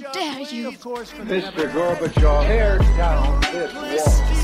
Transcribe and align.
Dare 0.00 0.40
you? 0.40 0.72
Mr. 0.72 1.68
Gorbachev, 1.72 2.46
tear 2.46 2.78
down 2.96 3.40
this 3.52 3.72
wall. 3.74 3.84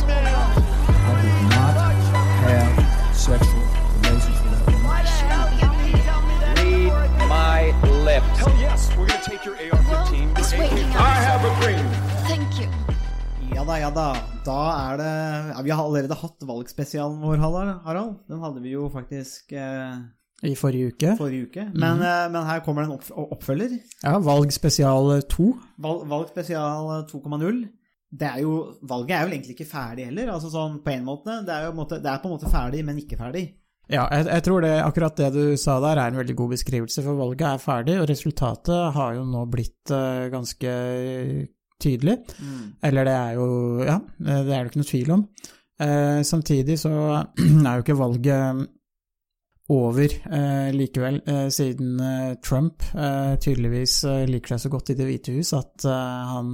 I 0.06 1.22
did 1.22 1.42
not 1.48 1.76
have 2.44 3.16
sexual 3.16 3.64
relations 4.02 4.38
with 4.42 4.52
that 4.52 4.66
woman. 4.66 4.86
Read 6.92 7.28
my 7.28 7.72
lips. 8.04 8.38
Hell 8.38 8.54
yes, 8.60 8.90
we're 8.98 9.06
gonna 9.06 9.22
take 9.24 9.44
your 9.46 9.54
AR-15. 9.56 9.88
Well, 9.88 10.36
it's 10.36 10.52
your 10.52 10.60
waiting 10.60 10.90
AK. 10.90 10.96
I 10.96 11.14
have 11.24 11.42
a 11.44 11.52
dream. 11.62 11.86
Thank 12.28 12.60
you. 12.60 12.68
Ja 13.54 13.64
da, 13.64 13.78
ja 13.80 13.90
da. 13.90 14.16
Da 14.44 14.92
er 14.92 14.96
det 14.98 15.12
ja, 15.56 15.62
Vi 15.62 15.70
har 15.70 15.84
allerede 15.84 16.14
hatt 16.14 16.42
valgspesialen 16.42 17.20
vår, 17.20 17.36
Harald. 17.36 17.80
Harald. 17.84 18.14
Den 18.28 18.40
hadde 18.44 18.60
vi 18.60 18.70
jo 18.76 18.90
faktisk 18.92 19.52
eh, 19.52 19.96
I 20.44 20.52
forrige 20.58 20.92
uke. 20.92 21.14
forrige 21.16 21.48
uke. 21.48 21.64
Men, 21.72 21.96
mm. 22.02 22.32
men 22.34 22.42
her 22.44 22.60
kommer 22.64 22.84
det 22.84 22.90
en 22.90 22.98
opp 22.98 23.36
oppfølger. 23.38 23.78
Ja, 24.02 24.18
valg 24.20 24.52
spesial 24.52 25.22
2. 25.32 25.46
Val 25.80 26.26
spesial 26.28 26.90
2,0. 27.08 27.62
Det 28.16 28.26
er 28.28 28.42
jo, 28.44 28.56
valget 28.86 29.16
er 29.16 29.24
jo 29.24 29.32
egentlig 29.32 29.56
ikke 29.56 29.68
ferdig 29.70 30.10
heller, 30.10 30.34
altså 30.34 30.50
sånn 30.52 30.78
på 30.84 30.92
en 30.92 31.06
måte. 31.06 31.40
Det 31.46 31.54
er 31.54 31.66
jo 31.66 31.72
måte, 31.76 31.98
det 32.04 32.12
er 32.12 32.20
på 32.22 32.28
en 32.28 32.36
måte 32.36 32.52
ferdig, 32.52 32.84
men 32.86 33.00
ikke 33.00 33.18
ferdig. 33.18 33.46
Ja, 33.86 34.04
jeg, 34.10 34.26
jeg 34.26 34.44
tror 34.46 34.64
det, 34.64 34.72
akkurat 34.82 35.18
det 35.20 35.32
du 35.34 35.42
sa 35.60 35.76
der 35.82 36.00
er 36.02 36.10
en 36.10 36.20
veldig 36.20 36.36
god 36.38 36.54
beskrivelse, 36.56 37.04
for 37.06 37.18
valget 37.18 37.46
er 37.48 37.62
ferdig, 37.62 37.98
og 38.02 38.08
resultatet 38.10 38.94
har 38.96 39.18
jo 39.18 39.26
nå 39.30 39.44
blitt 39.50 39.92
uh, 39.94 40.26
ganske 40.32 40.72
tydelig. 41.82 42.16
Eller 42.84 43.06
det 43.06 43.14
er 43.14 43.36
jo 43.36 43.46
Ja, 43.84 44.00
eh, 44.00 44.42
det 44.46 44.54
er 44.54 44.64
det 44.64 44.72
ikke 44.72 44.82
noe 44.82 44.90
tvil 44.90 45.12
om. 45.18 45.26
Uh, 45.76 46.22
samtidig 46.24 46.78
så 46.80 46.92
er 47.68 47.72
jo 47.76 47.84
ikke 47.84 47.98
valget 48.00 48.66
over 49.72 50.04
eh, 50.06 50.68
likevel, 50.74 51.16
eh, 51.26 51.48
siden 51.50 51.96
eh, 52.00 52.34
Trump 52.44 52.82
eh, 52.94 53.34
tydeligvis 53.42 54.04
eh, 54.06 54.24
liker 54.30 54.54
seg 54.54 54.60
så 54.66 54.70
godt 54.76 54.92
i 54.92 54.94
Det 54.98 55.06
hvite 55.08 55.34
hus 55.34 55.50
at 55.58 55.84
eh, 55.90 56.30
han 56.30 56.52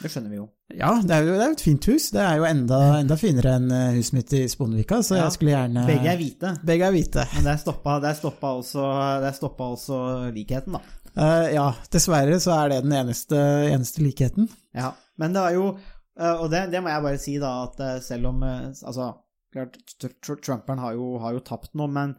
Det 0.00 0.08
skjønner 0.08 0.30
vi 0.32 0.38
jo. 0.38 0.46
Ja, 0.72 0.94
det 1.04 1.12
er 1.12 1.26
jo, 1.26 1.34
det 1.34 1.42
er 1.44 1.50
jo 1.50 1.56
et 1.58 1.64
fint 1.66 1.86
hus. 1.90 2.06
Det 2.14 2.20
er 2.22 2.36
jo 2.38 2.44
enda, 2.46 2.78
enda 3.02 3.16
finere 3.20 3.56
enn 3.58 3.72
huset 3.98 4.14
mitt 4.16 4.32
i 4.38 4.44
Sponvika, 4.48 5.00
så 5.04 5.16
Ja. 5.18 5.24
jeg 5.26 5.34
skulle 5.34 5.52
gjerne 5.56 5.82
Begge 5.88 6.12
er 6.12 6.16
hvite. 6.20 6.52
Begge 6.64 6.86
er 6.86 6.94
hvite. 6.94 7.24
Men 7.34 7.48
der 7.50 7.58
stoppa, 7.60 7.96
der 8.00 8.14
stoppa, 8.16 8.52
også, 8.62 8.84
der 9.24 9.34
stoppa 9.36 9.66
også 9.74 9.98
likheten, 10.32 10.78
da. 10.78 10.80
Eh, 11.10 11.48
ja, 11.56 11.66
dessverre 11.92 12.38
så 12.40 12.54
er 12.54 12.68
det 12.70 12.84
den 12.86 12.94
eneste, 12.96 13.36
eneste 13.74 14.00
likheten. 14.06 14.46
Ja, 14.78 14.92
men 15.18 15.34
det 15.34 15.42
er 15.42 15.56
jo 15.58 15.72
Og 16.20 16.50
det, 16.52 16.66
det 16.72 16.80
må 16.84 16.88
jeg 16.92 17.02
bare 17.02 17.18
si, 17.18 17.34
da, 17.42 17.50
at 17.66 18.02
selv 18.04 18.26
om 18.30 18.42
Altså, 18.44 19.10
klart, 19.52 19.78
tr- 19.98 20.14
tr- 20.22 20.40
Trumperen 20.44 20.82
har 20.82 20.94
jo, 20.98 21.12
har 21.22 21.34
jo 21.36 21.42
tapt 21.46 21.74
noe, 21.78 21.90
men 21.90 22.14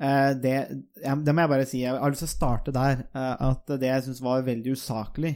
eh, 0.00 0.32
det, 0.40 0.54
det 1.00 1.34
må 1.34 1.44
jeg 1.44 1.52
bare 1.54 1.68
si. 1.68 1.82
Jeg 1.84 1.96
har 2.00 2.10
lyst 2.14 2.24
til 2.26 2.30
å 2.30 2.34
starte 2.34 2.74
der. 2.76 3.04
eh, 3.14 3.36
At 3.50 3.70
det 3.80 3.90
jeg 3.92 4.06
syns 4.08 4.22
var 4.24 4.46
veldig 4.48 4.74
usaklig 4.78 5.34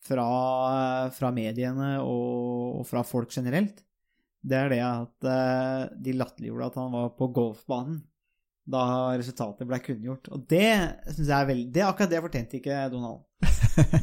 fra, 0.00 0.26
fra 1.12 1.30
mediene 1.36 1.96
og, 2.02 2.80
og 2.80 2.86
fra 2.88 3.02
folk 3.04 3.32
generelt, 3.36 3.82
det 4.40 4.56
er 4.56 4.70
det 4.72 4.78
at 4.86 5.26
eh, 5.28 5.82
de 6.00 6.14
latterliggjorde 6.16 6.70
at 6.70 6.78
han 6.80 6.94
var 6.94 7.10
på 7.18 7.28
golfbanen 7.36 7.98
da 8.70 8.84
resultatet 9.18 9.66
ble 9.66 9.80
kunngjort. 9.82 10.28
Og 10.32 10.44
det 10.48 10.70
syns 11.10 11.26
jeg 11.26 11.34
er 11.36 11.48
veldig 11.48 11.72
det, 11.74 11.82
Akkurat 11.84 12.12
det 12.12 12.20
fortjente 12.24 12.56
ikke 12.60 12.84
Donald. 12.92 13.26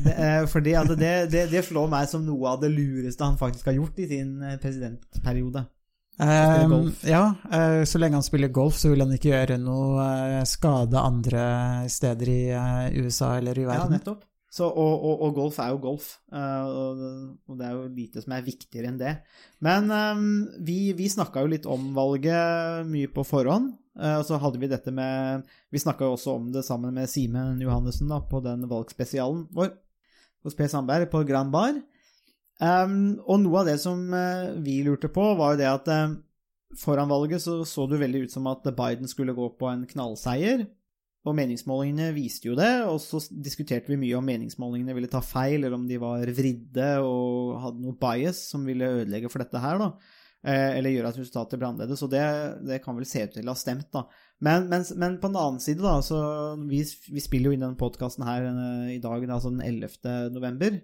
Det, 0.03 0.13
eh, 0.13 0.43
fordi 0.49 0.73
at 0.79 0.89
det, 0.97 1.11
det, 1.31 1.43
det 1.51 1.61
slår 1.65 1.89
meg 1.91 2.07
som 2.09 2.23
noe 2.25 2.51
av 2.53 2.61
det 2.61 2.69
lureste 2.73 3.23
han 3.25 3.37
faktisk 3.39 3.67
har 3.69 3.77
gjort 3.77 3.99
i 4.03 4.07
sin 4.09 4.31
eh, 4.43 4.55
presidentperiode. 4.61 5.63
Spiller 6.17 6.87
Eh, 7.07 7.09
ja, 7.11 7.35
eh, 7.51 7.83
så 7.85 7.99
lenge 8.01 8.17
han 8.17 8.25
spiller 8.25 8.49
golf, 8.53 8.79
så 8.81 8.89
vil 8.89 9.03
han 9.05 9.13
ikke 9.13 9.29
gjøre 9.29 9.59
noe 9.61 10.01
eh, 10.01 10.45
skade 10.49 10.97
andre 10.97 11.43
steder 11.93 12.31
i 12.31 12.41
eh, 12.49 13.03
USA 13.03 13.35
eller 13.37 13.57
i 13.57 13.67
verden. 13.67 13.93
Ja, 13.93 13.99
nettopp. 13.99 14.25
Så, 14.57 14.65
og, 14.65 14.93
og, 15.05 15.19
og 15.27 15.33
golf 15.35 15.57
er 15.61 15.73
jo 15.73 15.81
golf, 15.83 16.05
og, 16.33 17.01
og 17.45 17.57
det 17.59 17.65
er 17.67 17.73
jo 17.75 17.81
lite 17.93 18.23
som 18.23 18.33
er 18.33 18.45
viktigere 18.45 18.89
enn 18.89 18.97
det. 18.97 19.11
Men 19.61 19.91
um, 19.91 20.29
vi, 20.65 20.95
vi 20.97 21.09
snakka 21.11 21.43
jo 21.43 21.51
litt 21.51 21.67
om 21.69 21.91
valget 21.93 22.87
mye 22.87 23.11
på 23.11 23.25
forhånd. 23.27 23.75
Og 23.97 24.23
så 24.25 24.39
hadde 24.41 24.61
vi 24.61 24.69
dette 24.69 24.91
med 24.93 25.45
Vi 25.73 25.81
snakka 25.81 26.05
jo 26.05 26.15
også 26.15 26.35
om 26.37 26.49
det 26.53 26.61
sammen 26.65 26.93
med 26.93 27.09
Simen 27.09 27.61
Johannessen 27.61 28.09
da, 28.09 28.19
på 28.21 28.41
den 28.45 28.65
valgspesialen 28.69 29.47
vår 29.57 29.71
hos 30.45 30.57
Per 30.57 30.69
Sandberg 30.71 31.09
på 31.11 31.21
Grand 31.27 31.51
Bar. 31.53 31.77
Um, 32.57 33.19
og 33.29 33.43
noe 33.43 33.61
av 33.61 33.67
det 33.69 33.75
som 33.83 33.99
eh, 34.17 34.55
vi 34.65 34.79
lurte 34.85 35.11
på, 35.13 35.27
var 35.37 35.53
jo 35.53 35.59
det 35.59 35.67
at 35.69 35.89
eh, 35.93 36.15
foran 36.81 37.09
valget 37.11 37.43
så, 37.43 37.59
så 37.69 37.85
det 37.89 37.99
veldig 38.01 38.25
ut 38.25 38.33
som 38.33 38.49
at 38.49 38.65
Biden 38.77 39.09
skulle 39.09 39.35
gå 39.37 39.51
på 39.59 39.69
en 39.69 39.85
knallseier. 39.89 40.65
Og 41.27 41.35
meningsmålingene 41.35 42.13
viste 42.15 42.47
jo 42.47 42.55
det, 42.55 42.71
og 42.87 43.01
så 43.03 43.19
diskuterte 43.43 43.91
vi 43.91 43.99
mye 43.99 44.15
om 44.15 44.25
meningsmålingene 44.25 44.95
ville 44.95 45.09
ta 45.11 45.19
feil, 45.19 45.59
eller 45.59 45.75
om 45.75 45.83
de 45.89 45.99
var 45.99 46.23
vridde 46.37 46.87
og 47.03 47.57
hadde 47.65 47.83
noe 47.83 47.97
bias 47.99 48.45
som 48.53 48.63
ville 48.67 48.93
ødelegge 49.01 49.31
for 49.33 49.43
dette 49.43 49.61
her, 49.61 49.81
da. 49.81 49.91
Eh, 50.47 50.77
eller 50.77 50.93
gjøre 50.93 51.11
at 51.11 51.19
resultatet 51.19 51.59
ble 51.59 51.67
annerledes. 51.67 52.03
Og 52.05 52.13
det, 52.13 52.23
det 52.69 52.79
kan 52.85 52.95
vel 52.97 53.09
se 53.09 53.25
ut 53.27 53.35
til 53.35 53.49
å 53.49 53.53
ha 53.53 53.59
stemt, 53.59 53.89
da. 53.93 54.05
Men, 54.39 54.69
men, 54.71 54.85
men 54.95 55.17
på 55.19 55.29
den 55.29 55.41
annen 55.41 55.61
side, 55.61 55.83
da, 55.83 55.97
så 56.05 56.19
vi, 56.69 56.79
vi 57.11 57.23
spiller 57.25 57.51
jo 57.51 57.57
inn 57.57 57.65
denne 57.65 57.79
podkasten 57.79 58.25
her 58.25 58.47
i 58.93 59.01
dag, 59.03 59.27
altså 59.27 59.51
den 59.51 59.65
11. 59.65 60.31
november. 60.33 60.79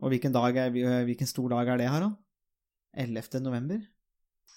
Og 0.00 0.12
hvilken, 0.12 0.32
dag 0.32 0.56
er, 0.56 0.70
hvilken 1.04 1.28
stor 1.28 1.50
dag 1.52 1.68
er 1.68 1.82
det, 1.82 1.88
Harald? 1.92 2.16
11. 2.96 3.42
november? 3.44 3.82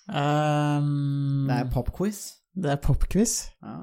Um, 0.08 1.48
Det 1.50 1.58
er 1.60 1.68
popquiz. 1.72 2.22
det 2.56 2.72
er 2.72 2.80
popquiz. 2.82 3.36
Ja. 3.64 3.76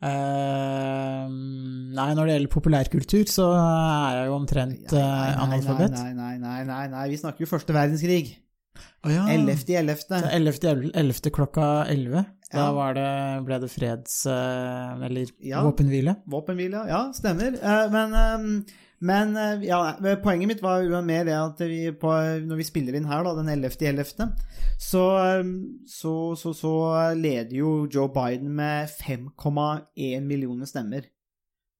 Eh, 0.00 1.24
nei, 1.28 2.06
når 2.16 2.28
det 2.28 2.34
gjelder 2.36 2.52
populærkultur, 2.54 3.24
så 3.28 3.48
er 3.52 4.20
jeg 4.20 4.30
jo 4.30 4.36
omtrent 4.38 4.94
uh, 4.94 5.00
eh, 5.00 5.42
analfabet. 5.44 5.96
Nei, 5.98 6.12
nei, 6.16 6.36
nei, 6.40 6.60
nei, 6.68 6.84
nei, 6.92 7.08
vi 7.12 7.18
snakker 7.20 7.44
jo 7.44 7.50
første 7.50 7.76
verdenskrig. 7.76 8.38
Oh, 9.04 9.10
ja. 9.12 9.26
11. 9.28 9.64
11. 9.68 10.22
11. 10.32 10.92
11. 10.94 11.32
klokka 11.34 11.66
11. 11.88 12.24
Da 12.50 12.66
det, 12.96 13.08
ble 13.46 13.58
det 13.62 13.70
freds... 13.70 14.14
eh, 14.26 15.04
eller 15.06 15.28
Ja. 15.46 15.60
våpenhvile. 15.62 16.16
Våpenhvile, 16.26 16.86
ja, 16.88 17.02
stemmer. 17.14 17.54
Eh, 17.54 17.90
Men, 17.92 18.14
eh, 18.14 18.72
men 19.00 19.36
eh, 19.36 19.62
ja, 19.68 19.80
poenget 20.20 20.50
mitt 20.50 20.62
var 20.64 20.82
jo 20.84 20.98
mer 21.04 21.24
det 21.24 21.36
at 21.38 21.62
vi 21.64 21.86
på, 21.96 22.10
når 22.44 22.58
vi 22.60 22.66
spiller 22.68 22.98
inn 22.98 23.08
her, 23.08 23.24
da, 23.24 23.32
den 23.38 23.48
11.11., 23.48 23.86
11., 23.94 24.26
så, 24.80 25.04
eh, 25.20 25.54
så, 25.88 26.12
så, 26.36 26.52
så 26.56 26.74
leder 27.16 27.56
jo 27.56 27.72
Joe 27.88 28.10
Biden 28.12 28.52
med 28.58 28.92
5,1 29.00 30.28
millioner 30.28 30.68
stemmer. 30.68 31.08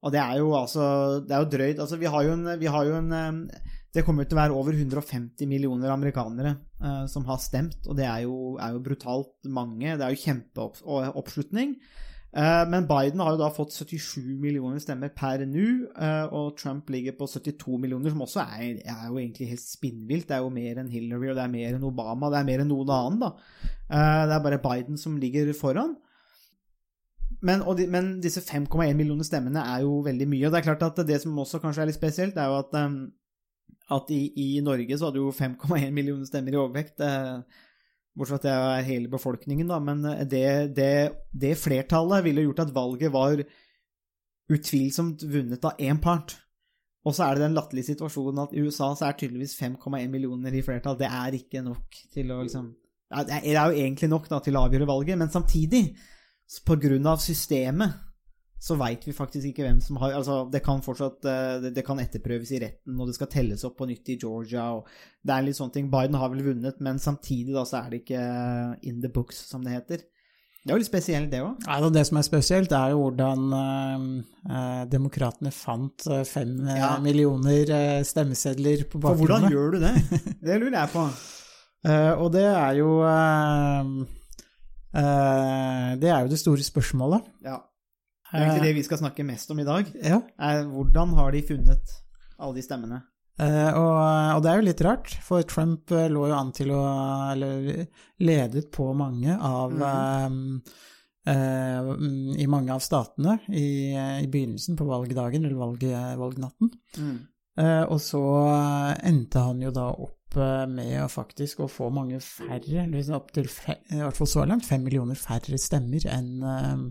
Og 0.01 0.15
det 0.15 0.21
er 0.23 0.39
jo 0.41 0.55
altså 0.57 0.85
Det 1.27 1.35
er 1.37 1.43
jo 1.43 1.51
drøyt. 1.53 1.81
Altså, 1.83 1.99
vi 2.01 2.09
har 2.09 2.25
jo 2.25 2.33
en, 2.33 2.47
har 2.49 2.89
jo 2.89 2.97
en 2.97 3.13
eh, 3.13 3.61
Det 3.93 4.05
kommer 4.07 4.25
til 4.25 4.39
å 4.39 4.41
være 4.41 4.57
over 4.57 4.77
150 4.77 5.49
millioner 5.51 5.91
amerikanere 5.91 6.55
uh, 6.79 7.05
som 7.11 7.25
har 7.27 7.41
stemt, 7.43 7.81
og 7.91 7.97
det 7.99 8.05
er 8.07 8.21
jo, 8.23 8.55
er 8.63 8.77
jo 8.77 8.85
brutalt 8.85 9.49
mange. 9.51 9.97
Det 9.99 10.07
er 10.07 10.15
jo 10.15 10.21
kjempeoppslutning. 10.25 11.73
Eh, 11.75 12.07
Men 12.33 12.85
Biden 12.87 13.19
har 13.19 13.33
jo 13.35 13.41
da 13.41 13.49
fått 13.51 13.73
77 13.75 14.37
millioner 14.39 14.79
stemmer 14.79 15.11
per 15.11 15.43
nå, 15.51 15.65
eh, 15.99 16.27
og 16.31 16.53
Trump 16.61 16.91
ligger 16.95 17.17
på 17.19 17.27
72 17.27 17.79
millioner, 17.83 18.13
som 18.13 18.23
også 18.23 18.45
er, 18.45 18.77
er 18.85 19.09
jo 19.09 19.17
egentlig 19.19 19.49
helt 19.51 19.65
spinnvilt. 19.65 20.29
Det 20.29 20.37
er 20.37 20.45
jo 20.45 20.53
mer 20.55 20.79
enn 20.79 20.93
Hillary, 20.93 21.33
og 21.33 21.41
det 21.41 21.43
er 21.43 21.51
mer 21.57 21.75
enn 21.75 21.89
Obama, 21.89 22.31
det 22.31 22.39
er 22.39 22.47
mer 22.53 22.63
enn 22.63 22.71
noen 22.71 22.93
annen, 22.95 23.19
da. 23.25 23.33
Eh, 23.91 24.27
Det 24.31 24.37
er 24.37 24.45
bare 24.47 24.61
Biden 24.63 25.01
som 25.01 25.17
ligger 25.19 25.51
foran. 25.59 25.97
Men, 27.43 27.63
de, 27.77 27.87
men 27.91 28.21
disse 28.23 28.43
5,1 28.45 28.95
millioner 28.95 29.25
stemmene 29.25 29.63
er 29.75 29.83
jo 29.87 29.99
veldig 30.05 30.29
mye. 30.29 30.47
Og 30.47 30.53
det 30.53 30.61
er 30.61 30.69
klart 30.69 30.83
at 30.87 31.03
det 31.09 31.19
som 31.23 31.39
også 31.39 31.59
kanskje 31.63 31.83
er 31.83 31.91
litt 31.91 31.99
spesielt, 31.99 32.37
er 32.39 32.51
jo 32.51 32.59
at, 32.61 32.79
at 33.97 34.11
i, 34.15 34.21
i 34.37 34.49
Norge 34.63 34.99
så 34.99 35.09
hadde 35.09 35.23
jo 35.23 35.33
5,1 35.35 35.91
millioner 35.97 36.29
stemmer 36.29 36.55
i 36.55 36.61
overvekt. 36.61 37.01
eh, 37.01 37.67
Bortsett 38.19 38.31
fra 38.31 38.39
at 38.41 38.47
det 38.47 38.55
er 38.55 38.89
hele 38.89 39.11
befolkningen, 39.13 39.71
da. 39.71 39.79
Men 39.83 40.03
det, 40.29 40.75
det, 40.77 40.93
det 41.31 41.57
flertallet 41.61 42.25
ville 42.27 42.45
gjort 42.49 42.65
at 42.67 42.75
valget 42.75 43.13
var 43.15 43.43
utvilsomt 44.51 45.23
vunnet 45.31 45.65
av 45.65 45.79
én 45.79 46.01
part. 46.03 46.35
Og 47.07 47.17
så 47.17 47.25
er 47.25 47.39
det 47.39 47.47
den 47.47 47.57
latterlige 47.57 47.95
situasjonen 47.95 48.43
at 48.43 48.53
i 48.53 48.63
USA 48.67 48.91
så 48.99 49.09
er 49.09 49.17
tydeligvis 49.17 49.57
5,1 49.57 50.11
millioner 50.13 50.53
i 50.53 50.63
flertall. 50.65 50.99
Det 51.01 51.09
er 51.09 51.39
ikke 51.39 51.63
nok 51.65 52.01
til 52.13 52.35
å 52.35 52.43
liksom 52.43 52.75
Det 53.11 53.41
er 53.41 53.57
jo 53.57 53.79
egentlig 53.79 54.11
nok 54.11 54.29
da, 54.31 54.39
til 54.39 54.55
å 54.55 54.67
avgjøre 54.69 54.87
valget, 54.87 55.19
men 55.19 55.33
samtidig, 55.33 55.97
på 56.67 56.77
grunn 56.79 57.09
av 57.11 57.19
systemet, 57.23 57.97
så 58.61 58.77
veit 58.77 59.07
vi 59.09 59.15
faktisk 59.17 59.47
ikke 59.51 59.65
hvem 59.65 59.79
som 59.81 59.97
har 60.03 60.13
Altså, 60.19 60.43
det 60.53 60.61
kan 60.67 60.83
fortsatt 60.85 61.25
eh, 61.25 61.55
det, 61.65 61.71
det 61.79 61.85
kan 61.87 61.99
etterprøves 62.03 62.51
i 62.53 62.61
retten, 62.61 62.99
og 63.01 63.09
det 63.09 63.15
skal 63.17 63.31
telles 63.33 63.65
opp 63.65 63.79
på 63.81 63.89
nytt 63.89 64.11
i 64.13 64.19
Georgia, 64.21 64.67
og 64.77 64.87
det 65.25 65.33
er 65.33 65.47
litt 65.47 65.57
sånne 65.57 65.73
ting. 65.79 65.89
Biden 65.93 66.19
har 66.21 66.29
vel 66.33 66.45
vunnet, 66.45 66.81
men 66.85 67.01
samtidig 67.01 67.55
da 67.57 67.65
så 67.65 67.81
er 67.81 67.91
det 67.95 68.03
ikke 68.05 68.25
in 68.91 69.01
the 69.01 69.09
books, 69.09 69.41
som 69.49 69.65
det 69.65 69.73
heter. 69.79 70.05
Det 70.61 70.69
er 70.69 70.77
jo 70.77 70.81
litt 70.83 70.91
spesielt, 70.91 71.31
det 71.33 71.39
òg. 71.41 71.63
Ja, 71.65 71.89
Det 71.89 72.03
som 72.05 72.19
er 72.21 72.25
spesielt, 72.27 72.73
er 72.77 72.91
jo 72.93 72.99
hvordan 73.07 73.47
eh, 73.57 74.03
eh, 74.53 74.83
demokratene 74.93 75.49
fant 75.57 76.05
eh, 76.13 76.21
fem 76.29 76.53
eh, 76.69 76.77
Ja. 76.83 76.91
millioner 77.01 77.73
eh, 77.79 78.03
stemmesedler 78.05 78.85
på 78.93 79.01
bakgrunnen. 79.01 79.25
For 79.25 79.25
hvordan 79.25 79.49
gjør 79.57 79.73
du 79.73 79.79
det? 79.87 79.95
Det 80.51 80.59
lurer 80.61 80.77
jeg 80.83 80.93
på. 80.93 81.07
Eh, 81.89 82.13
og 82.13 82.29
det 82.37 82.45
er 82.45 82.77
jo 82.77 82.91
eh, 83.09 83.89
eh, 85.01 85.89
Det 86.05 86.11
er 86.13 86.21
jo 86.27 86.31
det 86.35 86.41
store 86.43 86.67
spørsmålet. 86.67 87.25
Ja. 87.49 87.57
Det 88.31 88.39
er 88.39 88.47
egentlig 88.47 88.69
det 88.69 88.77
vi 88.79 88.85
skal 88.87 89.01
snakke 89.03 89.27
mest 89.27 89.51
om 89.51 89.61
i 89.63 89.67
dag. 89.67 89.89
Ja. 90.07 90.21
Er 90.39 90.69
hvordan 90.71 91.15
har 91.19 91.33
de 91.35 91.43
funnet 91.47 91.97
alle 92.41 92.57
de 92.57 92.65
stemmene. 92.65 93.01
Uh, 93.41 93.73
og, 93.73 93.97
og 94.37 94.45
det 94.45 94.51
er 94.51 94.61
jo 94.61 94.67
litt 94.67 94.85
rart, 94.85 95.15
for 95.25 95.45
Trump 95.49 95.93
eh, 95.97 96.11
lå 96.13 96.27
jo 96.29 96.37
an 96.37 96.51
til 96.53 96.75
å 96.77 96.81
Eller 97.33 97.87
ledet 98.21 98.67
på 98.75 98.91
mange 98.93 99.33
av 99.33 99.73
eh, 99.81 100.35
eh, 101.33 101.91
I 102.45 102.49
mange 102.53 102.75
av 102.75 102.85
statene 102.85 103.39
i, 103.49 103.97
i 103.97 104.29
begynnelsen 104.29 104.77
på 104.77 104.89
valgdagen, 104.91 105.47
eller 105.47 105.57
valg, 105.57 105.87
valgnatten. 106.21 106.75
Eh, 107.61 107.85
og 107.89 107.99
så 108.03 108.23
endte 109.09 109.43
han 109.43 109.61
jo 109.65 109.73
da 109.75 109.89
opp 109.91 110.37
eh, 110.39 110.67
med 110.71 110.95
å 111.03 111.09
faktisk 111.11 111.65
å 111.65 111.71
få 111.71 111.89
mange 111.95 112.21
færre, 112.25 112.87
liksom 112.93 113.19
opptil 113.19 113.49
i 113.49 114.03
hvert 114.03 114.17
fall 114.17 114.31
så 114.31 114.45
langt, 114.47 114.69
fem 114.69 114.85
millioner 114.87 115.19
færre 115.19 115.59
stemmer 115.61 116.07
enn 116.13 116.45
eh, 116.45 116.85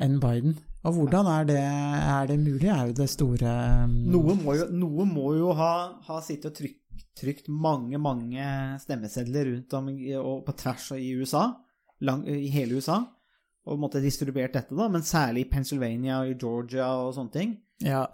enn 0.00 0.16
Biden. 0.22 0.54
Og 0.84 0.92
hvordan 0.98 1.26
er 1.32 1.46
det, 1.48 1.60
er 1.60 2.26
det 2.28 2.38
mulig, 2.40 2.68
er 2.68 2.86
jo 2.90 2.96
det 2.98 3.06
store 3.08 3.52
um, 3.86 3.92
Noe 4.12 4.34
må 4.36 4.54
jo, 4.58 4.66
noe 4.74 5.04
må 5.08 5.30
jo 5.38 5.52
ha, 5.56 5.74
ha 6.04 6.16
sittet 6.24 6.50
og 6.50 6.56
trykt, 6.58 6.80
trykt 7.16 7.48
mange, 7.48 7.98
mange 8.02 8.44
stemmesedler 8.82 9.44
rundt 9.48 9.72
om 9.78 9.84
og 10.20 10.44
på 10.44 10.52
tvers 10.60 10.90
i 10.98 11.14
USA, 11.16 11.44
lang, 12.04 12.20
i 12.28 12.50
hele 12.52 12.76
USA, 12.76 12.98
og 13.64 13.80
måtte 13.80 14.04
distribuert 14.04 14.54
dette, 14.58 14.74
da, 14.76 14.88
men 14.92 15.02
særlig 15.06 15.40
i 15.46 15.50
Pennsylvania 15.54 16.14
og 16.20 16.28
i 16.34 16.36
Georgia 16.36 16.86
og 17.00 17.14
sånne 17.16 17.32
ting. 17.32 17.50
Ja. 17.84 18.04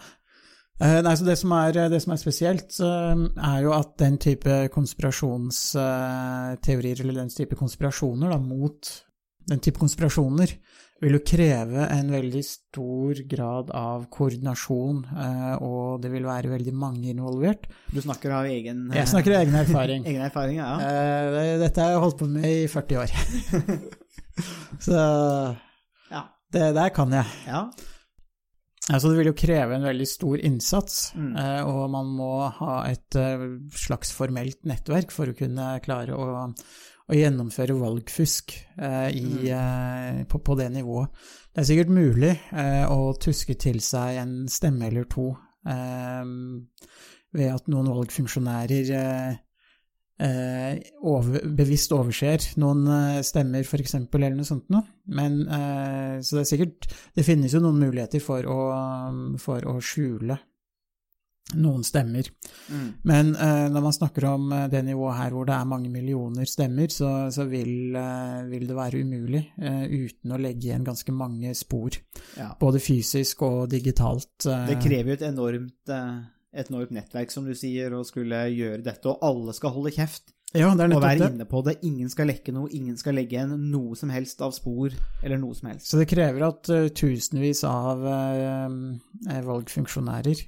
Eh, 0.80 1.00
nei, 1.04 1.14
så 1.18 1.24
det 1.26 1.38
som, 1.40 1.50
er, 1.58 1.72
det 1.92 2.00
som 2.04 2.12
er 2.14 2.20
spesielt, 2.22 2.70
eh, 2.86 3.16
er 3.50 3.58
jo 3.66 3.70
at 3.76 3.90
den 4.00 4.16
type 4.22 4.52
konspirasjonsteorier, 4.72 6.96
eller 7.02 7.14
den 7.18 7.32
type 7.34 7.56
konspirasjoner 7.58 8.28
da, 8.32 8.38
mot 8.40 8.80
den 9.50 9.60
type 9.64 9.78
konspirasjoner, 9.82 10.48
vil 11.00 11.14
jo 11.16 11.20
kreve 11.24 11.86
en 11.94 12.10
veldig 12.12 12.42
stor 12.44 13.20
grad 13.30 13.70
av 13.76 14.02
koordinasjon, 14.12 14.98
eh, 15.16 15.54
og 15.64 16.02
det 16.02 16.10
vil 16.12 16.26
være 16.28 16.50
veldig 16.52 16.74
mange 16.76 17.08
involvert. 17.14 17.64
Du 17.88 18.00
snakker 18.04 18.34
av 18.36 18.44
egen, 18.50 18.82
Jeg 18.92 19.08
snakker 19.08 19.36
av 19.38 19.44
egen 19.46 19.54
erfaring. 19.62 20.04
egen 20.10 20.20
erfaring, 20.26 20.58
ja. 20.60 20.74
Eh, 20.84 21.54
Dette 21.62 21.80
har 21.86 21.94
jeg 21.96 22.02
holdt 22.04 22.18
på 22.20 22.28
med 22.28 22.44
i 22.44 22.66
40 22.68 23.00
år. 23.00 23.16
Så 24.86 24.92
Ja. 26.10 26.22
det 26.52 26.74
der 26.74 26.90
kan 26.90 27.10
jeg. 27.12 27.26
ja. 27.46 27.64
Altså, 28.90 29.10
det 29.12 29.18
vil 29.20 29.28
jo 29.30 29.36
kreve 29.38 29.76
en 29.76 29.84
veldig 29.86 30.06
stor 30.08 30.40
innsats, 30.42 31.12
Mm. 31.14 31.36
eh, 31.38 31.62
og 31.68 31.90
man 31.92 32.06
må 32.16 32.50
ha 32.56 32.86
et 32.90 33.14
slags 33.70 34.10
formelt 34.10 34.64
nettverk 34.66 35.12
for 35.14 35.26
å 35.30 35.36
kunne 35.36 35.78
klare 35.84 36.10
å, 36.16 36.48
å 37.10 37.18
gjennomføre 37.18 37.76
valgfusk 37.78 38.54
eh, 38.78 39.10
i, 39.18 39.50
eh, 39.50 40.22
på, 40.30 40.40
på 40.46 40.56
det 40.58 40.68
nivået. 40.74 41.10
Det 41.50 41.62
er 41.62 41.66
sikkert 41.66 41.92
mulig 41.94 42.32
eh, 42.32 42.84
å 42.86 43.12
tuske 43.18 43.56
til 43.58 43.80
seg 43.82 44.20
en 44.22 44.34
stemme 44.50 44.86
eller 44.86 45.08
to 45.10 45.32
eh, 45.66 46.22
ved 47.34 47.48
at 47.50 47.70
noen 47.70 47.90
valgfunksjonærer 47.90 48.92
eh, 49.00 49.40
eh, 50.22 50.76
over, 51.02 51.48
bevisst 51.58 51.94
overser 51.96 52.46
noen 52.62 52.86
stemmer, 53.26 53.66
f.eks., 53.66 53.96
eller 54.06 54.38
noe 54.38 54.46
sånt 54.46 54.70
noe. 54.70 54.86
Men, 55.10 55.40
eh, 55.50 56.14
så 56.22 56.38
det 56.38 56.44
er 56.44 56.52
sikkert 56.52 56.90
Det 57.16 57.26
finnes 57.26 57.54
jo 57.54 57.62
noen 57.64 57.82
muligheter 57.82 58.22
for 58.22 58.46
å, 58.46 58.60
for 59.42 59.66
å 59.66 59.80
skjule 59.82 60.38
noen 61.58 61.84
stemmer. 61.86 62.28
Mm. 62.70 62.88
Men 63.08 63.32
uh, 63.34 63.66
når 63.72 63.84
man 63.84 63.94
snakker 63.96 64.26
om 64.30 64.50
eh, 64.54 64.66
det 64.72 64.82
nivået 64.86 65.18
her 65.18 65.34
hvor 65.34 65.48
det 65.48 65.56
er 65.56 65.68
mange 65.68 65.90
millioner 65.92 66.48
stemmer, 66.48 66.90
så, 66.92 67.12
så 67.34 67.46
vil, 67.50 67.94
uh, 67.96 68.42
vil 68.50 68.66
det 68.68 68.76
være 68.76 69.02
umulig 69.02 69.42
uh, 69.60 69.84
uten 69.86 70.34
å 70.34 70.40
legge 70.40 70.68
igjen 70.70 70.86
ganske 70.86 71.14
mange 71.14 71.54
spor. 71.58 71.96
ja. 72.38 72.52
Både 72.60 72.82
fysisk 72.82 73.42
og 73.46 73.70
digitalt. 73.72 74.32
Det 74.44 74.76
krever 74.82 75.12
jo 75.14 75.18
et 75.18 75.24
enormt, 75.30 75.90
et 75.90 76.68
enormt 76.68 76.92
nettverk, 76.94 77.32
som 77.32 77.46
du 77.46 77.54
sier, 77.56 77.94
å 77.94 78.04
skulle 78.06 78.44
gjøre 78.52 78.84
dette, 78.84 79.08
og 79.10 79.24
alle 79.26 79.54
skal 79.56 79.74
holde 79.74 79.94
kjeft. 79.94 80.34
ja, 80.54 80.66
Og 80.72 81.02
være 81.02 81.30
inne 81.30 81.46
på 81.46 81.62
det. 81.66 81.76
Ingen 81.86 82.10
skal 82.10 82.26
lekke 82.30 82.52
noe, 82.54 82.70
ingen 82.74 82.96
skal 82.98 83.14
legge 83.14 83.36
igjen 83.38 83.54
noe 83.70 83.94
som 83.98 84.10
helst 84.10 84.42
av 84.42 84.54
spor, 84.56 84.94
eller 85.22 85.38
noe 85.38 85.54
som 85.54 85.70
helst. 85.70 85.86
Så 85.90 86.00
det 86.00 86.08
krever 86.10 86.46
at 86.48 86.72
uh, 86.74 86.88
tusenvis 86.90 87.62
av 87.68 88.02
uh, 88.06 89.44
valgfunksjonærer 89.46 90.42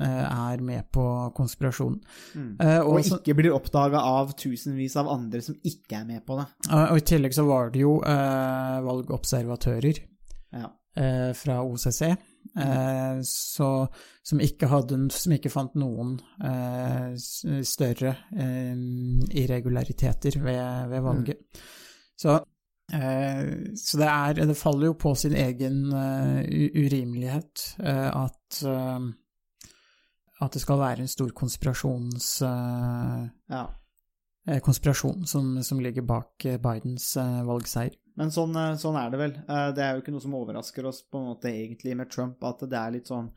er 0.00 0.60
med 0.64 0.86
på 0.92 1.04
konspirasjonen. 1.36 1.98
Mm. 2.34 2.56
Eh, 2.60 2.78
Og 2.80 2.94
og, 2.94 3.04
så, 3.04 3.18
ikke 3.20 3.34
blir 3.34 3.52
oppdaga 3.52 4.00
av 4.00 4.32
tusenvis 4.38 4.96
av 4.96 5.08
andre 5.12 5.42
som 5.44 5.54
ikke 5.62 5.98
er 6.00 6.06
med 6.08 6.24
på 6.26 6.38
det. 6.40 6.46
og 6.72 6.96
i 6.96 7.04
tillegg 7.12 7.34
så 7.36 7.44
var 7.44 7.70
det 7.74 7.80
jo 7.82 7.98
eh, 8.00 8.78
valgobservatører 8.86 10.00
Ja. 10.52 10.70
eh, 10.96 11.32
fra 11.36 11.58
OCC, 11.62 12.02
eh, 12.02 13.20
så, 13.22 13.68
som, 14.24 14.40
ikke 14.40 14.68
hadde, 14.72 15.10
som 15.10 15.32
ikke 15.32 15.50
fant 15.52 15.74
noen 15.74 16.16
eh, 16.42 17.12
større 17.64 18.16
eh, 18.32 18.74
irregulariteter 19.44 20.40
ved, 20.42 20.88
ved 20.88 21.00
valget. 21.00 21.38
Så, 22.16 22.36
eh, 22.92 23.72
så 23.76 23.98
det, 23.98 24.08
er, 24.08 24.44
det 24.46 24.56
faller 24.56 24.86
jo 24.92 24.98
på 25.00 25.14
sin 25.14 25.34
egen 25.34 25.92
uh, 25.92 26.40
urimelighet 26.76 27.76
uh, 27.82 28.24
at 28.26 28.62
eh, 28.68 29.00
at 30.42 30.56
det 30.56 30.62
skal 30.62 30.80
være 30.80 31.04
en 31.04 31.10
stor 31.10 31.30
konspirasjons... 31.36 32.28
Uh, 32.42 33.28
ja. 33.52 33.66
eh, 34.48 34.60
konspirasjon 34.64 35.26
som, 35.26 35.54
som 35.62 35.80
ligger 35.82 36.06
bak 36.06 36.46
eh, 36.48 36.58
Bidens 36.62 37.12
uh, 37.20 37.42
valgseier. 37.46 37.94
Men 38.18 38.32
sånn, 38.34 38.56
sånn 38.76 38.98
er 39.00 39.12
det 39.12 39.18
vel. 39.22 39.30
Det 39.72 39.80
er 39.80 39.94
jo 39.94 40.02
ikke 40.02 40.12
noe 40.12 40.20
som 40.20 40.34
overrasker 40.36 40.84
oss 40.84 40.98
på 41.08 41.16
en 41.16 41.30
måte 41.30 41.48
egentlig 41.48 41.94
med 41.96 42.10
Trump, 42.12 42.42
at 42.44 42.60
det 42.68 42.76
er 42.76 42.90
litt 42.92 43.08
sånn 43.08 43.30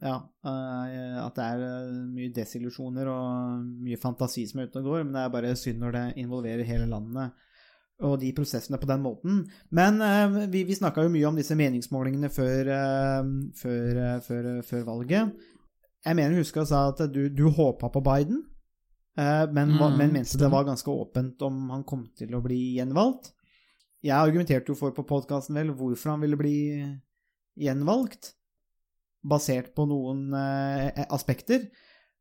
ja, 0.00 0.14
at 0.48 1.36
det 1.36 1.44
er 1.44 1.90
mye 2.14 2.30
desillusjoner 2.32 3.10
og 3.12 3.66
mye 3.84 3.98
fantasi 4.00 4.46
som 4.48 4.62
er 4.62 4.70
ute 4.70 4.80
og 4.80 4.88
går, 4.88 5.02
men 5.02 5.12
det 5.12 5.26
er 5.26 5.34
bare 5.34 5.50
synd 5.60 5.82
når 5.82 5.92
det 5.92 6.04
involverer 6.22 6.64
hele 6.64 6.86
landet 6.88 7.36
og 8.08 8.14
de 8.22 8.30
prosessene 8.32 8.80
på 8.80 8.88
den 8.88 9.04
måten. 9.04 9.42
Men 9.76 10.00
vi, 10.48 10.64
vi 10.64 10.78
snakka 10.78 11.04
jo 11.04 11.12
mye 11.12 11.28
om 11.28 11.36
disse 11.36 11.58
meningsmålingene 11.58 12.32
før, 12.32 12.72
før, 13.60 14.02
før, 14.24 14.50
før 14.70 14.88
valget. 14.88 15.36
Jeg 16.08 16.16
mener 16.16 16.40
husker 16.40 16.62
jeg 16.62 16.70
sa 16.70 16.86
at 16.88 17.02
du, 17.12 17.26
du 17.28 17.48
håpa 17.52 17.90
på 17.92 18.00
Biden, 18.04 18.40
eh, 19.18 19.44
men, 19.52 19.74
Mm, 19.76 19.98
men 19.98 20.12
mente 20.12 20.38
det 20.40 20.48
var 20.50 20.64
ganske 20.64 20.88
åpent 20.88 21.42
om 21.44 21.68
han 21.74 21.84
kom 21.84 22.06
til 22.16 22.32
å 22.34 22.40
bli 22.40 22.78
gjenvalgt. 22.78 23.34
Jeg 24.02 24.16
argumenterte 24.16 24.72
jo 24.72 24.78
for 24.78 24.94
på 24.94 25.04
podkasten 25.04 25.58
vel 25.58 25.74
hvorfor 25.74 26.14
han 26.14 26.22
ville 26.22 26.38
bli 26.38 26.56
gjenvalgt, 27.58 28.32
basert 29.28 29.74
på 29.74 29.84
noen 29.90 30.32
eh, 30.32 31.04
aspekter. 31.10 31.66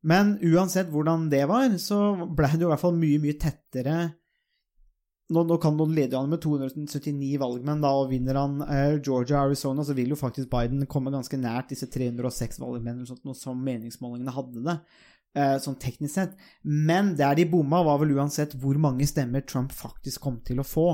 Men 0.04 0.36
uansett 0.44 0.90
hvordan 0.92 1.30
det 1.32 1.46
var, 1.48 1.70
så 1.80 2.28
ble 2.28 2.50
det 2.54 2.66
jo 2.66 2.70
i 2.70 2.74
hvert 2.74 2.84
fall 2.84 2.98
mye, 2.98 3.22
mye 3.22 3.40
tettere 3.40 3.98
nå, 5.34 5.44
nå 5.44 5.58
kan 5.60 5.76
noen 5.76 5.96
lede 5.96 6.16
han 6.20 6.30
med 6.32 6.42
279 6.44 7.34
valgmenn, 7.42 7.84
da, 7.84 7.92
og 8.00 8.12
vinner 8.14 8.40
han 8.40 8.62
eh, 8.64 8.96
Georgia 9.04 9.42
Arizona, 9.44 9.84
så 9.84 9.96
vil 9.98 10.14
jo 10.14 10.20
faktisk 10.20 10.50
Biden 10.52 10.86
komme 10.90 11.14
ganske 11.14 11.40
nært 11.40 11.74
disse 11.74 11.90
306 11.92 12.62
valgmenn 12.64 12.96
eller 12.96 13.10
sånt, 13.10 13.26
noe 13.28 13.38
som 13.38 13.60
meningsmålingene 13.64 14.36
hadde 14.36 14.64
det, 14.68 14.78
eh, 15.36 15.58
sånn 15.64 15.80
teknisk 15.84 16.16
sett. 16.16 16.38
Men 16.64 17.16
der 17.20 17.36
de 17.40 17.48
bomma, 17.52 17.84
var 17.88 18.00
vel 18.04 18.16
uansett 18.16 18.56
hvor 18.62 18.80
mange 18.80 19.08
stemmer 19.10 19.44
Trump 19.44 19.76
faktisk 19.76 20.24
kom 20.24 20.40
til 20.48 20.64
å 20.64 20.68
få. 20.68 20.90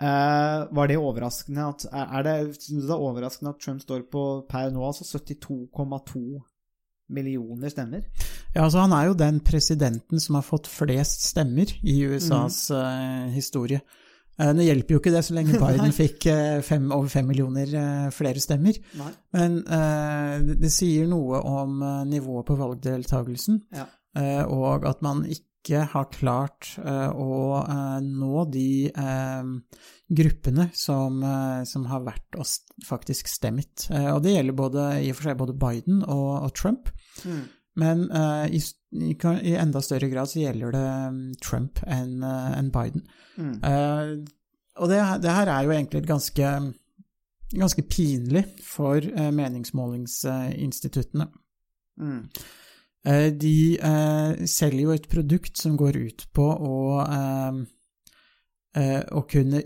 Eh, 0.00 0.60
var 0.72 0.88
det 0.88 0.96
overraskende 0.96 1.66
at 1.68 1.82
Er 1.92 2.22
det, 2.24 2.36
synes 2.56 2.86
det 2.88 2.94
er 2.94 3.02
overraskende 3.04 3.52
at 3.52 3.60
Trump 3.60 3.82
står 3.84 4.06
på 4.08 4.22
per 4.48 4.70
nå 4.72 4.80
altså 4.86 5.04
72,2 5.04 6.40
millioner 7.10 7.72
stemmer? 7.72 8.04
Ja, 8.54 8.64
altså 8.64 8.82
Han 8.84 8.94
er 8.96 9.10
jo 9.10 9.16
den 9.18 9.40
presidenten 9.46 10.20
som 10.22 10.38
har 10.38 10.46
fått 10.46 10.70
flest 10.70 11.26
stemmer 11.28 11.70
i 11.82 11.96
USAs 12.10 12.70
eh, 12.74 13.28
historie. 13.34 13.80
Uh, 14.40 14.50
det 14.56 14.64
hjelper 14.70 14.94
jo 14.96 15.02
ikke 15.02 15.12
det 15.12 15.24
så 15.26 15.36
lenge 15.36 15.58
Biden 15.60 15.92
fikk 16.02 16.26
uh, 16.32 16.60
fem, 16.64 16.88
over 16.96 17.10
fem 17.12 17.28
millioner 17.28 18.10
flere 18.14 18.40
stemmer. 18.42 18.78
Nei. 18.98 19.12
Men 19.36 19.60
det, 19.66 20.56
det 20.64 20.72
sier 20.74 21.06
noe 21.10 21.42
om 21.46 21.78
nivået 22.08 22.48
på 22.48 22.56
valgdeltagelsen, 22.58 23.62
Ja. 23.76 23.86
og 24.46 24.88
at 24.88 25.02
man 25.06 25.22
ikke 25.28 25.49
har 25.68 26.08
klart 26.12 26.78
eh, 26.80 27.10
å 27.12 27.60
eh, 27.60 28.00
nå 28.02 28.44
de 28.50 28.88
eh, 28.88 29.44
gruppene 30.08 30.68
som, 30.74 31.22
som 31.68 31.86
har 31.86 32.02
vært 32.02 32.36
og 32.40 32.46
faktisk 32.86 33.28
stemt. 33.30 33.86
Og 33.94 34.22
det 34.24 34.32
gjelder 34.34 34.56
både, 34.58 34.86
i 35.04 35.10
og 35.12 35.16
for 35.18 35.28
seg 35.28 35.38
både 35.38 35.54
Biden 35.54 36.02
og, 36.02 36.42
og 36.48 36.54
Trump. 36.58 36.88
Mm. 37.22 37.44
Men 37.78 38.02
i, 38.50 38.58
i, 38.58 39.14
enda 39.54 39.80
større 39.86 40.08
grad 40.10 40.26
så 40.32 40.40
gjelder 40.42 40.74
det 40.74 40.82
mm, 41.14 41.20
Trump 41.38 41.78
enn 41.86 42.24
enn 42.26 42.72
Biden. 42.74 43.06
Mm. 43.38 43.62
Og 44.82 44.90
det, 44.90 44.98
det 45.22 45.36
her 45.36 45.46
er 45.54 45.62
jo 45.68 45.76
egentlig 45.76 46.02
et 46.02 46.10
ganske, 46.10 46.46
ganske 47.54 47.82
pinlig 47.86 48.44
for 48.66 48.98
meningsmålingsinstituttene. 49.38 51.30
Mm. 52.02 52.26
Eh, 53.06 53.32
de 53.32 53.78
eh, 53.80 54.46
selger 54.46 54.82
jo 54.82 54.92
et 54.92 55.08
produkt 55.08 55.56
som 55.56 55.76
går 55.76 55.96
ut 55.96 56.26
på 56.36 56.44
å, 56.44 56.74
eh, 57.06 57.62
eh, 58.82 59.00
å 59.16 59.22
kunne 59.28 59.62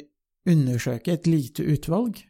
undersøke 0.46 1.12
et 1.12 1.26
lite 1.26 1.64
utvalg 1.64 2.20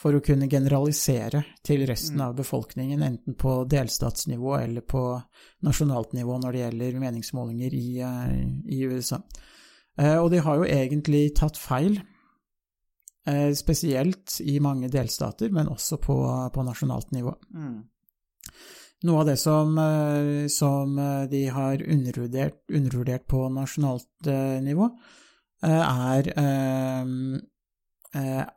for 0.00 0.16
å 0.16 0.22
kunne 0.24 0.48
generalisere 0.48 1.42
til 1.66 1.84
resten 1.86 2.16
Mm. 2.16 2.26
av 2.28 2.36
befolkningen, 2.36 3.02
enten 3.02 3.34
på 3.36 3.68
delstatsnivå 3.68 4.54
eller 4.62 4.80
på 4.80 5.22
nasjonalt 5.62 6.14
nivå 6.14 6.38
når 6.40 6.52
det 6.52 6.60
gjelder 6.64 7.00
meningsmålinger 7.00 7.74
i, 7.74 8.00
i 8.00 8.80
USA. 8.88 9.20
Eh, 9.98 10.16
Og 10.16 10.30
de 10.30 10.38
har 10.40 10.56
jo 10.56 10.64
egentlig 10.64 11.34
tatt 11.34 11.58
feil, 11.58 12.00
eh, 13.26 13.52
spesielt 13.52 14.40
i 14.40 14.58
mange 14.58 14.88
delstater, 14.88 15.50
men 15.52 15.66
også 15.68 16.00
på, 16.00 16.16
på 16.54 16.64
nasjonalt 16.64 17.10
nivå. 17.12 17.34
Mm. 17.52 17.84
Noe 19.08 19.22
av 19.22 19.30
det 19.30 19.36
som, 19.40 19.78
eh, 19.78 20.46
som 20.52 20.98
eh, 20.98 21.22
de 21.30 21.46
har 21.48 21.82
undervurdert, 21.88 22.58
undervurdert 22.68 23.26
på 23.26 23.46
nasjonalt 23.48 24.26
eh, 24.28 24.60
nivå, 24.64 24.90
er 25.60 26.30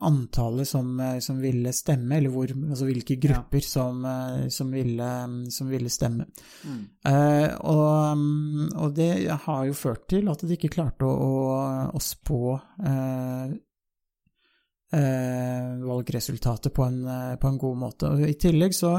antallet 0.07 0.67
som, 0.67 1.01
som 1.19 1.41
ville 1.43 1.73
stemme, 1.75 2.15
eller 2.15 2.31
hvor, 2.31 2.47
altså 2.47 2.87
hvilke 2.87 3.17
grupper 3.19 3.59
som, 3.67 3.99
eh, 4.07 4.45
som, 4.47 4.71
ville, 4.71 5.09
som 5.51 5.67
ville 5.67 5.91
stemme. 5.91 6.29
Mm. 6.63 6.79
Og, 7.59 8.17
mm, 8.17 8.71
og 8.71 8.95
det 8.95 9.11
har 9.43 9.67
jo 9.67 9.75
ført 9.75 10.07
til 10.15 10.31
at 10.31 10.47
de 10.47 10.55
ikke 10.55 10.71
klarte 10.79 11.05
å, 11.05 11.11
å, 11.11 11.91
å 11.91 12.03
spå 12.03 12.55
valgresultatet 15.83 16.71
på 16.73 16.87
en, 16.87 16.99
på 17.35 17.51
en 17.51 17.61
god 17.67 17.79
måte. 17.83 18.15
Og 18.15 18.27
I 18.29 18.39
tillegg 18.39 18.75
så 18.77 18.95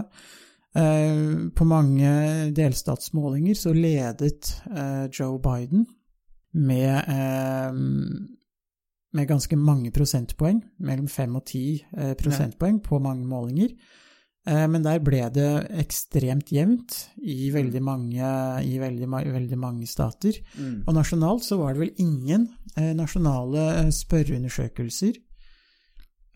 På 0.75 1.64
mange 1.71 2.11
delstatsmålinger 2.57 3.54
så 3.54 3.73
ledet 3.73 4.49
eh, 4.75 5.04
Joe 5.12 5.38
Biden 5.38 5.85
med 6.52 6.97
eh, 7.14 7.76
med 9.14 9.28
ganske 9.31 9.57
mange 9.57 9.93
prosentpoeng, 9.95 10.62
mellom 10.83 11.07
fem 11.09 11.37
og 11.38 11.45
ti 11.47 11.78
eh, 11.97 12.14
prosentpoeng 12.19 12.81
på 12.83 12.99
mange 12.99 13.26
målinger. 13.31 13.69
Eh, 14.47 14.66
Men 14.69 14.83
der 14.83 14.99
ble 15.04 15.23
det 15.33 15.50
ekstremt 15.85 16.50
jevnt 16.52 16.97
i 17.23 17.50
veldig 17.54 17.83
mange, 17.83 18.33
i 18.66 18.78
veldig, 18.78 19.09
veldig 19.09 19.59
mange 19.59 19.87
stater. 19.87 20.40
Mm. 20.59 20.83
Og 20.87 20.95
nasjonalt 20.95 21.47
så 21.47 21.61
var 21.61 21.75
det 21.75 21.85
vel 21.85 21.95
ingen 22.02 22.49
eh, 22.76 22.90
nasjonale 22.99 23.69
eh, 23.85 23.93
spørreundersøkelser 23.95 25.14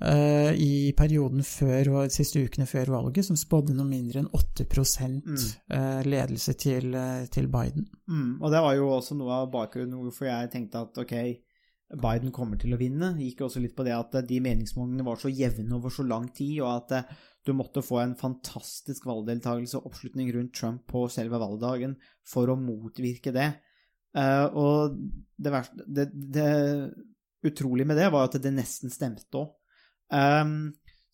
eh, 0.05 0.53
i 0.55 0.93
perioden 0.97 1.43
før, 1.47 1.91
de 2.07 2.15
siste 2.15 2.43
ukene 2.45 2.67
før 2.69 2.93
valget 2.95 3.27
som 3.27 3.39
spådde 3.39 3.77
noe 3.77 3.89
mindre 3.89 4.23
enn 4.23 4.31
8 4.35 4.67
eh, 4.69 6.01
ledelse 6.07 6.55
til, 6.61 6.95
eh, 6.95 7.27
til 7.33 7.49
Biden. 7.53 7.89
Mm. 8.07 8.39
Og 8.41 8.53
det 8.53 8.63
var 8.65 8.79
jo 8.79 8.89
også 8.95 9.19
noe 9.19 9.43
av 9.43 9.53
bakgrunnen 9.53 9.99
hvorfor 9.99 10.31
jeg 10.31 10.53
tenkte 10.55 10.85
at 10.87 11.03
ok, 11.03 11.15
Biden 11.99 12.33
kommer 12.35 12.61
til 12.61 12.75
å 12.77 12.81
vinne. 12.81 13.15
Gikk 13.17 13.47
også 13.47 13.63
litt 13.65 13.77
på 13.77 13.87
det 13.87 13.97
at 13.97 14.19
de 14.29 14.41
meningsmålingene 14.45 15.07
var 15.07 15.21
så 15.21 15.33
jevne 15.33 15.79
over 15.79 15.93
så 15.95 16.05
lang 16.05 16.29
tid, 16.37 16.61
og 16.61 16.93
at 16.93 17.15
du 17.47 17.55
måtte 17.57 17.81
få 17.81 18.03
en 18.03 18.13
fantastisk 18.19 19.07
valgdeltakelse 19.09 19.79
og 19.79 19.89
oppslutning 19.89 20.29
rundt 20.35 20.53
Trump 20.53 20.85
på 20.91 21.07
selve 21.09 21.41
valgdagen 21.41 21.97
for 22.29 22.53
å 22.53 22.59
motvirke 22.61 23.33
det. 23.33 23.49
Og 24.53 24.99
det, 25.41 25.53
verste, 25.55 25.87
det, 25.89 26.11
det 26.13 26.51
utrolige 27.49 27.89
med 27.89 27.97
det 27.97 28.11
var 28.13 28.29
at 28.29 28.37
det 28.43 28.53
nesten 28.53 28.93
stemte 28.93 29.41
òg. 29.41 29.55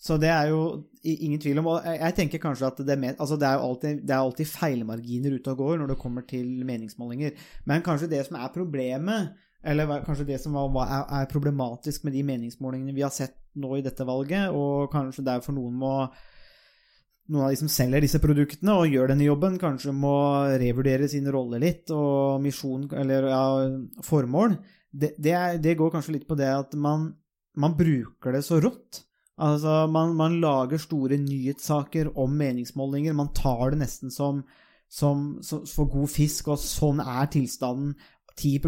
Så 0.04 0.16
det 0.20 0.28
er 0.28 0.50
jo 0.52 0.60
ingen 1.02 1.40
tvil 1.40 1.58
om 1.58 1.70
Og 1.72 1.86
jeg, 1.86 2.14
tenker 2.14 2.42
kanskje 2.42 2.68
at 2.68 2.82
det, 2.86 2.98
med, 3.00 3.16
altså 3.18 3.38
det, 3.40 3.48
er 3.48 3.54
jo 3.58 3.70
alltid, 3.70 4.02
det 4.04 4.14
er 4.14 4.20
alltid 4.20 4.50
feilmarginer 4.50 5.38
ute 5.38 5.54
og 5.54 5.62
går 5.62 5.80
når 5.80 5.92
det 5.92 5.98
kommer 6.02 6.26
til 6.28 6.64
meningsmålinger. 6.66 7.32
Men 7.64 7.82
kanskje 7.82 8.10
det 8.12 8.20
som 8.26 8.36
er 8.36 8.52
problemet, 8.54 9.32
eller 9.64 10.04
kanskje 10.04 10.28
det 10.28 10.38
som 10.42 10.56
er 10.60 11.26
problematisk 11.32 12.04
med 12.04 12.12
de 12.12 12.22
meningsmålingene 12.26 12.94
vi 12.94 13.04
har 13.06 13.14
sett 13.14 13.38
nå 13.56 13.78
i 13.78 13.84
dette 13.84 14.04
valget, 14.06 14.52
og 14.52 14.92
kanskje 14.92 15.24
derfor 15.24 15.56
noen 15.56 15.76
må 15.80 15.96
noen 17.32 17.46
av 17.46 17.54
de 17.54 17.56
som 17.56 17.70
selger 17.72 18.04
disse 18.04 18.20
produktene 18.20 18.74
og 18.76 18.92
gjør 18.92 19.14
denne 19.14 19.24
jobben, 19.24 19.56
kanskje 19.60 19.94
må 19.96 20.14
revurdere 20.60 21.08
sin 21.08 21.28
rolle 21.32 21.60
litt 21.62 21.88
og 21.94 22.42
misjon, 22.44 22.84
eller 23.00 23.28
ja, 23.32 23.44
formål. 24.04 24.58
Det, 24.92 25.14
det, 25.16 25.32
er, 25.32 25.60
det 25.62 25.78
går 25.78 25.94
kanskje 25.94 26.18
litt 26.18 26.26
på 26.28 26.36
det 26.38 26.50
at 26.52 26.76
man, 26.76 27.08
man 27.60 27.76
bruker 27.78 28.34
det 28.34 28.42
så 28.46 28.60
rått. 28.62 29.04
Altså, 29.34 29.86
man, 29.90 30.14
man 30.14 30.38
lager 30.42 30.78
store 30.78 31.18
nyhetssaker 31.18 32.12
om 32.18 32.36
meningsmålinger. 32.38 33.16
Man 33.16 33.32
tar 33.34 33.74
det 33.74 33.80
nesten 33.82 34.12
som, 34.14 34.44
som, 34.88 35.40
som 35.42 35.64
for 35.66 35.90
god 35.90 36.12
fisk, 36.12 36.52
og 36.54 36.62
sånn 36.62 37.02
er 37.02 37.30
tilstanden. 37.34 37.96
10 38.34 38.58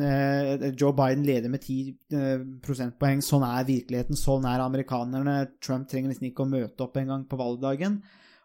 eh, 0.00 0.70
Joe 0.72 0.92
Biden 0.96 1.24
leder 1.24 1.52
med 1.52 1.64
10 1.64 1.94
eh, 2.16 2.44
prosentpoeng. 2.64 3.24
Sånn 3.24 3.46
er 3.48 3.68
virkeligheten. 3.68 4.18
Sånn 4.18 4.48
er 4.48 4.64
amerikanerne. 4.64 5.38
Trump 5.64 5.88
trenger 5.88 6.12
nesten 6.12 6.30
ikke 6.30 6.44
å 6.44 6.52
møte 6.52 6.86
opp 6.86 7.00
engang 7.00 7.24
på 7.28 7.40
valgdagen. 7.40 8.02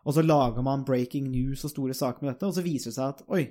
Og 0.07 0.15
så 0.15 0.23
lager 0.23 0.63
man 0.63 0.85
breaking 0.87 1.27
news 1.31 1.65
og 1.67 1.73
store 1.73 1.95
saker 1.95 2.23
med 2.23 2.33
dette, 2.33 2.47
og 2.47 2.55
så 2.55 2.63
viser 2.63 2.91
det 2.91 2.95
seg 2.95 3.17
at 3.17 3.25
oi, 3.35 3.43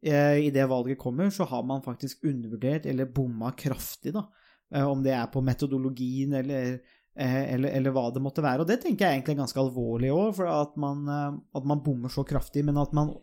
eh, 0.00 0.46
i 0.46 0.52
det 0.54 0.64
valget 0.68 0.98
kommer, 0.98 1.28
så 1.30 1.44
har 1.48 1.66
man 1.68 1.84
faktisk 1.84 2.24
undervurdert 2.24 2.88
eller 2.88 3.10
bomma 3.12 3.52
kraftig, 3.52 4.14
da. 4.16 4.24
Eh, 4.74 4.86
Om 4.86 5.02
det 5.02 5.14
er 5.16 5.30
på 5.32 5.42
metodologien 5.44 6.34
eller, 6.40 6.78
eh, 7.16 7.40
eller, 7.54 7.74
eller 7.78 7.94
hva 7.94 8.08
det 8.14 8.22
måtte 8.22 8.44
være. 8.44 8.62
Og 8.62 8.70
det 8.70 8.80
tenker 8.82 9.06
jeg 9.06 9.18
egentlig 9.18 9.36
er 9.36 9.42
ganske 9.42 9.62
alvorlig 9.62 10.12
òg, 10.14 10.30
for 10.38 10.50
at 10.50 10.76
man, 10.80 11.02
eh, 11.08 11.40
at 11.58 11.66
man 11.66 11.82
bommer 11.84 12.12
så 12.12 12.24
kraftig. 12.26 12.64
Men 12.66 12.80
at 12.80 12.94
man 12.96 13.16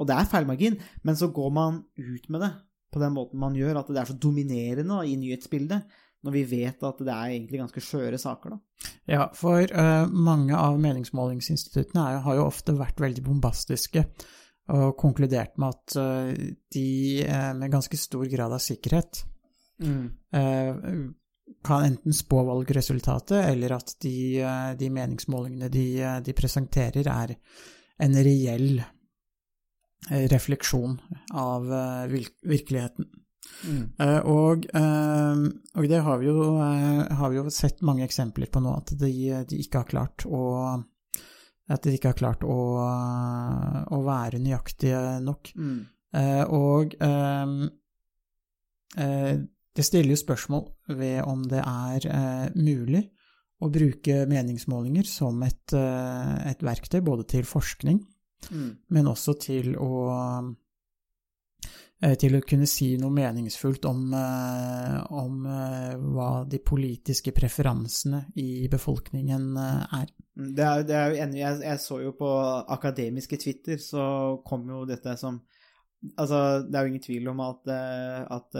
Og 0.00 0.06
det 0.08 0.16
er 0.16 0.24
feilmargin, 0.26 0.78
men 1.04 1.14
så 1.14 1.28
går 1.30 1.50
man 1.52 1.84
ut 2.00 2.24
med 2.32 2.40
det 2.40 2.48
på 2.90 2.98
den 2.98 3.12
måten 3.12 3.38
man 3.38 3.54
gjør, 3.54 3.78
at 3.78 3.90
det 3.92 4.00
er 4.00 4.08
så 4.08 4.16
dominerende 4.18 4.96
i 5.06 5.14
nyhetsbildet. 5.20 5.84
Når 6.24 6.32
vi 6.32 6.42
vet 6.48 6.82
at 6.82 6.98
det 6.98 7.12
er 7.12 7.34
egentlig 7.36 7.60
ganske 7.60 7.82
skjøre 7.84 8.18
saker, 8.18 8.54
da. 8.56 8.88
Ja, 9.06 9.28
for 9.36 9.60
uh, 9.60 10.08
mange 10.10 10.56
av 10.58 10.80
meningsmålingsinstituttene 10.80 12.06
er, 12.08 12.22
har 12.24 12.38
jo 12.40 12.48
ofte 12.48 12.74
vært 12.74 13.04
veldig 13.04 13.22
bombastiske 13.28 14.02
og 14.72 14.96
konkludert 14.98 15.60
med 15.60 15.76
at 15.76 15.96
uh, 16.00 16.50
de 16.72 16.88
uh, 17.28 17.52
med 17.60 17.70
ganske 17.76 18.00
stor 18.00 18.26
grad 18.32 18.56
av 18.56 18.64
sikkerhet 18.64 19.22
eh, 20.32 20.74
kan 21.64 21.84
enten 21.84 22.14
spå 22.14 22.42
valgresultatet, 22.46 23.44
eller 23.44 23.76
at 23.78 23.94
de, 24.02 24.40
eh, 24.40 24.72
de 24.78 24.90
meningsmålingene 24.90 25.70
de, 25.72 25.86
eh, 26.02 26.18
de 26.20 26.34
presenterer, 26.36 27.08
er 27.08 27.36
en 28.02 28.18
reell 28.24 28.82
refleksjon 30.10 30.96
av 31.38 31.68
virkeligheten. 32.10 33.06
Mm. 33.62 33.84
og, 34.26 34.64
og 34.74 35.86
det 35.90 36.00
har 36.02 36.18
vi, 36.18 36.26
jo, 36.26 36.56
har 36.58 37.30
vi 37.30 37.36
jo 37.36 37.44
sett 37.54 37.84
mange 37.86 38.02
eksempler 38.02 38.50
på 38.50 38.62
nå, 38.64 38.72
at 38.80 38.90
de, 38.98 39.12
de 39.46 39.60
ikke 39.62 39.84
har 39.84 39.90
klart 39.92 40.26
å 40.26 40.42
at 41.70 41.86
de 41.86 41.94
ikke 41.94 42.10
har 42.10 42.18
klart 42.18 42.42
å, 42.42 42.58
å 42.82 43.98
være 44.02 44.42
nøyaktige 44.42 45.20
nok. 45.22 45.52
Mm. 45.54 45.78
Eh, 46.12 46.44
og 46.52 46.94
eh, 47.00 47.52
det 49.76 49.84
stiller 49.86 50.12
jo 50.14 50.20
spørsmål 50.20 50.66
ved 50.98 51.22
om 51.24 51.42
det 51.48 51.62
er 51.64 52.06
eh, 52.10 52.48
mulig 52.56 53.04
å 53.62 53.68
bruke 53.72 54.24
meningsmålinger 54.28 55.06
som 55.06 55.38
et, 55.46 55.72
eh, 55.78 56.50
et 56.50 56.62
verktøy 56.66 57.00
både 57.04 57.28
til 57.36 57.44
forskning, 57.48 58.02
Mm. 58.50 58.72
men 58.90 59.06
også 59.06 59.36
til 59.38 59.76
å 59.78 59.90
eh, 62.02 62.16
til 62.18 62.34
å 62.34 62.40
kunne 62.42 62.66
si 62.66 62.96
noe 62.98 63.14
meningsfullt 63.14 63.84
om, 63.86 64.00
eh, 64.18 64.96
om 65.14 65.46
eh, 65.46 65.92
hva 65.94 66.44
de 66.50 66.58
politiske 66.58 67.30
preferansene 67.30 68.24
i 68.42 68.66
befolkningen 68.68 69.56
eh, 69.56 70.00
er. 70.00 70.10
Mm, 70.34 70.54
Det 70.56 70.64
er, 70.66 70.82
det 70.88 70.96
er 70.98 71.08
jo 71.12 71.22
enig, 71.22 71.38
jeg, 71.38 71.60
jeg 71.68 71.78
så 71.84 72.00
jo 72.02 72.12
på 72.18 72.32
akademiske 72.66 73.38
Twitter, 73.38 73.78
så 73.78 74.42
kom 74.44 74.66
jo 74.68 74.84
dette 74.90 75.16
som 75.16 75.40
Altså, 76.18 76.66
det 76.66 76.74
er 76.74 76.82
jo 76.82 76.90
ingen 76.90 77.02
tvil 77.04 77.28
om 77.30 77.40
at, 77.44 77.68
at 78.26 78.56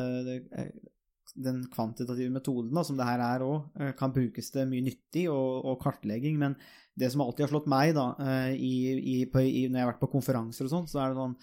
den 1.35 1.62
kvantitative 1.73 2.33
metoden, 2.35 2.73
da, 2.77 2.85
som 2.85 2.99
det 2.99 3.09
her 3.09 3.23
er 3.25 3.45
òg, 3.47 3.77
kan 3.99 4.12
brukes 4.12 4.51
til 4.53 4.69
mye 4.69 4.85
nyttig 4.85 5.27
og, 5.33 5.65
og 5.65 5.79
kartlegging. 5.81 6.39
Men 6.41 6.57
det 6.99 7.12
som 7.12 7.23
alltid 7.25 7.47
har 7.47 7.53
slått 7.55 7.71
meg, 7.73 7.95
da, 7.97 8.09
eh, 8.21 8.55
i, 8.57 8.75
i, 9.15 9.19
på, 9.31 9.45
i, 9.45 9.67
når 9.69 9.81
jeg 9.81 9.87
har 9.87 9.93
vært 9.95 10.03
på 10.03 10.12
konferanser 10.17 10.69
og 10.69 10.75
sånn, 10.75 10.91
så 10.91 11.03
er 11.03 11.12
det 11.12 11.23
sånn 11.23 11.39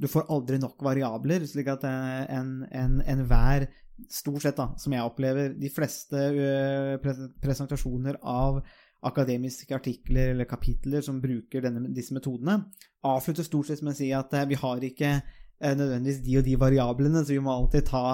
Du 0.00 0.08
får 0.08 0.28
aldri 0.32 0.58
nok 0.60 0.80
variabler, 0.84 1.44
slik 1.48 1.68
at 1.72 1.86
enhver, 1.88 2.66
en, 2.74 3.00
en, 3.04 3.70
Stort 4.08 4.40
sett, 4.40 4.56
da, 4.56 4.70
som 4.80 4.94
jeg 4.96 5.04
opplever, 5.04 5.50
de 5.60 5.68
fleste 5.68 6.16
eh, 6.16 7.10
presentasjoner 7.42 8.16
av 8.24 8.62
akademiske 9.04 9.74
artikler 9.76 10.32
eller 10.32 10.48
kapitler 10.48 11.04
som 11.04 11.18
bruker 11.20 11.64
denne, 11.64 11.90
disse 11.92 12.16
metodene, 12.16 12.62
avslutter 13.04 13.44
stort 13.44 13.68
sett 13.68 13.82
med 13.84 13.92
å 13.92 13.98
si 13.98 14.08
at 14.16 14.32
eh, 14.36 14.46
vi 14.48 14.56
har 14.60 14.86
ikke 14.88 15.10
eh, 15.18 15.74
nødvendigvis 15.76 16.22
de 16.24 16.38
og 16.40 16.48
de 16.48 16.56
variablene, 16.64 17.20
så 17.24 17.36
vi 17.36 17.44
må 17.44 17.52
alltid 17.52 17.90
ta 17.92 18.04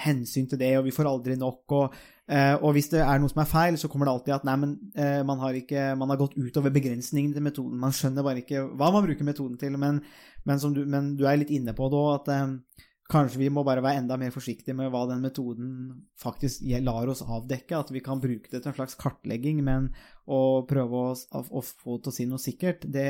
hensyn 0.00 0.48
til 0.50 0.60
det, 0.60 0.74
og 0.78 0.84
vi 0.86 0.94
får 0.94 1.08
aldri 1.08 1.36
nok. 1.40 1.62
Og, 1.78 1.94
eh, 2.28 2.54
og 2.56 2.74
hvis 2.76 2.90
det 2.92 3.00
er 3.04 3.20
noe 3.20 3.32
som 3.32 3.42
er 3.42 3.50
feil, 3.50 3.78
så 3.80 3.88
kommer 3.92 4.08
det 4.08 4.14
alltid 4.14 4.36
at 4.36 4.48
nei, 4.48 4.56
men 4.62 4.74
eh, 4.94 5.22
man, 5.26 5.40
har 5.42 5.56
ikke, 5.56 5.88
man 5.98 6.12
har 6.12 6.20
gått 6.20 6.36
utover 6.36 6.74
begrensningen 6.74 7.32
til 7.34 7.46
metoden. 7.46 7.80
Man 7.80 7.94
skjønner 7.96 8.26
bare 8.26 8.44
ikke 8.44 8.66
hva 8.76 8.90
man 8.94 9.06
bruker 9.06 9.28
metoden 9.28 9.56
til. 9.60 9.78
Men, 9.80 10.02
men, 10.44 10.60
du, 10.76 10.84
men 10.84 11.14
du 11.16 11.24
er 11.26 11.40
litt 11.40 11.54
inne 11.54 11.76
på 11.76 11.88
det 11.92 12.02
òg, 12.02 12.12
at 12.20 12.32
eh, 12.34 12.85
kanskje 13.10 13.38
vi 13.38 13.50
må 13.52 13.62
bare 13.66 13.84
være 13.84 14.02
enda 14.02 14.16
mer 14.18 14.32
forsiktige 14.34 14.74
med 14.76 14.90
hva 14.90 15.04
den 15.10 15.22
metoden 15.22 15.70
faktisk 16.18 16.64
lar 16.82 17.06
oss 17.12 17.22
avdekke. 17.22 17.78
At 17.78 17.92
vi 17.94 18.02
kan 18.04 18.20
bruke 18.22 18.50
det 18.50 18.62
til 18.62 18.72
en 18.72 18.76
slags 18.78 18.98
kartlegging, 18.98 19.62
men 19.66 19.92
å 20.26 20.64
prøve 20.66 21.04
å, 21.12 21.14
å, 21.14 21.62
få 21.62 22.00
til 22.00 22.12
å 22.12 22.16
si 22.16 22.26
noe 22.26 22.42
sikkert 22.42 22.86
det, 22.90 23.08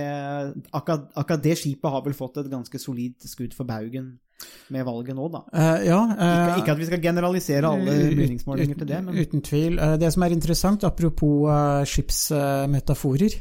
akkurat, 0.77 1.09
akkurat 1.17 1.45
det 1.45 1.57
skipet 1.63 1.93
har 1.93 2.05
vel 2.05 2.17
fått 2.17 2.43
et 2.43 2.53
ganske 2.53 2.81
solid 2.83 3.25
skudd 3.25 3.57
for 3.57 3.69
baugen 3.69 4.17
med 4.69 4.85
valget 4.85 5.17
nå, 5.17 5.31
da. 5.33 5.43
Uh, 5.49 5.79
ja, 5.87 5.99
Ikke, 6.13 6.27
eh, 6.27 6.59
ikke 6.61 6.73
at 6.75 6.81
vi 6.81 6.89
skal 6.91 7.01
generalisere 7.01 7.71
alle 7.73 7.95
meningsmålinger 8.19 8.77
til 8.83 8.91
det, 8.91 8.99
men 9.07 9.17
Uten 9.17 9.45
tvil. 9.45 9.79
Eh, 9.81 9.97
Det 9.97 10.11
som 10.13 10.27
er 10.27 10.35
interessant, 10.37 10.85
apropos 10.85 11.49
skipsmetaforer, 11.89 13.39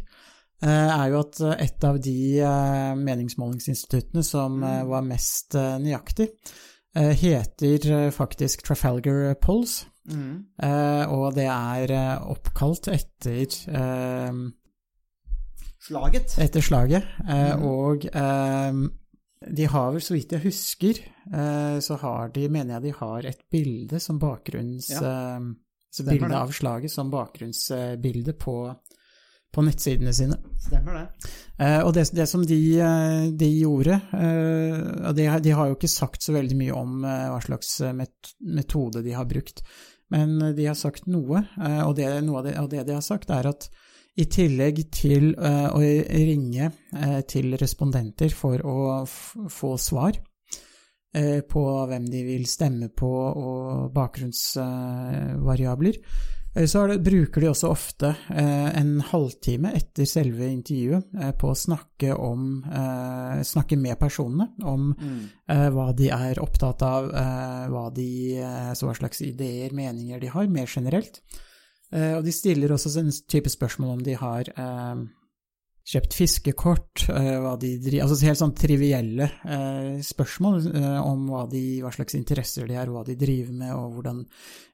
er 0.64 1.10
jo 1.12 1.20
at 1.20 1.40
eh, 1.42 1.66
et 1.66 1.84
av 1.84 1.98
de 2.00 2.40
eh, 2.40 2.94
meningsmålingsinstituttene 2.96 4.24
som 4.24 4.64
eh, 4.64 4.84
var 4.88 5.02
mest 5.04 5.56
eh, 5.56 5.76
nøyaktig, 5.84 6.30
eh, 6.96 7.12
heter 7.12 7.90
eh, 7.92 8.12
faktisk 8.12 8.64
Trafalgar 8.64 9.36
Polls. 9.42 9.86
mm, 10.08 10.46
Eh, 10.64 11.12
og 11.12 11.34
det 11.36 11.48
er 11.50 11.92
eh, 11.92 12.30
oppkalt 12.32 12.88
etter, 12.88 13.46
eh, 13.68 14.32
slaget. 15.88 16.38
etter 16.40 16.62
slaget. 16.62 17.04
Eh, 17.28 17.56
Mhm. 17.58 17.66
Og 17.66 18.06
eh, 18.06 18.74
de 19.56 19.66
har 19.68 19.92
vel, 19.92 20.02
så 20.02 20.14
vidt 20.16 20.32
jeg 20.32 20.42
husker, 20.42 21.00
eh, 21.34 21.80
så 21.80 21.98
har 22.02 22.30
de, 22.34 22.48
mener 22.50 22.76
jeg 22.80 22.84
de 22.84 22.94
har 22.98 23.26
et 23.26 23.42
bilde 23.52 24.00
som 24.00 24.20
bakgrunns... 24.20 24.90
Ja. 24.90 25.40
bilde 26.04 26.36
av 26.36 26.52
slaget 26.52 26.92
som 26.92 27.12
bakgrunnsbilde 27.12 28.34
på, 28.34 28.56
på 29.56 29.64
nettsidene 29.66 30.14
sine. 30.16 30.38
Stemmer 30.60 30.94
det. 31.00 31.06
Eh, 31.56 31.80
og 31.86 31.94
det, 31.96 32.10
det 32.16 32.28
som 32.28 32.46
de, 32.48 32.80
eh, 32.84 33.26
de 33.32 33.48
gjorde 33.62 33.96
eh, 33.96 35.12
de, 35.16 35.28
de 35.46 35.52
har 35.56 35.68
jo 35.70 35.76
ikke 35.78 35.92
sagt 35.92 36.24
så 36.26 36.32
veldig 36.36 36.58
mye 36.60 36.74
om 36.76 37.06
eh, 37.08 37.30
hva 37.32 37.42
slags 37.44 37.70
eh, 37.82 37.96
met 37.96 38.34
metode 38.44 39.04
de 39.06 39.14
har 39.16 39.26
brukt, 39.30 39.64
men 40.12 40.30
de 40.58 40.66
har 40.68 40.76
sagt 40.78 41.08
noe, 41.08 41.46
eh, 41.56 41.84
og 41.86 41.96
det, 42.00 42.22
noe 42.28 42.40
av 42.42 42.46
det, 42.50 42.56
og 42.60 42.70
det 42.74 42.84
de 42.90 42.94
har 42.98 43.06
sagt, 43.06 43.30
er 43.32 43.46
at 43.54 43.70
i 44.16 44.26
tillegg 44.32 44.78
til 44.96 45.36
å 45.36 45.82
ringe 45.84 46.72
til 47.28 47.52
respondenter 47.60 48.32
for 48.32 48.56
å 48.64 49.04
få 49.52 49.76
svar 49.76 50.16
på 51.52 51.64
hvem 51.90 52.06
de 52.08 52.24
vil 52.24 52.48
stemme 52.48 52.88
på 52.96 53.12
og 53.12 53.92
bakgrunnsvariabler, 53.92 56.00
så 56.64 56.86
er 56.86 56.94
det, 56.94 57.02
bruker 57.04 57.44
de 57.44 57.50
også 57.52 57.68
ofte 57.68 58.14
eh, 58.32 58.70
en 58.80 58.94
halvtime 59.04 59.74
etter 59.76 60.08
selve 60.08 60.48
intervjuet 60.48 61.18
eh, 61.20 61.34
på 61.36 61.50
å 61.52 61.58
snakke, 61.60 62.14
om, 62.16 62.62
eh, 62.64 63.42
snakke 63.44 63.76
med 63.78 64.00
personene 64.00 64.48
om 64.64 64.94
Mm. 64.96 65.20
eh, 65.52 65.68
hva 65.76 65.90
de 65.96 66.08
er 66.16 66.40
opptatt 66.40 66.82
av, 66.88 67.10
eh, 67.12 67.66
hva, 67.74 67.90
de, 67.94 68.08
eh, 68.40 68.72
hva 68.72 68.96
slags 68.96 69.22
ideer, 69.22 69.74
meninger 69.76 70.20
de 70.22 70.28
har, 70.32 70.48
mer 70.48 70.66
generelt. 70.72 71.20
Eh, 71.92 72.16
og 72.18 72.24
de 72.24 72.32
stiller 72.32 72.72
også 72.72 73.00
en 73.00 73.12
type 73.28 73.50
spørsmål 73.52 73.98
om 73.98 74.04
de 74.04 74.16
har 74.16 74.48
eh, 74.56 74.96
kjøpt 75.86 76.16
fiskekort, 76.18 77.04
eh, 77.14 77.48
de 77.62 78.00
Altså 78.02 78.18
helt 78.26 78.40
sånn 78.40 78.56
trivielle 78.58 79.28
eh, 79.46 80.02
spørsmål 80.04 80.58
eh, 80.72 80.98
om 81.06 81.28
hva, 81.30 81.44
de, 81.52 81.62
hva 81.84 81.92
slags 81.94 82.18
interesser 82.18 82.66
de 82.70 82.80
har, 82.80 82.90
hva 82.90 83.04
de 83.06 83.18
driver 83.20 83.54
med, 83.54 83.74
og 83.76 84.00
hvordan 84.00 84.24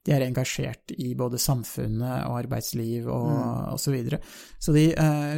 de 0.08 0.15
er 0.15 0.25
engasjert 0.25 0.96
i 0.96 1.12
både 1.20 1.41
samfunnet 1.41 2.30
og 2.30 2.38
arbeidsliv 2.39 3.12
og, 3.12 3.34
og 3.75 3.82
så 3.82 3.94
videre. 3.94 4.22
Så 4.58 4.74
de, 4.75 4.88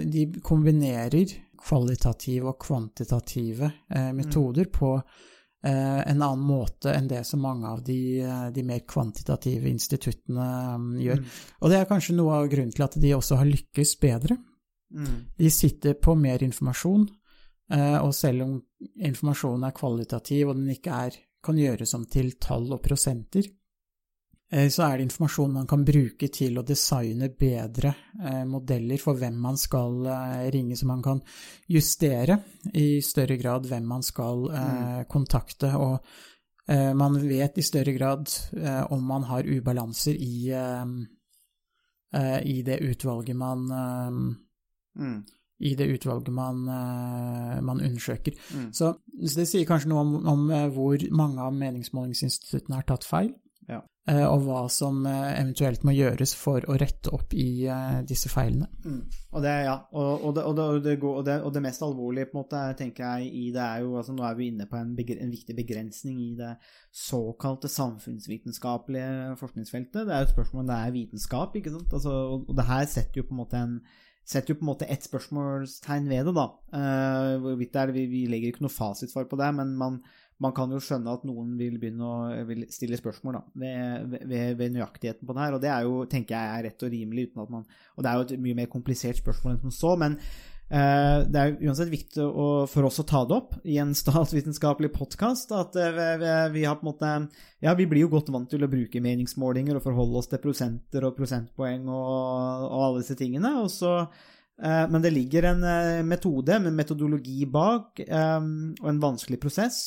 de 0.05 0.27
kombinerer 0.45 1.33
kvalitative 1.63 2.53
og 2.53 2.61
kvantitative 2.61 3.71
eh, 3.89 4.13
metoder 4.13 4.69
på 4.69 4.93
eh, 4.99 5.99
en 6.05 6.21
annen 6.21 6.45
måte 6.45 6.93
enn 6.93 7.09
det 7.09 7.25
som 7.25 7.41
mange 7.43 7.73
av 7.73 7.81
de, 7.87 7.99
de 8.53 8.65
mer 8.67 8.85
kvantitative 8.85 9.73
instituttene 9.73 10.49
mm, 10.77 10.89
gjør. 11.01 11.27
Og 11.63 11.73
det 11.73 11.81
er 11.81 11.89
kanskje 11.89 12.17
noe 12.19 12.43
av 12.43 12.49
grunnen 12.51 12.75
til 12.75 12.85
at 12.85 12.99
de 13.01 13.15
også 13.17 13.41
har 13.41 13.49
lykkes 13.49 13.97
bedre. 14.03 14.37
Mm. 14.93 15.25
De 15.37 15.51
sitter 15.51 15.93
på 15.93 16.15
mer 16.15 16.43
informasjon, 16.43 17.07
eh, 17.73 17.97
og 17.97 18.13
selv 18.15 18.45
om 18.45 18.55
informasjonen 19.01 19.67
er 19.67 19.75
kvalitativ 19.75 20.51
og 20.51 20.59
den 20.59 20.69
ikke 20.75 21.01
er, 21.07 21.19
kan 21.43 21.59
gjøres 21.59 21.93
om 21.97 22.05
til 22.07 22.35
tall 22.41 22.69
og 22.75 22.81
prosenter, 22.83 23.47
eh, 24.51 24.69
så 24.69 24.85
er 24.85 24.97
det 24.97 25.07
informasjon 25.07 25.55
man 25.57 25.69
kan 25.69 25.85
bruke 25.85 26.29
til 26.33 26.59
å 26.59 26.65
designe 26.67 27.31
bedre 27.39 27.95
eh, 28.21 28.43
modeller 28.49 29.01
for 29.01 29.17
hvem 29.17 29.41
man 29.47 29.57
skal 29.57 30.05
ringe, 30.53 30.77
så 30.77 30.89
man 30.89 31.01
kan 31.03 31.23
justere 31.67 32.37
i 32.73 33.01
større 33.01 33.39
grad 33.41 33.67
hvem 33.71 33.89
man 33.95 34.05
skal 34.05 34.47
eh, 34.51 35.01
kontakte. 35.09 35.73
og 35.77 35.97
man 36.95 37.17
vet 37.19 37.57
i 37.59 37.61
større 37.61 37.91
grad 37.91 38.29
om 38.95 39.01
man 39.03 39.25
har 39.27 39.43
ubalanser 39.43 40.15
i, 40.15 40.47
i 42.47 42.55
det 42.63 42.77
utvalget 42.79 43.35
man 43.35 43.65
Mm. 44.99 45.23
i 45.63 45.75
det 45.79 45.85
utvalget 45.93 46.27
man, 46.33 46.65
eh, 46.67 47.61
man 47.63 47.79
undersøker. 47.81 48.33
Mm. 48.55 48.65
Så, 48.73 48.89
så 49.23 49.39
det 49.39 49.47
sier 49.47 49.65
kanskje 49.69 49.89
noe 49.93 50.01
om, 50.03 50.15
om 50.27 50.51
eh, 50.51 50.67
hvor 50.75 50.97
mange 51.15 51.39
av 51.39 51.53
meningsmålingsinstituttene 51.55 52.81
har 52.81 52.83
tatt 52.89 53.05
feil, 53.07 53.29
Ja. 53.69 53.77
eh, 54.11 54.25
og 54.27 54.41
hva 54.43 54.65
som 54.69 55.05
eventuelt 55.07 55.85
må 55.87 55.93
gjøres 55.95 56.33
for 56.35 56.65
å 56.67 56.75
rette 56.75 57.13
opp 57.15 57.31
i 57.33 57.63
disse 58.09 58.27
feilene. 58.33 58.67
Mm. 58.83 58.99
Og 59.31 59.41
det, 59.45 59.53
ja, 59.69 59.77
og, 59.93 60.25
og, 60.25 60.35
det, 60.35 60.67
det, 60.89 60.97
går- 60.99 61.21
og, 61.45 61.53
det, 61.55 61.63
mest 61.63 61.81
alvorlige 61.87 62.27
på 62.27 62.35
en 62.35 62.43
måte, 62.43 62.63
tenker 62.81 63.05
jeg, 63.21 63.31
i 63.31 63.45
det 63.55 63.63
er 63.63 63.85
jo 63.85 63.95
altså 64.01 64.13
Nå 64.17 64.25
er 64.27 64.35
vi 64.35 64.49
inne 64.51 64.67
på 64.67 64.75
en, 64.81 64.91
begre, 64.97 65.21
en 65.23 65.31
viktig 65.31 65.55
begrensning 65.55 66.19
i 66.27 66.33
det 66.35 66.57
såkalte 66.91 67.71
samfunnsvitenskapelige 67.71 69.37
forskningsfeltet. 69.39 70.05
Det 70.07 70.13
er 70.13 70.25
jo 70.25 70.27
et 70.29 70.35
spørsmål 70.35 70.65
om 70.65 70.67
det 70.73 70.79
er 70.81 70.91
vitenskap, 70.99 71.55
ikke 71.55 71.71
sant. 71.71 71.93
Altså, 71.93 72.17
og 72.49 72.55
det 72.57 72.65
her 72.67 72.85
setter 72.85 73.21
jo 73.21 73.29
på 73.29 73.33
en 73.37 73.41
måte 73.45 73.61
en 73.63 73.77
setter 74.23 74.53
jo 74.53 74.59
på 74.59 74.65
en 74.65 74.71
måte 74.71 74.87
ett 74.89 75.05
spørsmålstegn 75.05 76.09
ved 76.09 76.27
det, 76.29 76.33
da. 76.37 76.45
Eh, 76.79 77.31
hvorvidt 77.43 77.73
det 77.73 77.81
er, 77.81 77.95
vi, 77.95 78.05
vi 78.11 78.25
legger 78.31 78.53
ikke 78.53 78.65
noe 78.65 78.73
fasitsvar 78.73 79.27
på 79.29 79.39
det, 79.39 79.49
men 79.57 79.73
man, 79.79 79.99
man 80.43 80.55
kan 80.55 80.71
jo 80.71 80.79
skjønne 80.83 81.11
at 81.11 81.25
noen 81.27 81.53
vil 81.59 81.75
begynne 81.81 82.07
å 82.07 82.45
vil 82.47 82.65
stille 82.73 82.99
spørsmål 82.99 83.37
da, 83.37 83.43
ved, 83.65 84.17
ved, 84.31 84.55
ved 84.61 84.73
nøyaktigheten 84.77 85.27
på 85.27 85.35
det 85.35 85.45
her. 85.45 85.57
Og 85.57 85.63
det 85.63 85.71
er 85.73 85.89
jo, 85.89 85.99
tenker 86.09 86.37
jeg, 86.37 86.55
er 86.55 86.67
rett 86.69 86.87
og 86.87 86.95
rimelig, 86.95 87.29
uten 87.29 87.43
at 87.45 87.53
man 87.53 87.67
Og 87.97 88.03
det 88.03 88.09
er 88.11 88.17
jo 88.17 88.25
et 88.27 88.43
mye 88.47 88.59
mer 88.63 88.71
komplisert 88.71 89.19
spørsmål 89.19 89.55
enn 89.55 89.63
som 89.67 89.75
så, 89.75 89.93
men 89.99 90.17
det 90.73 91.37
er 91.37 91.51
uansett 91.61 91.91
viktig 91.91 92.23
for 92.71 92.87
oss 92.87 92.97
å 93.01 93.05
ta 93.05 93.19
det 93.29 93.35
opp 93.35 93.51
i 93.69 93.75
en 93.81 93.91
statsvitenskapelig 93.93 94.89
podkast. 94.95 95.53
At 95.53 95.77
eh, 95.77 96.49
vi, 96.53 96.63
Ja, 96.65 97.73
vi 97.77 97.85
blir 97.85 98.05
jo 98.07 98.11
godt 98.15 98.31
vant 98.33 98.49
til 98.49 98.65
å 98.65 98.71
bruke 98.71 99.01
meningsmålinger 99.03 99.77
og 99.77 99.85
forholde 99.85 100.17
oss 100.17 100.31
til 100.31 100.41
prosenter 100.41 101.05
og 101.05 101.17
prosentpoeng 101.19 101.85
og, 101.85 102.69
og 102.71 102.85
alle 102.87 103.03
disse 103.03 103.17
tingene. 103.19 103.53
Og 103.61 103.69
så 103.69 103.93
eh, 104.01 104.85
men 104.89 105.03
det 105.05 105.13
ligger 105.13 105.51
en 105.51 105.63
eh, 105.63 106.01
metode, 106.07 106.57
en 106.57 106.73
metodologi 106.73 107.45
bak, 107.45 108.01
eh, 108.07 108.39
og 108.81 108.89
en 108.89 109.03
vanskelig 109.03 109.43
prosess. 109.43 109.83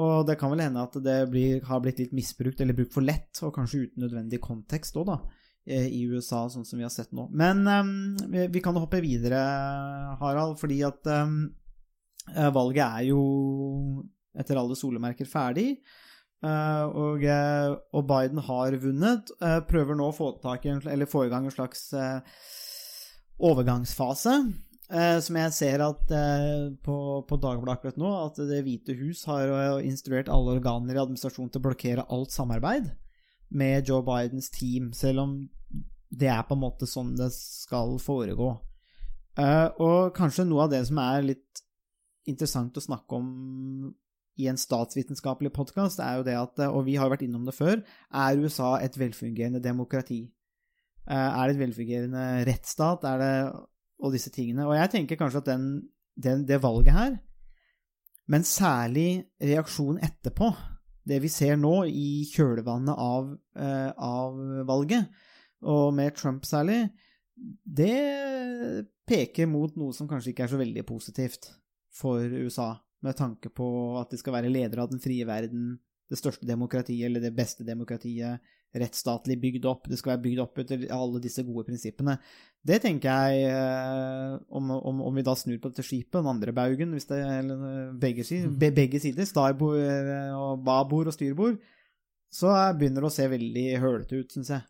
Og 0.00 0.26
det 0.28 0.36
kan 0.40 0.52
vel 0.52 0.62
hende 0.64 0.84
at 0.84 0.96
det 1.02 1.18
blir, 1.32 1.60
har 1.66 1.80
blitt 1.82 2.00
litt 2.00 2.14
misbrukt, 2.16 2.60
eller 2.60 2.76
brukt 2.76 2.94
for 2.94 3.04
lett, 3.04 3.32
og 3.42 3.54
kanskje 3.56 3.86
uten 3.86 4.04
nødvendig 4.04 4.40
kontekst 4.44 4.96
òg, 5.00 5.10
da, 5.10 5.16
eh, 5.18 5.39
i 5.66 6.02
USA, 6.08 6.46
sånn 6.48 6.64
som 6.66 6.78
vi 6.78 6.84
har 6.86 6.90
sett 6.90 7.12
nå. 7.12 7.28
Men 7.30 7.66
eh, 7.68 8.46
vi- 8.48 8.60
kan 8.64 8.74
hoppe 8.74 9.00
videre, 9.04 9.38
Harald, 10.20 10.58
fordi 10.58 10.80
at 10.86 11.06
eh, 11.06 11.34
eh, 12.36 12.50
valget 12.50 12.84
er 12.86 13.04
jo 13.10 14.04
etter 14.38 14.56
alle 14.56 14.74
solemerker 14.78 15.26
ferdig. 15.28 15.78
eh, 16.42 16.84
og, 16.88 17.22
eh, 17.24 17.74
og 17.92 18.06
Biden 18.08 18.38
har 18.46 18.72
vunnet. 18.80 19.30
eh, 19.42 19.60
prøver 19.68 19.94
nå 19.96 20.08
å 20.10 20.16
få 20.16 20.40
tak 20.40 20.64
i 20.66 20.68
eller 20.88 21.06
få 21.06 21.26
i 21.26 21.28
gang 21.28 21.44
en 21.44 21.50
slags 21.52 21.92
eh, 21.92 22.20
overgangsfase. 23.40 24.34
Eh, 24.90 25.20
som 25.22 25.36
jeg 25.38 25.52
ser 25.54 25.82
at 25.84 26.10
eh, 26.10 26.70
på, 26.82 26.96
på 27.28 27.36
Dagbladet 27.38 27.76
akkurat 27.78 28.00
nå, 28.00 28.08
at 28.26 28.40
Det 28.50 28.64
hvite 28.66 28.96
hus 28.98 29.22
har 29.30 29.46
eh, 29.46 29.86
instruert 29.86 30.28
alle 30.32 30.56
organer 30.58 30.96
i 30.96 31.02
administrasjonen 31.02 31.52
til 31.52 31.60
å 31.62 31.66
blokkere 31.68 32.06
alt 32.10 32.34
samarbeid 32.34 32.88
med 33.50 33.88
Joe 33.88 34.04
Bidens 34.06 34.50
team, 34.54 34.92
selv 34.96 35.24
om 35.24 35.38
det 36.10 36.30
er 36.30 36.42
på 36.46 36.56
en 36.56 36.62
måte 36.62 36.88
sånn 36.90 37.14
det 37.18 37.30
skal 37.34 37.96
foregå. 38.02 38.52
Uh, 39.38 39.68
og 39.78 40.14
kanskje 40.16 40.46
noe 40.48 40.66
av 40.66 40.72
det 40.72 40.82
som 40.88 40.98
er 41.02 41.26
litt 41.28 41.62
interessant 42.28 42.76
å 42.76 42.84
snakke 42.84 43.18
om 43.18 43.28
i 44.40 44.46
en 44.50 44.58
statsvitenskapelig 44.58 45.52
podkast, 45.54 46.00
er 46.02 46.20
jo 46.20 46.26
det 46.26 46.36
at, 46.38 46.62
og 46.70 46.84
vi 46.86 46.96
har 46.98 47.10
vært 47.12 47.24
innom 47.26 47.44
det 47.46 47.54
før, 47.56 47.82
er 48.10 48.40
USA 48.40 48.76
et 48.80 48.96
velfungerende 48.98 49.62
demokrati? 49.62 50.22
Uh, 51.10 51.14
Er 51.14 51.48
det 51.48 51.56
et 51.56 51.64
velfungerende 51.66 52.24
rettsstat? 52.48 53.04
Er 53.06 53.20
det 53.20 53.34
og 54.00 54.14
disse 54.14 54.32
tingene. 54.32 54.66
Og 54.68 54.76
jeg 54.76 54.92
tenker 54.94 55.20
kanskje 55.20 55.42
at 55.42 55.50
den, 55.50 55.66
den, 56.16 56.46
det 56.48 56.62
valget 56.62 56.96
her, 56.96 57.16
men 58.30 58.46
særlig 58.46 59.24
reaksjonen 59.42 60.02
etterpå, 60.06 60.52
det 61.10 61.20
vi 61.24 61.30
ser 61.32 61.58
nå 61.60 61.84
i 61.86 62.24
kjølvannet 62.30 62.96
av, 62.96 63.32
eh, 63.58 63.90
av 63.96 64.38
valget, 64.68 65.10
og 65.66 65.92
med 65.94 66.16
Trump 66.16 66.46
særlig, 66.48 66.84
det 67.64 68.86
peker 69.08 69.48
mot 69.48 69.74
noe 69.80 69.96
som 69.96 70.08
kanskje 70.08 70.32
ikke 70.32 70.46
er 70.46 70.52
så 70.52 70.60
veldig 70.60 70.84
positivt 70.88 71.50
for 71.90 72.20
USA. 72.20 72.76
med 73.00 73.16
tanke 73.16 73.48
på 73.48 73.66
at 73.96 74.10
de 74.12 74.18
skal 74.20 74.34
være 74.34 74.50
ledere 74.52 74.82
av 74.82 74.90
den 74.90 75.00
frie 75.00 75.24
verden, 75.24 75.78
det 76.10 76.18
største 76.18 76.46
demokratiet, 76.48 77.06
eller 77.06 77.22
det 77.22 77.32
beste 77.36 77.66
demokratiet, 77.66 78.42
rettsstatlig 78.70 79.36
bygd 79.42 79.66
opp, 79.66 79.88
det 79.90 79.98
skal 79.98 80.12
være 80.12 80.22
bygd 80.24 80.40
opp 80.44 80.60
etter 80.62 80.84
alle 80.94 81.20
disse 81.22 81.42
gode 81.46 81.64
prinsippene. 81.66 82.16
Det 82.66 82.78
tenker 82.84 83.10
jeg, 83.10 83.50
eh, 83.50 84.36
om, 84.54 84.70
om, 84.76 85.02
om 85.08 85.18
vi 85.18 85.24
da 85.26 85.34
snur 85.38 85.58
på 85.62 85.72
dette 85.72 85.86
skipet, 85.86 86.20
den 86.20 86.30
andre 86.30 86.54
baugen, 86.54 86.94
hvis 86.94 87.08
det 87.10 87.18
eller 87.24 87.64
eh, 87.70 87.92
begge, 88.02 88.26
sider, 88.26 88.52
be, 88.62 88.70
begge 88.76 89.02
sider, 89.02 89.26
starbord 89.26 89.80
eh, 89.82 90.30
og 90.36 90.62
babord 90.66 91.10
og 91.10 91.16
styrbord, 91.16 91.58
så 92.30 92.52
begynner 92.78 93.02
det 93.02 93.10
å 93.10 93.14
se 93.14 93.26
veldig 93.30 93.66
hølete 93.82 94.20
ut, 94.22 94.36
syns 94.36 94.52
jeg. 94.54 94.66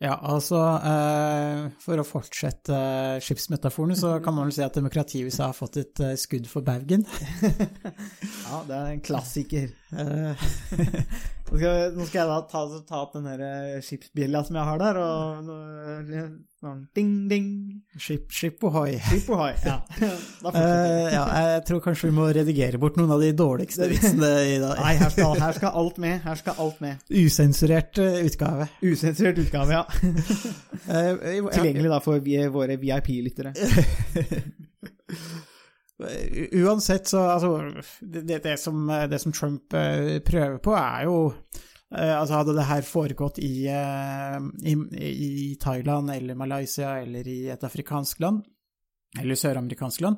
Ja, 0.00 0.14
altså 0.16 0.56
eh, 0.80 1.66
For 1.84 2.00
å 2.00 2.04
fortsette 2.08 2.72
eh, 2.72 3.18
skipsmetaforen, 3.20 3.92
så 3.98 4.14
kan 4.24 4.32
man 4.32 4.48
vel 4.48 4.54
si 4.56 4.64
at 4.64 4.78
demokratiet 4.78 5.20
i 5.20 5.26
USA 5.28 5.50
har 5.50 5.58
fått 5.58 5.76
et 5.82 6.00
eh, 6.00 6.16
skudd 6.20 6.48
for 6.48 6.64
baugen. 6.64 7.04
Ja, 8.50 8.64
det 8.66 8.74
er 8.74 8.88
en 8.96 9.02
klassiker. 9.04 9.68
Nå 11.50 11.58
skal, 11.58 11.94
nå 11.96 12.04
skal 12.06 12.20
jeg 12.20 12.30
da 12.30 12.34
ta, 12.46 12.60
ta 12.86 12.98
opp 13.02 13.14
den 13.16 13.24
der 13.26 13.80
skipsbjella 13.82 14.44
som 14.46 14.54
jeg 14.58 14.68
har 14.68 14.78
der, 14.78 14.98
og 15.02 15.48
sånn 16.60 16.84
ding, 16.94 17.12
ding. 17.30 17.48
skip, 17.98 18.28
skip 18.30 18.62
ohoi. 18.68 19.00
Skip 19.02 19.32
ohoi. 19.34 19.52
Ja. 19.66 19.80
Eh, 20.50 21.12
ja, 21.12 21.22
jeg 21.44 21.60
tror 21.68 21.82
kanskje 21.84 22.08
vi 22.08 22.14
må 22.16 22.24
redigere 22.34 22.78
bort 22.80 22.96
noen 22.98 23.12
av 23.14 23.20
de 23.22 23.28
dårligste 23.36 23.86
vitsene 23.90 24.30
i 24.48 24.56
dag. 24.62 24.78
Nei, 24.80 24.94
her 24.98 25.12
skal, 25.12 25.34
her 25.38 25.54
skal 25.56 25.76
alt 25.78 25.98
med. 26.02 26.16
Her 26.24 26.38
skal 26.40 26.58
alt 26.64 26.80
med. 26.82 27.02
Usensurert 27.12 28.00
utgave. 28.00 28.66
Usensurert 28.82 29.38
utgave, 29.44 29.76
ja. 29.76 29.84
Eh, 30.90 31.16
Tilgjengelig 31.52 31.90
da 31.92 31.98
for 32.02 32.22
våre 32.54 32.76
VIP-lyttere. 32.80 33.52
Uansett, 36.56 37.10
så 37.10 37.20
altså 37.34 37.50
det, 38.00 38.38
det, 38.42 38.56
som, 38.58 38.88
det 39.10 39.18
som 39.20 39.34
Trump 39.36 39.74
eh, 39.76 40.16
prøver 40.24 40.56
på, 40.64 40.72
er 40.74 41.04
jo 41.04 41.18
eh, 41.28 42.14
Altså, 42.16 42.38
hadde 42.40 42.56
det 42.56 42.68
her 42.70 42.86
foregått 42.88 43.38
i, 43.44 43.68
i, 43.68 44.74
i 45.10 45.56
Thailand 45.60 46.10
eller 46.16 46.38
Malaysia 46.40 46.96
eller 47.02 47.28
i 47.28 47.40
et 47.52 47.64
afrikansk 47.68 48.24
land, 48.24 48.42
eller 49.20 49.38
søramerikansk 49.38 50.06
land, 50.06 50.16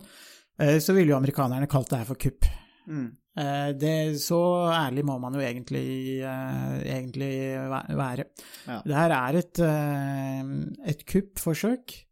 så 0.84 0.92
ville 0.92 1.10
jo 1.10 1.16
amerikanerne 1.16 1.66
kalt 1.66 1.90
det 1.90 2.02
her 2.02 2.10
for 2.12 2.20
kupp. 2.20 2.46
Mm. 2.86 3.10
Eh, 3.38 3.72
Det, 3.78 4.20
så 4.20 4.38
ærlig 4.72 5.04
må 5.08 5.18
man 5.18 5.34
jo 5.34 5.40
egentlig, 5.40 6.20
eh, 6.20 6.82
egentlig 6.84 7.32
være. 7.96 8.24
Ja. 8.66 8.80
Det 8.84 8.96
her 8.96 9.10
er 9.16 9.38
et, 9.38 9.58
eh, 9.58 10.90
et 10.90 11.06
kuppforsøk 11.06 12.06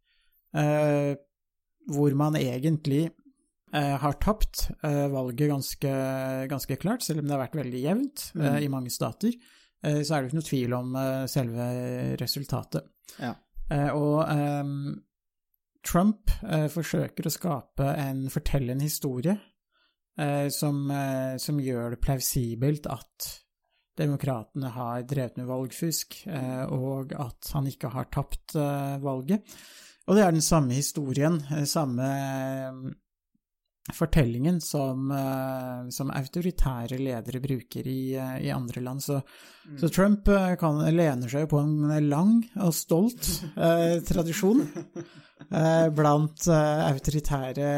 hvor 0.51 2.13
man 2.15 2.35
egentlig 2.35 3.09
har 3.71 4.13
tapt 4.19 4.67
valget 4.83 5.47
ganske, 5.47 5.91
ganske 6.49 6.75
klart, 6.75 7.03
selv 7.03 7.19
om 7.19 7.25
det 7.25 7.31
har 7.31 7.47
vært 7.47 7.55
veldig 7.55 7.81
jevnt 7.81 8.31
mm. 8.35 8.57
i 8.59 8.67
mange 8.67 8.91
stater. 8.91 9.31
Så 9.81 10.11
er 10.11 10.19
det 10.19 10.25
jo 10.25 10.27
ikke 10.27 10.39
noe 10.41 10.49
tvil 10.49 10.73
om 10.75 10.97
selve 11.31 11.69
resultatet. 12.19 12.83
Ja. 13.15 13.31
Og 13.95 14.27
um, 14.27 14.99
Trump 15.87 16.35
forsøker 16.43 17.23
å 17.23 17.31
skape 17.31 17.87
en, 17.95 18.27
fortelle 18.29 18.75
en 18.75 18.83
historie 18.83 19.37
som, 20.51 20.83
eh, 20.91 21.37
som 21.39 21.59
gjør 21.61 21.93
det 21.95 22.01
plausibelt 22.03 22.89
at 22.91 23.29
demokratene 23.99 24.71
har 24.71 25.05
drevet 25.07 25.37
med 25.39 25.49
valgfusk, 25.49 26.21
eh, 26.31 26.63
og 26.71 27.13
at 27.17 27.51
han 27.55 27.67
ikke 27.69 27.91
har 27.93 28.09
tapt 28.13 28.55
eh, 28.55 28.97
valget. 29.03 29.55
Og 30.07 30.17
det 30.17 30.25
er 30.25 30.33
den 30.33 30.45
samme 30.45 30.77
historien, 30.77 31.39
eh, 31.51 31.65
samme 31.69 32.07
eh, 32.07 32.81
fortellingen 33.89 34.61
som, 34.61 35.11
eh, 35.11 35.89
som 35.89 36.11
autoritære 36.13 36.99
ledere 37.01 37.41
bruker 37.41 37.87
i, 37.87 38.13
eh, 38.13 38.37
i 38.45 38.51
andre 38.53 38.81
land. 38.81 39.01
Så, 39.03 39.21
så 39.79 39.89
Trump 39.89 40.27
eh, 40.27 40.53
kan, 40.61 40.83
lener 40.93 41.31
seg 41.31 41.49
på 41.49 41.59
en 41.59 41.89
lang 42.09 42.35
og 42.61 42.75
stolt 42.77 43.25
eh, 43.55 43.97
tradisjon 44.05 44.61
eh, 45.49 45.87
blant 45.97 46.45
eh, 46.45 46.83
autoritære 46.91 47.71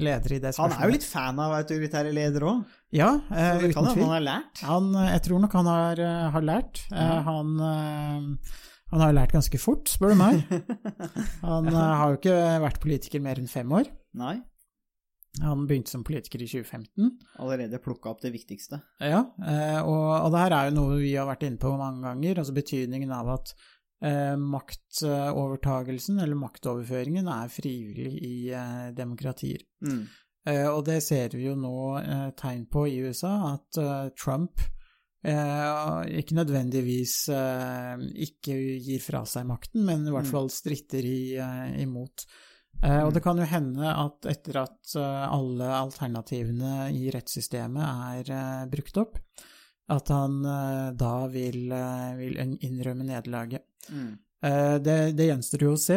ledere 0.00 0.38
i 0.38 0.40
det 0.40 0.54
spørsmålet. 0.56 0.78
Han 0.78 0.80
er 0.80 0.88
jo 0.88 0.96
litt 0.96 1.10
fan 1.10 1.44
av 1.44 1.58
autoritære 1.60 2.16
ledere 2.16 2.54
òg. 2.54 2.64
Ja, 2.96 3.12
uten 3.28 3.68
tvil. 3.68 4.00
han 4.00 4.16
har 4.16 4.24
lært. 4.24 4.64
Han, 4.64 4.90
jeg 5.12 5.22
tror 5.28 5.44
nok 5.44 5.60
han 5.60 5.68
har, 5.68 6.04
har 6.32 6.44
lært. 6.54 6.86
Mm. 6.88 7.18
Han, 7.26 7.50
han 8.88 9.02
har 9.04 9.12
lært 9.12 9.34
ganske 9.36 9.60
fort, 9.60 9.90
spør 9.92 10.14
du 10.14 10.22
meg. 10.22 10.40
Han 11.44 11.68
har 11.68 12.14
jo 12.14 12.16
ikke 12.16 12.36
vært 12.64 12.80
politiker 12.80 13.20
mer 13.20 13.36
enn 13.36 13.50
fem 13.50 13.68
år. 13.76 13.90
Nei. 14.16 14.38
Han 15.42 15.66
begynte 15.68 15.90
som 15.92 16.02
politiker 16.04 16.42
i 16.42 16.46
2015. 16.50 17.10
Allerede 17.38 17.78
plukka 17.84 18.10
opp 18.10 18.22
det 18.24 18.32
viktigste. 18.34 18.80
Ja, 19.00 19.20
eh, 19.46 19.80
og, 19.82 20.06
og 20.24 20.32
det 20.34 20.40
her 20.44 20.54
er 20.56 20.70
jo 20.70 20.76
noe 20.80 20.96
vi 21.02 21.12
har 21.14 21.28
vært 21.28 21.44
inne 21.46 21.60
på 21.62 21.74
mange 21.78 22.02
ganger, 22.08 22.40
altså 22.42 22.54
betydningen 22.56 23.12
av 23.14 23.28
at 23.36 23.52
eh, 24.02 24.36
maktovertagelsen, 24.40 26.18
eller 26.22 26.38
maktoverføringen, 26.38 27.28
er 27.28 27.52
frivillig 27.52 28.14
i 28.24 28.32
eh, 28.54 28.88
demokratier. 28.96 29.62
Mm. 29.84 30.02
Eh, 30.48 30.66
og 30.72 30.84
det 30.88 31.00
ser 31.04 31.34
vi 31.36 31.46
jo 31.48 31.54
nå 31.58 31.76
eh, 32.00 32.28
tegn 32.38 32.66
på 32.72 32.86
i 32.90 32.98
USA, 33.04 33.34
at 33.54 33.78
eh, 33.82 34.08
Trump 34.18 34.60
eh, 35.22 36.18
ikke 36.22 36.36
nødvendigvis 36.38 37.16
ikke 38.28 38.58
gir 38.88 39.02
fra 39.04 39.24
seg 39.28 39.46
makten, 39.50 39.84
men 39.86 40.06
i 40.06 40.12
hvert 40.14 40.28
Mm. 40.28 40.34
fall 40.34 40.50
stritter 40.50 41.04
i, 41.04 41.20
imot. 41.84 42.26
Eh, 42.78 43.00
og 43.02 43.12
det 43.14 43.22
kan 43.24 43.38
jo 43.40 43.46
hende 43.48 43.90
at 43.90 44.28
etter 44.30 44.60
at 44.62 44.92
eh, 44.98 45.24
alle 45.26 45.70
alternativene 45.80 46.88
i 46.94 47.08
rettssystemet 47.14 47.82
er 47.82 48.30
eh, 48.34 48.68
brukt 48.70 49.00
opp, 49.02 49.18
at 49.88 50.12
han 50.12 50.42
da 51.00 51.12
vil, 51.32 51.70
vil 52.18 52.34
innrømme 52.36 53.06
nederlaget. 53.08 53.62
Mm. 53.88 54.10
Det, 54.84 54.96
det 55.16 55.28
gjenstår 55.30 55.62
jo 55.64 55.70
å 55.72 55.78
se. 55.80 55.96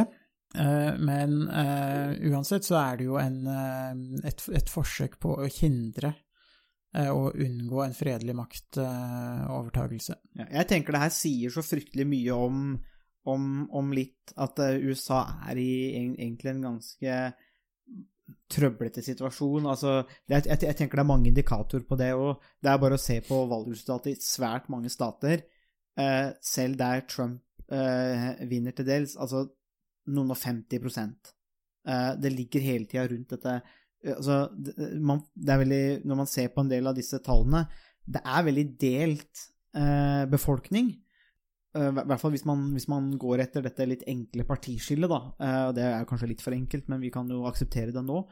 Men 0.56 1.34
uansett 2.32 2.64
så 2.64 2.78
er 2.80 3.02
det 3.02 3.10
jo 3.10 3.18
en, 3.20 3.42
et, 4.24 4.46
et 4.48 4.72
forsøk 4.72 5.18
på 5.20 5.34
å 5.44 5.50
hindre 5.58 6.14
og 7.12 7.36
unngå 7.36 7.84
en 7.84 7.98
fredelig 7.98 8.38
maktovertagelse. 8.40 10.16
Jeg 10.40 10.70
tenker 10.72 10.96
det 10.96 11.04
her 11.04 11.14
sier 11.18 11.52
så 11.52 11.66
fryktelig 11.68 12.08
mye 12.16 12.40
om, 12.48 12.72
om, 13.30 13.70
om 13.78 13.94
litt 13.94 14.34
at 14.42 14.60
eh, 14.64 14.82
USA 14.82 15.24
er 15.50 15.62
i 15.62 15.72
en, 16.00 16.14
egentlig 16.18 16.54
en 16.56 16.68
ganske 16.70 17.18
trøblete 18.52 19.04
situasjon. 19.06 19.68
Altså, 19.70 20.02
er, 20.30 20.40
jeg, 20.40 20.62
jeg 20.66 20.78
tenker 20.80 21.00
det 21.00 21.06
er 21.06 21.12
mange 21.12 21.32
indikatorer 21.32 21.86
på 21.88 21.98
det, 22.00 22.12
og 22.18 22.42
det 22.64 22.72
er 22.72 22.82
bare 22.82 22.98
å 22.98 23.02
se 23.02 23.20
på 23.26 23.44
valgresultatet 23.52 24.14
i 24.14 24.26
svært 24.26 24.70
mange 24.74 24.92
stater, 24.94 25.46
eh, 26.00 26.32
selv 26.46 26.80
der 26.82 27.06
Trump 27.10 27.44
eh, 27.72 28.32
vinner 28.50 28.76
til 28.76 28.88
dels, 28.88 29.16
altså 29.20 29.46
noen 30.12 30.34
og 30.34 30.40
50 30.40 30.82
eh, 30.82 32.12
Det 32.18 32.34
ligger 32.34 32.66
hele 32.66 32.90
tida 32.90 33.06
rundt 33.12 33.36
dette 33.36 33.54
eh, 33.60 34.16
altså, 34.16 34.48
det, 34.56 34.74
man, 34.98 35.22
det 35.36 35.60
veldig, 35.62 35.86
Når 36.10 36.22
man 36.24 36.30
ser 36.30 36.50
på 36.50 36.64
en 36.64 36.72
del 36.72 36.90
av 36.90 36.98
disse 36.98 37.22
tallene, 37.22 37.68
det 38.02 38.24
er 38.26 38.48
veldig 38.48 38.68
delt 38.82 39.46
eh, 39.78 40.26
befolkning. 40.32 40.96
Eh, 41.78 41.88
I 41.88 42.04
hvert 42.04 42.22
fall 42.22 42.34
hvis 42.36 42.48
man, 42.48 42.66
hvis 42.76 42.90
man 42.92 43.12
går 43.20 43.46
etter 43.46 43.64
dette 43.66 43.88
litt 43.88 44.08
enkle 44.12 44.46
partiskillet, 44.48 45.12
da. 45.12 45.22
Eh, 45.40 45.68
det 45.78 45.86
er 45.88 46.10
kanskje 46.10 46.34
litt 46.34 46.44
for 46.44 46.56
enkelt, 46.56 46.90
men 46.92 47.04
vi 47.04 47.14
kan 47.14 47.30
jo 47.32 47.46
akseptere 47.50 47.96
det 47.96 48.04
nå. 48.08 48.26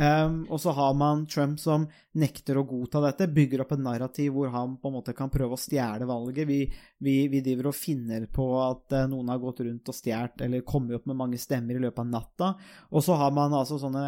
Um, 0.00 0.44
og 0.48 0.60
så 0.62 0.70
har 0.72 0.94
man 0.94 1.24
Trump 1.28 1.58
som 1.60 1.82
nekter 2.16 2.56
å 2.56 2.62
godta 2.64 3.02
dette, 3.02 3.26
bygger 3.34 3.64
opp 3.64 3.72
en 3.74 3.82
narrativ 3.84 4.30
hvor 4.32 4.52
han 4.54 4.76
på 4.80 4.88
en 4.88 4.94
måte 4.94 5.12
kan 5.18 5.32
prøve 5.32 5.56
å 5.56 5.60
stjele 5.60 6.06
valget. 6.08 6.46
Vi, 6.48 6.60
vi, 7.04 7.14
vi 7.28 7.40
driver 7.44 7.68
og 7.68 7.76
finner 7.76 8.24
på 8.30 8.46
at 8.62 8.94
eh, 8.96 9.08
noen 9.10 9.32
har 9.32 9.42
gått 9.42 9.64
rundt 9.66 9.90
og 9.90 9.98
stjålet 9.98 10.46
eller 10.46 10.64
kommet 10.64 11.00
opp 11.00 11.10
med 11.10 11.18
mange 11.18 11.40
stemmer 11.42 11.76
i 11.76 11.82
løpet 11.82 12.04
av 12.04 12.08
natta. 12.14 12.52
Og 12.94 13.04
så 13.04 13.18
har 13.20 13.34
man 13.34 13.56
altså 13.58 13.80
sånne 13.82 14.06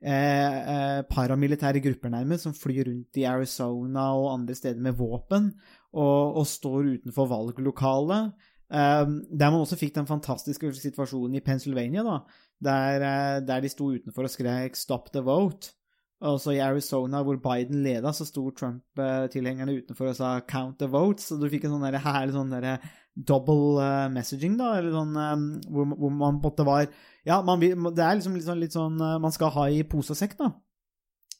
eh, 0.00 1.04
paramilitære 1.12 1.84
grupper 1.84 2.16
nærmest 2.16 2.48
som 2.48 2.56
flyr 2.56 2.88
rundt 2.88 3.20
i 3.20 3.28
Arizona 3.28 4.10
og 4.16 4.32
andre 4.32 4.56
steder 4.58 4.80
med 4.88 4.96
våpen 4.98 5.52
og, 5.92 6.36
og 6.40 6.46
står 6.46 6.92
utenfor 6.98 7.30
valglokalet. 7.30 8.32
Um, 8.68 9.22
der 9.32 9.48
man 9.48 9.62
også 9.62 9.78
fikk 9.80 9.94
den 9.94 10.06
fantastiske 10.06 10.74
situasjonen 10.76 11.38
i 11.38 11.44
Pennsylvania, 11.44 12.02
da, 12.04 12.18
der, 12.60 13.04
eh, 13.06 13.40
der 13.48 13.62
de 13.64 13.70
sto 13.72 13.86
utenfor 13.94 14.26
og 14.26 14.30
skrek 14.30 14.76
'Stop 14.76 15.12
the 15.12 15.22
vote'. 15.24 15.74
Også 16.20 16.50
i 16.50 16.58
Arizona, 16.58 17.22
hvor 17.22 17.36
Biden 17.36 17.82
leda, 17.82 18.12
så 18.12 18.24
sto 18.26 18.50
Trump-tilhengerne 18.50 19.76
utenfor 19.78 20.08
og 20.08 20.16
sa 20.16 20.40
'count 20.40 20.78
the 20.78 20.86
votes'. 20.86 21.28
Så 21.30 21.40
du 21.40 21.48
fikk 21.48 21.64
en 21.64 21.70
sånn 21.70 21.94
herlig 21.94 22.32
sånn 22.32 22.50
der 22.50 22.78
double 23.16 23.80
uh, 23.80 24.10
messaging, 24.10 24.58
da, 24.58 24.76
eller 24.78 24.92
sånn 24.92 25.16
um, 25.16 25.46
hvor, 25.70 25.86
hvor 25.94 26.10
man 26.10 26.40
på 26.42 26.48
en 26.48 26.52
måte 26.52 26.66
var 26.66 26.86
Ja, 27.24 27.42
man 27.42 27.60
det 27.60 28.04
er 28.04 28.14
liksom 28.14 28.34
litt 28.34 28.44
sånn, 28.44 28.60
litt 28.60 28.72
sånn 28.72 29.00
uh, 29.00 29.18
Man 29.18 29.32
skal 29.32 29.50
ha 29.50 29.68
i 29.68 29.82
pose 29.82 30.12
og 30.12 30.16
sekk, 30.16 30.36
da. 30.38 30.52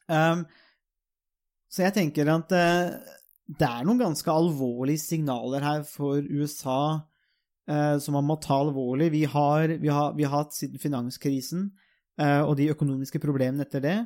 Um, 0.09 0.47
så 1.69 1.85
jeg 1.85 1.95
tenker 1.99 2.31
at 2.33 2.53
eh, 2.57 2.95
det 3.49 3.65
er 3.65 3.87
noen 3.87 4.01
ganske 4.01 4.29
alvorlige 4.29 5.01
signaler 5.01 5.65
her 5.65 5.85
for 5.89 6.21
USA 6.21 7.01
eh, 7.69 7.97
som 8.03 8.19
man 8.19 8.27
må 8.29 8.37
ta 8.45 8.59
alvorlig. 8.61 9.09
Vi 9.15 9.25
har, 9.25 9.73
vi 9.81 9.89
har, 9.89 10.13
vi 10.19 10.27
har 10.27 10.45
hatt 10.45 10.57
siden 10.57 10.83
finanskrisen 10.83 11.71
eh, 12.21 12.43
og 12.43 12.59
de 12.61 12.69
økonomiske 12.75 13.21
problemene 13.23 13.65
etter 13.65 13.85
det. 13.85 13.99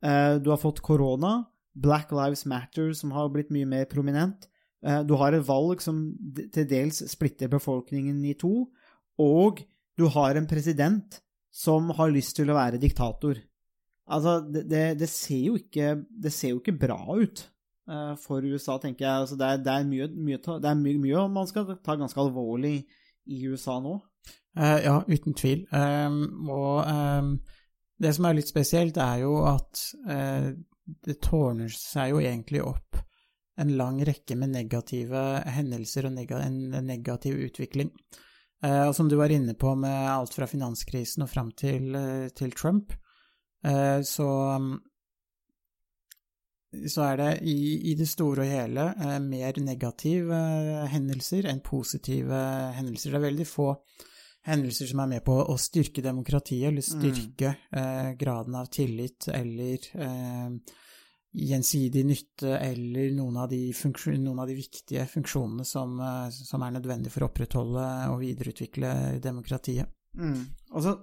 Eh, 0.00 0.36
du 0.40 0.48
har 0.54 0.62
fått 0.62 0.80
korona. 0.84 1.42
Black 1.78 2.10
Lives 2.16 2.46
Matter, 2.48 2.90
som 2.96 3.12
har 3.14 3.28
blitt 3.30 3.52
mye 3.54 3.68
mer 3.68 3.84
prominent. 3.90 4.48
Eh, 4.80 5.02
du 5.04 5.14
har 5.20 5.36
et 5.36 5.44
valg 5.46 5.84
som 5.84 6.00
til 6.54 6.66
dels 6.70 7.04
splitter 7.12 7.52
befolkningen 7.52 8.24
i 8.24 8.34
to. 8.40 8.70
Og 9.20 9.60
du 9.98 10.08
har 10.14 10.38
en 10.38 10.48
president 10.48 11.20
som 11.52 11.92
har 11.98 12.14
lyst 12.14 12.38
til 12.38 12.48
å 12.48 12.56
være 12.56 12.80
diktator. 12.80 13.36
Altså, 14.08 14.38
det, 14.48 14.64
det, 14.70 14.82
det, 15.02 15.12
ser, 15.12 15.44
jo 15.50 15.60
ikke, 15.60 15.98
det 16.08 16.32
ser 16.32 16.54
jo 16.54 16.62
ikke 16.62 16.78
bra 16.80 17.02
ut 17.20 17.44
for 18.20 18.44
USA, 18.44 18.78
tenker 18.82 19.06
jeg. 19.06 19.24
Altså, 19.24 19.36
det, 19.40 19.46
er, 19.46 19.60
det 19.64 19.72
er, 19.72 19.86
mye, 19.88 20.08
mye, 20.12 20.38
det 20.38 20.68
er 20.68 20.80
mye, 20.80 20.98
mye 21.00 21.22
man 21.32 21.48
skal 21.48 21.70
ta 21.84 21.96
ganske 21.96 22.20
alvorlig 22.20 22.74
i 23.28 23.38
USA 23.48 23.78
nå. 23.80 23.94
Uh, 24.58 24.78
ja, 24.84 24.96
uten 25.08 25.36
tvil. 25.38 25.64
Um, 25.72 26.50
og 26.52 26.82
um, 26.84 27.32
det 28.00 28.12
som 28.16 28.28
er 28.28 28.38
litt 28.38 28.50
spesielt, 28.50 28.98
er 29.00 29.22
jo 29.22 29.38
at 29.48 29.84
uh, 30.08 30.50
det 31.04 31.18
tårner 31.24 31.72
seg 31.72 32.12
jo 32.12 32.22
egentlig 32.22 32.64
opp 32.64 33.00
en 33.58 33.74
lang 33.76 33.98
rekke 34.06 34.36
med 34.38 34.54
negative 34.54 35.20
hendelser 35.50 36.06
og 36.08 36.14
neg 36.14 36.32
en 36.36 36.60
negativ 36.86 37.38
utvikling. 37.48 37.90
Uh, 38.64 38.88
og 38.88 38.94
som 38.96 39.10
du 39.10 39.16
var 39.18 39.32
inne 39.34 39.54
på 39.58 39.74
med 39.78 40.10
alt 40.10 40.34
fra 40.34 40.46
finanskrisen 40.50 41.26
og 41.26 41.30
fram 41.30 41.52
til, 41.54 41.94
eh, 41.94 42.28
til 42.34 42.50
Trump, 42.58 42.92
eh, 43.64 44.00
så 44.02 44.30
så 46.68 47.04
er 47.06 47.16
det 47.16 47.30
i, 47.48 47.58
i 47.90 47.94
det 47.96 48.08
store 48.08 48.44
og 48.44 48.50
hele 48.52 48.90
eh, 49.00 49.16
mer 49.24 49.56
negative 49.64 50.36
eh, 50.36 50.84
hendelser 50.92 51.48
enn 51.48 51.62
positive 51.64 52.42
hendelser. 52.76 53.14
Det 53.14 53.20
er 53.20 53.24
veldig 53.24 53.46
få 53.48 53.70
hendelser 54.48 54.90
som 54.90 55.00
er 55.02 55.10
med 55.14 55.24
på 55.26 55.36
å 55.48 55.56
styrke 55.60 56.04
demokratiet, 56.04 56.68
eller 56.70 56.84
styrke 56.84 57.54
eh, 57.72 58.12
graden 58.20 58.58
av 58.60 58.68
tillit 58.72 59.30
eller 59.32 59.88
eh, 59.96 60.76
gjensidig 61.38 62.04
nytte, 62.08 62.54
eller 62.56 63.12
noen 63.16 63.40
av 63.42 63.48
de, 63.52 63.62
noen 64.16 64.42
av 64.42 64.48
de 64.48 64.56
viktige 64.58 65.04
funksjonene 65.10 65.66
som, 65.68 65.96
eh, 66.00 66.28
som 66.34 66.64
er 66.64 66.76
nødvendige 66.76 67.14
for 67.14 67.24
å 67.24 67.30
opprettholde 67.30 67.86
og 68.12 68.20
videreutvikle 68.22 68.92
demokratiet. 69.24 69.88
Mm. 70.18 70.44
Og, 70.72 70.84
så, 70.84 70.94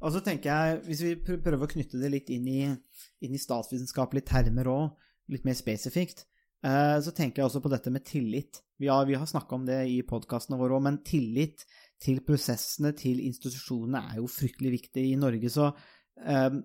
og 0.00 0.12
så 0.12 0.22
tenker 0.24 0.52
jeg, 0.52 0.84
hvis 0.90 1.04
vi 1.04 1.16
prøver 1.40 1.64
å 1.64 1.72
knytte 1.72 2.00
det 2.00 2.12
litt 2.12 2.32
inn 2.36 2.48
i, 2.52 2.62
inn 2.68 3.36
i 3.36 3.40
statsvitenskapelige 3.40 4.32
termer 4.32 4.72
òg, 4.72 5.05
litt 5.32 5.46
mer 5.46 5.56
spesifikt, 5.58 6.24
eh, 6.64 6.98
så 7.02 7.14
tenker 7.14 7.42
jeg 7.42 7.50
også 7.50 7.62
på 7.64 7.72
dette 7.72 7.92
med 7.94 8.06
tillit. 8.06 8.62
Vi 8.78 8.90
har, 8.92 9.06
vi 9.08 9.16
har 9.16 9.26
snakka 9.26 9.56
om 9.56 9.66
det 9.66 9.80
i 9.88 10.00
podkastene 10.06 10.58
våre 10.60 10.76
òg, 10.76 10.84
men 10.84 11.02
tillit 11.06 11.64
til 12.02 12.20
prosessene, 12.26 12.92
til 12.96 13.22
institusjonene, 13.24 14.04
er 14.10 14.20
jo 14.20 14.30
fryktelig 14.30 14.74
viktig. 14.76 15.06
I 15.12 15.20
Norge 15.20 15.50
så 15.52 15.70
um, 15.72 16.58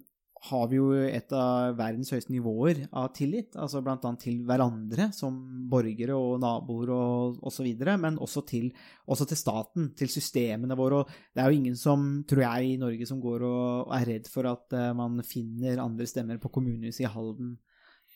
har 0.50 0.67
vi 0.71 0.80
jo 0.80 0.88
et 1.06 1.32
av 1.38 1.76
verdens 1.78 2.10
høyeste 2.12 2.34
nivåer 2.34 2.80
av 2.97 3.12
tillit, 3.13 3.54
altså 3.54 3.82
annet 3.84 4.24
til 4.24 4.39
hverandre 4.47 5.12
som 5.13 5.36
borgere 5.69 6.17
og 6.17 6.39
naboer 6.41 6.89
og 6.95 7.43
osv., 7.45 7.67
men 8.02 8.17
også 8.17 8.41
til, 8.50 8.71
også 9.06 9.28
til 9.30 9.38
staten, 9.38 9.91
til 9.97 10.10
systemene 10.10 10.78
våre. 10.78 11.04
Og 11.04 11.36
det 11.36 11.43
er 11.43 11.52
jo 11.52 11.60
ingen 11.62 11.78
som, 11.78 12.08
tror 12.28 12.41
jeg, 12.47 12.71
i 12.71 12.80
Norge 12.82 13.06
som 13.06 13.21
går 13.21 13.45
og, 13.45 13.67
og 13.86 13.93
er 14.00 14.08
redd 14.15 14.32
for 14.34 14.50
at 14.50 14.74
eh, 14.78 14.89
man 14.97 15.21
finner 15.28 15.84
andre 15.84 16.10
stemmer 16.10 16.41
på 16.41 16.50
kommunehuset 16.58 17.06
i 17.06 17.13
Halden 17.13 17.60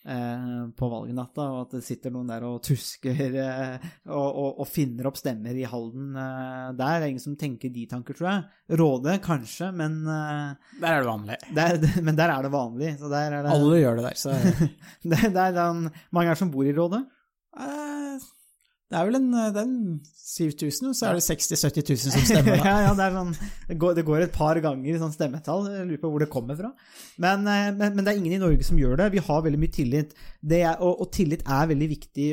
på 0.05 0.89
valgnatta, 0.91 1.47
og 1.49 1.59
at 1.63 1.71
det 1.77 1.85
sitter 1.85 2.13
noen 2.13 2.29
der 2.29 2.43
og 2.45 2.59
tusker 2.65 3.37
eh, 3.41 3.87
og, 4.05 4.27
og, 4.27 4.59
og 4.61 4.69
finner 4.69 5.09
opp 5.09 5.17
stemmer 5.17 5.57
i 5.57 5.65
Halden 5.65 6.11
eh, 6.13 6.67
der. 6.77 6.99
Det 6.99 7.07
er 7.07 7.07
ingen 7.09 7.23
som 7.23 7.37
tenker 7.39 7.73
de 7.73 7.87
tanker, 7.89 8.17
tror 8.17 8.29
jeg. 8.29 8.77
Råde, 8.81 9.17
kanskje, 9.25 9.71
men, 9.73 9.97
eh, 10.05 10.77
Der 10.81 10.91
er 10.91 11.01
det 11.01 11.09
vanlig. 11.09 11.39
der, 11.57 11.89
men 12.05 12.19
der 12.19 12.35
er 12.35 12.45
det 12.45 12.53
vanlig. 12.53 12.93
Så 13.01 13.09
der 13.09 13.33
er 13.33 13.47
det, 13.47 13.55
Alle 13.55 13.81
gjør 13.81 13.99
det 13.99 14.07
der, 14.09 14.21
så 14.21 14.37
der, 15.15 15.27
der, 15.39 15.59
er 15.65 15.81
mange 16.13 16.29
er 16.29 16.33
det 16.33 16.41
som 16.43 16.53
bor 16.53 16.69
i 16.69 16.75
Råde? 16.75 17.01
Eh, 17.55 17.94
Det 18.85 18.99
er 18.99 19.07
vel 19.07 19.15
en, 19.17 19.31
det 19.33 19.57
er 19.57 19.65
en 19.65 20.01
7000, 20.13 20.91
og 20.91 20.93
så 20.93 21.07
er 21.09 21.17
det 21.17 21.23
60 21.25 21.47
000-70 21.55 21.87
000 21.89 22.01
som 22.03 22.25
stemmer, 22.29 22.57
da. 22.61 22.65
ja, 22.69 22.73
ja, 22.85 22.91
det, 22.99 23.07
sånn, 23.15 23.31
det, 23.71 23.77
går, 23.81 23.95
det 23.97 24.03
går 24.05 24.25
et 24.27 24.35
par 24.35 24.59
ganger 24.61 24.91
i 24.91 24.99
sånn 25.01 25.13
stemmetall. 25.15 25.65
Jeg 25.73 25.87
lurer 25.89 26.01
på 26.03 26.11
hvor 26.13 26.21
det 26.21 26.27
kommer 26.35 26.59
fra. 26.59 26.69
Men, 27.25 27.47
eh, 27.49 27.71
men, 27.73 27.95
men 27.97 28.05
det 28.05 28.13
er 28.13 28.19
ingen 28.21 28.35
i 28.37 28.41
Norge 28.43 28.67
som 28.67 28.77
gjør 28.77 28.99
det. 29.01 29.07
Vi 29.15 29.23
har 29.25 29.41
veldig 29.47 29.61
mye 29.63 29.73
tillit. 29.73 30.13
Det 30.45 30.61
er, 30.61 30.77
og, 30.85 31.01
og 31.01 31.09
tillit 31.17 31.41
er 31.49 31.71
veldig 31.73 31.89
viktig 31.95 32.27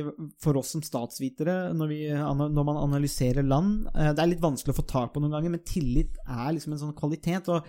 for 0.45 0.61
oss 0.61 0.75
som 0.77 0.85
statsvitere 0.85 1.57
når, 1.79 1.95
vi, 1.95 2.03
når 2.13 2.69
man 2.69 2.83
analyserer 2.85 3.49
land. 3.49 3.89
Eh, 3.97 4.13
Det 4.13 4.21
er 4.21 4.33
litt 4.35 4.45
vanskelig 4.45 4.77
å 4.77 4.81
få 4.83 4.87
tak 4.93 5.17
på 5.17 5.25
noen 5.25 5.33
ganger, 5.39 5.57
men 5.57 5.65
tillit 5.65 6.21
er 6.29 6.53
liksom 6.59 6.77
en 6.77 6.85
sånn 6.85 6.97
kvalitet. 7.01 7.49
og 7.49 7.65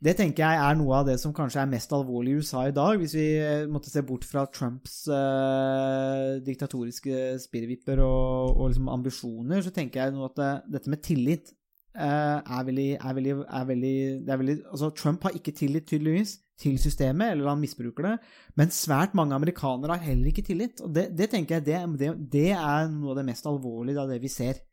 det 0.00 0.14
tenker 0.16 0.46
jeg 0.46 0.60
er 0.64 0.76
noe 0.80 0.96
av 0.96 1.08
det 1.10 1.18
som 1.20 1.32
kanskje 1.36 1.60
er 1.60 1.68
mest 1.68 1.90
alvorlig 1.92 2.32
i 2.32 2.40
USA 2.40 2.64
i 2.70 2.76
dag, 2.76 2.96
hvis 2.96 3.14
vi 3.18 3.26
eh, 3.36 3.66
måtte 3.68 3.92
se 3.92 4.00
bort 4.06 4.24
fra 4.24 4.46
Trumps 4.48 5.02
eh, 5.12 6.38
diktatoriske 6.46 7.34
spirrevipper 7.42 8.00
og, 8.00 8.54
og 8.56 8.70
liksom 8.70 8.88
ambisjoner, 8.92 9.60
så 9.66 9.72
tenker 9.76 10.00
jeg 10.00 10.14
nå 10.16 10.24
at 10.24 10.38
det, 10.40 10.48
dette 10.78 10.94
med 10.94 11.04
tillit 11.04 11.52
eh, 11.52 12.38
er 12.40 12.64
veldig, 12.70 12.88
er 12.96 13.20
veldig, 13.20 13.36
er 13.44 13.68
veldig, 13.74 13.94
er 14.24 14.42
veldig 14.44 14.56
Altså, 14.72 14.90
Trump 14.96 15.28
har 15.28 15.36
ikke 15.36 15.56
tillit, 15.60 15.90
tydeligvis, 15.92 16.38
til 16.60 16.80
systemet, 16.80 17.34
eller 17.34 17.52
han 17.52 17.60
misbruker 17.60 18.08
det, 18.08 18.16
men 18.56 18.72
svært 18.72 19.12
mange 19.16 19.36
amerikanere 19.36 19.96
har 19.96 20.10
heller 20.10 20.32
ikke 20.32 20.48
tillit. 20.48 20.80
Og 20.84 20.96
det, 20.96 21.10
det 21.16 21.28
tenker 21.32 21.58
jeg 21.58 21.68
det, 21.68 21.84
det, 22.00 22.14
det 22.40 22.50
er 22.56 22.88
noe 22.92 23.12
av 23.12 23.20
det 23.20 23.28
mest 23.28 23.48
alvorlige 23.48 24.00
av 24.00 24.12
det 24.12 24.20
vi 24.24 24.32
ser. 24.32 24.64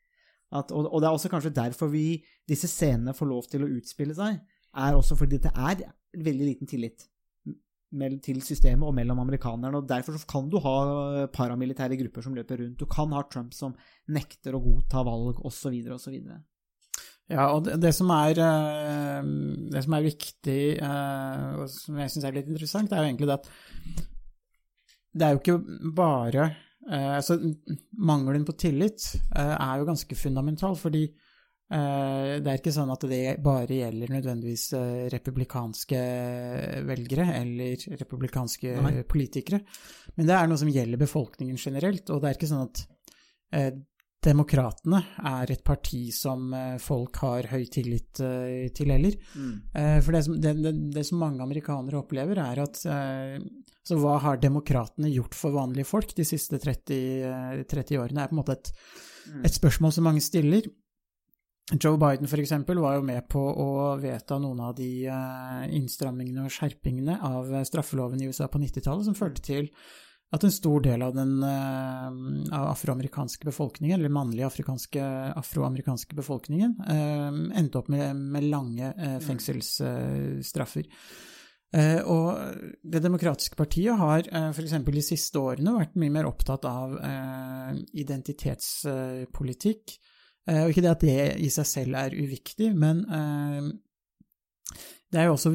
At, 0.56 0.72
og, 0.72 0.88
og 0.88 1.04
det 1.04 1.08
er 1.08 1.16
også 1.16 1.32
kanskje 1.32 1.56
derfor 1.56 1.92
vi, 1.92 2.22
disse 2.48 2.68
scenene 2.72 3.16
får 3.16 3.28
lov 3.28 3.48
til 3.52 3.68
å 3.68 3.76
utspille 3.76 4.16
seg 4.16 4.40
er 4.78 4.98
også 4.98 5.18
fordi 5.20 5.40
det 5.44 5.54
er 5.54 5.86
veldig 6.18 6.50
liten 6.54 6.70
tillit 6.70 7.08
til 8.24 8.42
systemet 8.44 8.84
og 8.84 8.94
mellom 8.96 9.20
amerikanerne. 9.24 9.78
og 9.78 9.88
Derfor 9.88 10.18
kan 10.28 10.50
du 10.52 10.60
ha 10.60 11.28
paramilitære 11.34 11.98
grupper 12.02 12.22
som 12.22 12.36
løper 12.36 12.60
rundt. 12.60 12.80
Du 12.80 12.86
kan 12.86 13.12
ha 13.16 13.24
Trump 13.32 13.54
som 13.54 13.76
nekter 14.08 14.56
å 14.56 14.62
godta 14.62 15.04
valg, 15.08 15.40
osv., 15.46 15.78
osv. 15.96 16.18
Ja, 17.28 17.50
og 17.52 17.66
det, 17.66 17.82
det, 17.84 17.94
som 17.96 18.12
er, 18.16 18.40
eh, 18.40 19.24
det 19.72 19.84
som 19.84 19.96
er 19.98 20.06
viktig, 20.06 20.62
eh, 20.80 21.48
og 21.60 21.68
som 21.72 21.98
jeg 22.00 22.12
syns 22.12 22.28
er 22.28 22.38
litt 22.38 22.48
interessant, 22.48 22.92
er 22.92 23.04
jo 23.04 23.10
egentlig 23.10 23.28
det 23.28 23.40
at 23.40 23.50
det 25.18 25.26
er 25.26 25.34
jo 25.34 25.42
ikke 25.42 25.92
bare 25.96 26.44
eh, 26.92 27.16
Altså, 27.18 27.40
mangelen 28.00 28.46
på 28.48 28.56
tillit 28.60 29.10
eh, 29.36 29.56
er 29.56 29.80
jo 29.80 29.90
ganske 29.90 30.16
fundamental, 30.16 30.76
fordi 30.80 31.04
eh, 31.04 31.27
det 31.68 32.48
er 32.48 32.62
ikke 32.62 32.72
sånn 32.72 32.94
at 32.94 33.04
det 33.12 33.42
bare 33.44 33.82
gjelder 33.82 34.14
nødvendigvis 34.14 34.70
eh, 34.78 35.02
republikanske 35.12 36.00
velgere 36.88 37.26
eller 37.42 37.84
republikanske 38.00 38.78
Nei. 38.86 38.94
politikere, 39.10 39.60
men 40.16 40.30
det 40.30 40.38
er 40.38 40.48
noe 40.48 40.62
som 40.62 40.72
gjelder 40.72 41.02
befolkningen 41.02 41.60
generelt, 41.60 42.08
og 42.10 42.24
det 42.24 42.30
er 42.32 42.40
ikke 42.40 42.52
sånn 42.54 42.66
at 42.70 42.84
eh, 43.52 43.72
Demokratene 44.28 44.98
er 45.30 45.52
et 45.54 45.62
parti 45.64 46.08
som 46.12 46.50
eh, 46.58 46.80
folk 46.82 47.20
har 47.22 47.46
høy 47.52 47.68
tillit 47.72 48.18
eh, 48.26 48.66
til 48.76 48.90
heller. 48.92 49.14
Eh, 49.78 50.00
For 50.02 50.18
det 50.18 50.24
som, 50.26 50.40
det, 50.42 50.56
det, 50.58 50.72
det 50.96 51.04
som 51.06 51.22
mange 51.22 51.46
amerikanere 51.46 52.00
opplever, 52.02 52.42
er 52.42 52.64
at 52.64 52.82
eh, 52.90 53.38
Så 53.88 54.00
hva 54.02 54.18
har 54.24 54.42
demokratene 54.42 55.14
gjort 55.14 55.38
for 55.38 55.54
vanlige 55.56 55.86
folk 55.88 56.16
de 56.18 56.26
siste 56.28 56.58
30, 56.60 56.98
eh, 57.30 57.62
30 57.70 58.02
årene, 58.02 58.26
er 58.26 58.32
på 58.32 58.36
en 58.36 58.42
måte 58.42 58.58
et, 58.58 58.74
et 59.46 59.54
spørsmål 59.54 59.94
som 59.96 60.10
mange 60.10 60.26
stiller. 60.26 60.66
Joe 61.76 61.98
Biden 62.00 62.30
for 62.32 62.40
eksempel 62.40 62.80
var 62.80 62.94
jo 62.96 63.02
med 63.04 63.26
på 63.28 63.42
å 63.44 63.98
vedta 64.00 64.38
noen 64.40 64.62
av 64.64 64.76
de 64.78 65.04
eh, 65.12 65.64
innstrammingene 65.76 66.46
og 66.48 66.54
skjerpingene 66.56 67.18
av 67.28 67.50
eh, 67.52 67.66
straffeloven 67.68 68.22
i 68.24 68.30
USA 68.32 68.48
på 68.48 68.62
90-tallet, 68.62 69.04
som 69.10 69.18
førte 69.18 69.44
til 69.44 69.68
at 70.32 70.44
en 70.44 70.52
stor 70.52 70.82
del 70.84 71.02
av 71.04 71.14
den 71.16 71.44
eh, 71.44 72.08
av 72.56 72.70
afroamerikanske 72.72 73.46
befolkningen, 73.52 74.00
eller 74.00 74.16
mannlige 74.16 74.48
afroamerikanske 75.36 76.16
befolkningen, 76.16 76.76
endte 76.88 77.80
opp 77.82 77.90
med, 77.92 78.16
med 78.16 78.44
lange 78.48 79.20
fengselsstraffer. 79.28 80.88
Uh, 81.76 82.00
og 82.08 82.40
Det 82.80 83.04
demokratiske 83.04 83.60
partiet 83.60 84.00
har 84.00 84.24
uh, 84.32 84.56
f.eks. 84.56 84.72
de 84.88 85.04
siste 85.04 85.36
årene 85.36 85.76
vært 85.76 86.00
mye 86.00 86.16
mer 86.16 86.24
opptatt 86.30 86.64
av 86.64 86.96
uh, 86.96 87.76
identitetspolitikk. 87.92 90.00
Eh, 90.48 90.64
og 90.64 90.72
ikke 90.72 90.84
det 90.86 90.94
at 90.94 91.04
det 91.04 91.18
i 91.44 91.50
seg 91.54 91.68
selv 91.68 92.00
er 92.00 92.16
uviktig, 92.16 92.72
men 92.78 93.04
eh, 93.12 93.68
det 95.12 95.22
er 95.22 95.28
jo 95.30 95.36
også 95.36 95.54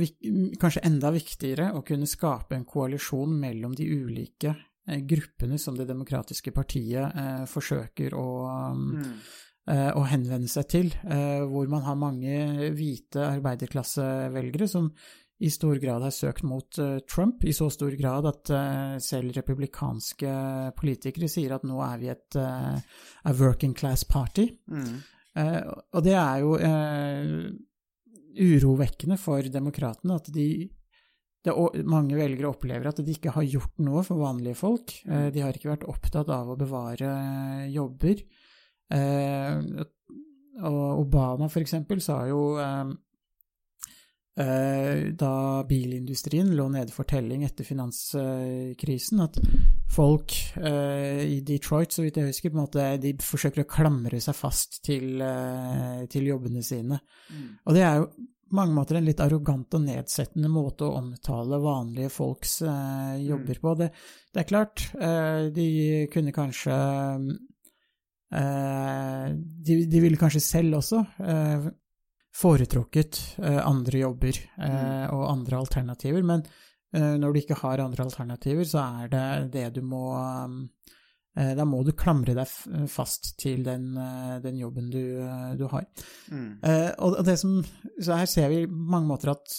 kanskje 0.61 0.85
enda 0.89 1.13
viktigere 1.13 1.71
å 1.77 1.85
kunne 1.87 2.09
skape 2.09 2.57
en 2.57 2.69
koalisjon 2.69 3.33
mellom 3.41 3.77
de 3.77 3.89
ulike 3.89 4.53
eh, 4.53 5.01
gruppene 5.09 5.61
som 5.61 5.77
Det 5.79 5.89
demokratiske 5.89 6.53
partiet 6.53 7.49
forsøker 7.49 8.17
å, 8.19 8.29
eh, 9.71 9.91
å 9.97 10.05
henvende 10.09 10.51
seg 10.51 10.69
til, 10.69 10.95
hvor 11.49 11.69
man 11.73 11.85
har 11.89 12.01
mange 12.01 12.71
hvite 12.77 13.27
arbeiderklassevelgere 13.33 14.69
som 14.69 14.93
i 15.43 15.51
stor 15.51 15.77
grad 15.83 16.05
har 16.05 16.15
søkt 16.15 16.45
mot 16.47 16.79
eh, 16.79 16.99
Trump, 17.11 17.45
i 17.45 17.55
så 17.57 17.67
stor 17.73 17.95
grad 17.99 18.29
at 18.31 18.51
eh, 18.55 18.99
selv 19.03 19.35
republikanske 19.35 20.35
politikere 20.79 21.31
sier 21.31 21.57
at 21.57 21.67
nå 21.67 21.81
er 21.83 21.99
vi 21.99 22.11
et 22.13 22.39
eh, 22.39 22.77
a 22.79 23.35
working 23.41 23.75
class 23.75 24.05
party. 24.09 24.47
Eh, 25.35 25.61
og 25.67 26.05
det 26.07 26.15
er 26.19 26.43
jo 26.45 26.55
urovekkende 28.33 29.19
for 29.21 29.51
demokratene 29.53 30.21
at 30.21 30.31
de 30.33 30.47
det, 31.43 31.53
mange 31.91 32.15
velgere 32.15 32.53
opplever 32.53 32.87
at 32.87 33.01
de 33.03 33.17
ikke 33.17 33.33
har 33.35 33.43
gjort 33.43 33.81
noe 33.83 34.05
for 34.07 34.21
vanlige 34.23 34.61
folk. 34.61 34.93
De 35.03 35.43
har 35.43 35.57
ikke 35.57 35.73
vært 35.73 35.89
opptatt 35.91 36.29
av 36.31 36.53
å 36.53 36.55
bevare 36.55 37.09
jobber. 37.67 38.23
Og 40.63 40.87
Obama, 41.03 41.49
for 41.51 41.65
eksempel, 41.65 41.99
sa 42.05 42.21
jo 42.31 42.45
da 44.33 45.33
bilindustrien 45.69 46.55
lå 46.57 46.65
nede 46.73 46.95
for 46.95 47.05
telling 47.05 47.43
etter 47.45 47.67
finanskrisen, 47.69 49.21
at 49.21 49.37
folk 49.93 50.33
eh, 50.57 51.23
i 51.29 51.41
Detroit, 51.45 51.93
så 51.93 52.05
vidt 52.05 52.17
jeg 52.17 52.31
husker, 52.31 52.53
på 52.53 52.57
en 52.57 52.65
måte, 52.65 52.87
de 53.03 53.13
forsøker 53.21 53.65
å 53.65 53.69
klamre 53.69 54.21
seg 54.25 54.37
fast 54.39 54.81
til, 54.87 55.21
eh, 55.21 56.05
til 56.13 56.31
jobbene 56.31 56.65
sine. 56.65 57.01
Og 57.67 57.77
det 57.77 57.85
er 57.85 58.01
jo 58.01 58.09
på 58.53 58.59
mange 58.59 58.77
måter 58.77 58.99
en 58.99 59.07
litt 59.09 59.21
arrogant 59.25 59.77
og 59.79 59.85
nedsettende 59.87 60.49
måte 60.53 60.85
å 60.85 60.99
omtale 60.99 61.61
vanlige 61.63 62.13
folks 62.13 62.59
eh, 62.69 63.15
jobber 63.25 63.61
på. 63.63 63.75
Det, 63.81 63.89
det 64.33 64.43
er 64.43 64.49
klart, 64.49 64.87
eh, 65.01 65.47
de 65.57 65.69
kunne 66.13 66.35
kanskje 66.37 66.77
eh, 68.33 69.29
de, 69.33 69.79
de 69.89 70.03
ville 70.05 70.21
kanskje 70.21 70.45
selv 70.45 70.83
også 70.83 71.01
eh, 71.25 71.71
foretrukket 72.33 73.19
eh, 73.45 73.61
andre 73.61 74.05
jobber 74.07 74.39
eh, 74.39 75.07
og 75.13 75.27
andre 75.29 75.59
alternativer, 75.61 76.25
men 76.25 76.45
eh, 76.95 77.15
når 77.21 77.33
du 77.35 77.41
ikke 77.43 77.59
har 77.61 77.83
andre 77.85 78.07
alternativer, 78.07 78.65
så 78.69 78.87
er 79.03 79.13
det 79.13 79.27
det 79.53 79.67
du 79.77 79.83
må 79.85 80.07
eh, 81.37 81.53
Da 81.57 81.65
må 81.69 81.83
du 81.85 81.93
klamre 81.97 82.35
deg 82.37 82.89
fast 82.93 83.35
til 83.41 83.63
den, 83.65 83.93
den 84.45 84.59
jobben 84.61 84.91
du, 84.93 85.03
du 85.61 85.67
har. 85.73 85.87
Eh, 86.65 86.91
og 87.05 87.21
det 87.25 87.39
som, 87.41 87.59
så 88.01 88.19
her 88.21 88.29
ser 88.29 88.49
vi 88.53 88.67
på 88.67 88.83
mange 88.97 89.09
måter 89.13 89.33
at 89.35 89.57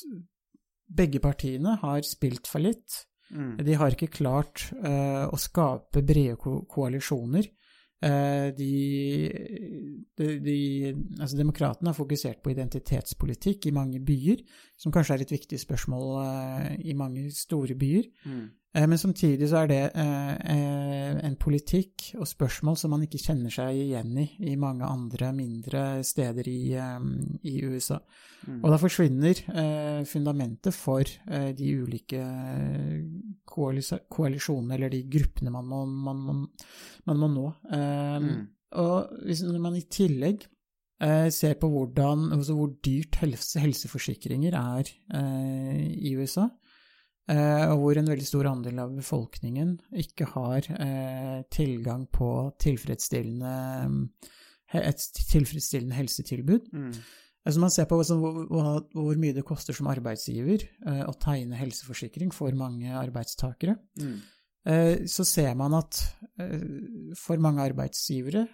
begge 0.93 1.21
partiene 1.23 1.77
har 1.81 2.01
spilt 2.05 2.49
fallitt. 2.49 3.03
De 3.65 3.73
har 3.79 3.89
ikke 3.95 4.12
klart 4.13 4.67
å 4.86 5.38
skape 5.41 6.03
brede 6.05 6.36
ko 6.38 6.59
koalisjoner. 6.69 7.47
Eh, 8.03 8.49
de, 8.57 8.71
de, 10.17 10.25
de, 10.43 10.57
altså 11.21 11.37
Demokratene 11.39 11.91
har 11.91 11.95
fokusert 11.95 12.41
på 12.43 12.51
identitetspolitikk 12.51 13.69
i 13.69 13.75
mange 13.75 14.01
byer, 14.03 14.41
som 14.83 14.91
kanskje 14.91 15.15
er 15.15 15.23
et 15.23 15.31
viktig 15.31 15.61
spørsmål 15.61 16.09
uh, 16.19 16.67
i 16.83 16.91
mange 16.99 17.29
store 17.31 17.75
byer. 17.79 18.09
Eh, 18.73 18.83
Men 18.89 18.97
samtidig 18.97 19.47
så 19.47 19.61
er 19.61 19.67
det 19.69 19.81
uh, 19.95 20.33
en 21.23 21.37
politikk 21.39 22.09
og 22.17 22.27
spørsmål 22.27 22.75
som 22.81 22.91
man 22.91 23.05
ikke 23.05 23.21
kjenner 23.21 23.53
seg 23.53 23.77
igjen 23.79 24.17
i 24.19 24.25
i 24.51 24.57
mange 24.59 24.83
andre 24.83 25.31
mindre 25.37 26.03
steder 26.03 26.49
i, 26.51 26.75
um, 26.81 27.13
i 27.47 27.61
USA. 27.63 28.01
Og 28.59 28.65
da 28.73 28.75
forsvinner 28.81 29.39
fundamentet 30.03 30.75
for 30.75 31.07
de 31.55 31.67
ulike 31.79 32.19
koalis 33.47 33.93
koalisjonene, 34.11 34.75
eller 34.75 34.91
de 34.91 35.03
gruppene 35.07 35.53
man 35.53 35.69
må, 35.69 35.85
man, 35.85 36.25
man, 36.27 36.43
man 37.07 37.21
må 37.21 37.29
nå. 37.31 37.45
Eh, 37.71 38.27
Og 38.73 39.19
hvis 39.27 39.43
man 39.61 39.75
i 39.77 39.85
tillegg 39.85 40.47
ser 41.35 41.57
på 41.59 41.69
hvordan, 41.71 42.29
altså 42.35 42.55
hvor 42.57 42.73
dyrt 42.85 43.17
helse, 43.21 43.59
helseforsikringer 43.59 44.55
er 44.55 44.91
eh, 45.17 45.81
i 45.99 46.13
USA, 46.15 46.45
eh, 47.31 47.65
og 47.71 47.81
hvor 47.81 47.99
en 47.99 48.11
veldig 48.13 48.27
stor 48.27 48.51
andel 48.51 48.79
av 48.83 48.93
befolkningen 48.95 49.75
ikke 50.03 50.29
har 50.35 50.69
eh, 50.77 51.41
tilgang 51.51 52.07
på 52.13 52.29
tilfredsstillende, 52.63 53.57
et 54.79 55.03
tilfredsstillende 55.33 55.99
helsetilbud. 55.99 56.71
Altså 57.43 57.59
man 57.59 57.73
ser 57.75 57.87
på 57.89 57.97
altså, 57.99 58.15
hvor, 58.15 58.85
hvor, 58.93 59.17
mye 59.19 59.35
det 59.35 59.43
koster 59.47 59.75
som 59.75 59.89
arbeidsgiver 59.91 60.63
eh, 60.63 61.03
å 61.03 61.15
tegne 61.19 61.59
helseforsikring 61.59 62.31
for 62.35 62.55
mange 62.55 62.93
arbeidstakere. 62.95 63.75
Eh, 63.99 64.15
så 65.10 65.26
ser 65.28 65.56
man 65.60 65.76
at 65.76 65.99
eh, 66.39 66.62
for 67.19 67.41
mange 67.43 67.65
arbeidsgivere 67.65 68.45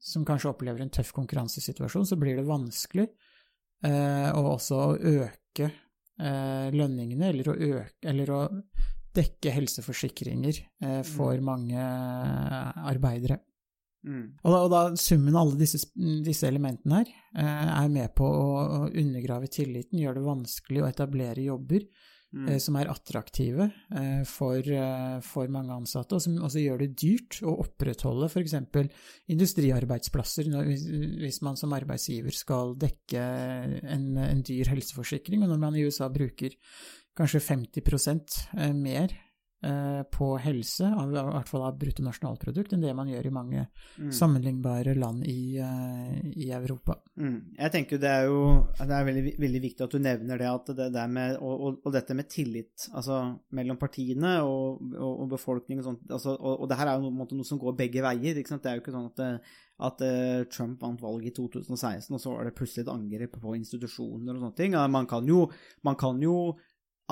som 0.00 0.24
kanskje 0.28 0.54
opplever 0.54 0.84
en 0.84 0.92
tøff 0.92 1.12
konkurransesituasjon, 1.16 2.08
så 2.08 2.16
blir 2.20 2.40
det 2.40 2.48
vanskelig 2.48 3.06
eh, 3.84 4.30
å 4.32 4.46
også 4.54 4.80
øke 4.96 5.68
eh, 5.68 6.70
lønningene, 6.72 7.28
eller 7.28 7.52
å, 7.52 7.58
øke, 7.74 8.08
eller 8.08 8.32
å 8.32 8.40
dekke 9.16 9.52
helseforsikringer 9.58 10.64
eh, 10.80 11.00
for 11.06 11.40
mange 11.44 11.78
arbeidere. 11.80 13.40
arbeidere. 13.40 13.46
Og 14.40 14.52
da, 14.52 14.58
og 14.64 14.70
da 14.72 14.82
summen 14.96 15.34
av 15.34 15.42
alle 15.42 15.58
disse, 15.60 15.82
disse 16.24 16.48
elementene 16.48 17.02
her 17.02 17.10
eh, 17.10 17.72
er 17.82 17.90
med 17.92 18.14
på 18.16 18.24
å, 18.24 18.46
å 18.56 18.78
undergrave 18.88 19.50
tilliten, 19.52 20.00
gjøre 20.00 20.20
det 20.20 20.28
vanskelig 20.28 20.84
å 20.84 20.88
etablere 20.88 21.44
jobber 21.44 21.84
eh, 22.46 22.58
som 22.62 22.76
er 22.78 22.90
attraktive 22.92 23.66
eh, 23.96 24.22
for, 24.28 24.58
eh, 24.60 25.16
for 25.26 25.50
mange 25.52 25.74
ansatte, 25.74 26.16
og 26.16 26.24
som 26.24 26.38
også 26.38 26.62
gjør 26.62 26.84
det 26.84 26.90
dyrt 27.00 27.40
å 27.42 27.56
opprettholde 27.64 28.30
f.eks. 28.30 28.56
industriarbeidsplasser 29.34 30.50
når, 30.52 30.70
hvis, 31.22 31.40
man 31.46 31.58
som 31.60 31.74
arbeidsgiver 31.76 32.34
skal 32.36 32.76
dekke 32.80 33.26
en, 33.82 34.08
en 34.22 34.44
dyr 34.46 34.72
helseforsikring, 34.72 35.44
og 35.44 35.52
når 35.54 35.62
man 35.62 35.78
i 35.78 35.84
USA 35.86 36.10
bruker 36.12 36.56
kanskje 37.18 37.42
50 37.42 37.82
eh, 38.56 38.72
mer 38.74 39.14
på 39.60 40.26
helse, 40.40 40.88
av, 40.88 41.10
i 41.12 41.22
hvert 41.34 41.50
fall 41.50 41.66
av 41.66 41.76
bruttonasjonalprodukt, 41.80 42.72
enn 42.72 42.84
det 42.84 42.94
man 42.96 43.10
gjør 43.10 43.26
i 43.28 43.32
mange 43.34 43.64
sammenlignbare 44.16 44.94
land 44.96 45.26
i, 45.28 45.58
eh, 45.60 46.20
i 46.32 46.50
Europa. 46.56 46.96
Mm. 47.20 47.52
Jeg 47.58 47.72
tenker 47.74 48.00
det 48.00 48.08
er 48.08 48.28
jo 48.30 48.40
det 48.78 48.96
er 48.96 49.06
veldig, 49.08 49.34
veldig 49.42 49.62
viktig 49.66 49.84
at 49.84 49.94
du 49.94 50.00
nevner 50.02 50.40
det 50.40 50.48
at 50.48 50.70
det 50.78 50.88
der 50.94 51.10
med 51.12 51.36
og, 51.38 51.54
og, 51.54 51.80
og 51.84 51.94
dette 51.94 52.16
med 52.16 52.30
tillit 52.32 52.86
altså 52.96 53.20
mellom 53.56 53.78
partiene 53.80 54.38
og, 54.46 54.80
og, 54.94 55.12
og 55.24 55.32
befolkning 55.34 55.82
og 55.82 55.90
sånt 55.90 56.14
altså, 56.16 56.36
og, 56.36 56.64
det 56.70 56.78
her 56.80 56.92
er 56.92 56.96
jo 57.00 57.10
noe, 57.10 57.28
noe 57.28 57.46
som 57.46 57.60
går 57.60 57.76
begge 57.78 58.04
veier. 58.04 58.40
Det 58.40 58.56
er 58.64 58.78
jo 58.78 58.84
ikke 58.84 58.94
sånn 58.94 59.10
at, 59.10 59.20
det, 59.20 59.30
at 59.90 60.04
eh, 60.06 60.42
Trump 60.52 60.80
vant 60.82 61.02
valget 61.02 61.32
i 61.32 61.36
2016, 61.36 62.14
og 62.16 62.22
så 62.22 62.34
var 62.34 62.48
det 62.48 62.56
plutselig 62.56 62.86
et 62.86 62.92
angrep 62.92 63.36
på 63.42 63.56
institusjoner 63.58 64.34
og 64.34 64.44
sånne 64.44 64.58
ting. 64.58 64.76
Man 64.96 65.08
kan 65.10 65.28
jo, 65.28 65.44
man 65.86 65.98
kan 66.00 66.20
jo 66.24 66.36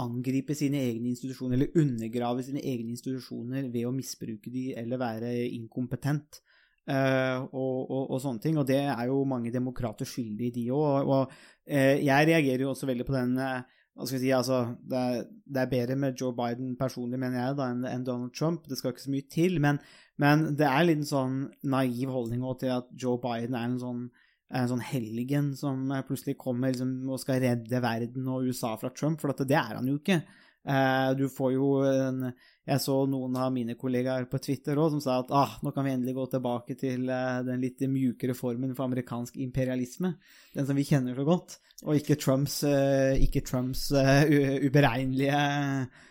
angripe 0.01 0.57
sine 0.57 0.81
egne 0.87 1.13
institusjoner 1.13 1.59
eller 1.59 1.81
undergrave 1.81 2.45
sine 2.47 2.63
egne 2.63 2.95
institusjoner 2.95 3.69
ved 3.73 3.89
å 3.89 3.95
misbruke 3.95 4.53
de 4.53 4.71
eller 4.79 5.01
være 5.01 5.33
inkompetent. 5.57 6.43
Uh, 6.89 7.45
og, 7.53 7.83
og, 7.85 8.05
og 8.15 8.21
sånne 8.23 8.41
ting, 8.41 8.57
og 8.57 8.65
det 8.69 8.79
er 8.81 9.11
jo 9.11 9.19
mange 9.29 9.51
demokrater 9.53 10.09
skyldig 10.09 10.47
i, 10.47 10.53
de 10.55 10.63
òg. 10.73 10.87
Og, 11.03 11.11
og 11.13 11.35
uh, 11.69 11.97
jeg 12.01 12.31
reagerer 12.31 12.65
jo 12.65 12.71
også 12.73 12.89
veldig 12.89 13.05
på 13.05 13.17
den 13.19 13.35
uh, 13.37 13.59
hva 13.99 14.07
skal 14.07 14.21
jeg 14.21 14.29
si, 14.29 14.31
altså, 14.31 14.59
det 14.87 14.99
er, 14.99 15.25
det 15.27 15.61
er 15.61 15.71
bedre 15.73 15.95
med 15.99 16.21
Joe 16.21 16.31
Biden 16.37 16.77
personlig, 16.79 17.19
mener 17.19 17.41
jeg, 17.41 17.57
da, 17.59 17.67
enn 17.73 17.83
en 17.91 18.05
Donald 18.07 18.31
Trump. 18.31 18.69
Det 18.71 18.79
skal 18.79 18.95
ikke 18.95 19.05
så 19.09 19.11
mye 19.11 19.27
til, 19.35 19.59
men, 19.65 19.81
men 20.23 20.45
det 20.59 20.69
er 20.69 20.87
litt 20.87 21.01
en 21.03 21.09
sånn 21.09 21.41
naiv 21.67 22.13
holdning 22.15 22.45
til 22.61 22.77
at 22.77 22.93
Joe 22.95 23.19
Biden 23.19 23.59
er 23.59 23.67
en 23.67 23.81
sånn 23.83 24.05
en 24.49 24.69
sånn 24.71 24.85
helgen 24.85 25.53
som 25.59 25.91
eh, 25.93 26.05
plutselig 26.09 26.39
kommer 26.41 26.73
liksom, 26.73 26.93
og 27.09 27.21
skal 27.23 27.43
redde 27.45 27.83
verden 27.85 28.29
og 28.33 28.49
USA 28.49 28.75
fra 28.81 28.93
Trump, 28.95 29.21
for 29.21 29.35
det 29.45 29.57
er 29.57 29.77
han 29.77 29.89
jo 29.91 29.99
ikke. 30.01 30.23
Eh, 30.69 31.11
du 31.17 31.29
får 31.33 31.53
jo 31.55 31.69
en 31.87 32.31
Jeg 32.69 32.83
så 32.85 32.95
noen 33.09 33.37
av 33.41 33.53
mine 33.55 33.79
kollegaer 33.81 34.27
på 34.29 34.41
Twitter 34.45 34.77
også, 34.77 34.99
som 34.99 35.01
sa 35.01 35.15
at 35.23 35.31
ah, 35.33 35.55
nå 35.65 35.71
kan 35.73 35.87
vi 35.87 35.95
endelig 35.95 36.13
gå 36.19 36.27
tilbake 36.35 36.77
til 36.77 37.09
eh, 37.09 37.39
den 37.47 37.63
litt 37.65 37.81
mjukere 37.89 38.37
formen 38.37 38.75
for 38.77 38.85
amerikansk 38.85 39.39
imperialisme. 39.41 40.11
Den 40.53 40.69
som 40.69 40.77
vi 40.77 40.85
kjenner 40.85 41.17
så 41.17 41.25
godt, 41.25 41.57
og 41.87 41.97
ikke 41.97 42.19
Trumps, 42.21 42.61
eh, 42.69 43.17
ikke 43.25 43.41
Trumps 43.49 43.87
eh, 43.97 44.29
uberegnelige 44.67 45.41
eh, 45.41 46.05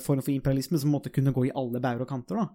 form 0.00 0.22
for 0.22 0.32
imperialisme 0.32 0.78
som 0.80 0.92
måtte 0.94 1.12
kunne 1.12 1.32
gå 1.36 1.46
i 1.46 1.54
alle 1.54 1.80
bauger 1.82 2.06
og 2.06 2.08
kanter. 2.08 2.40
da. 2.40 2.46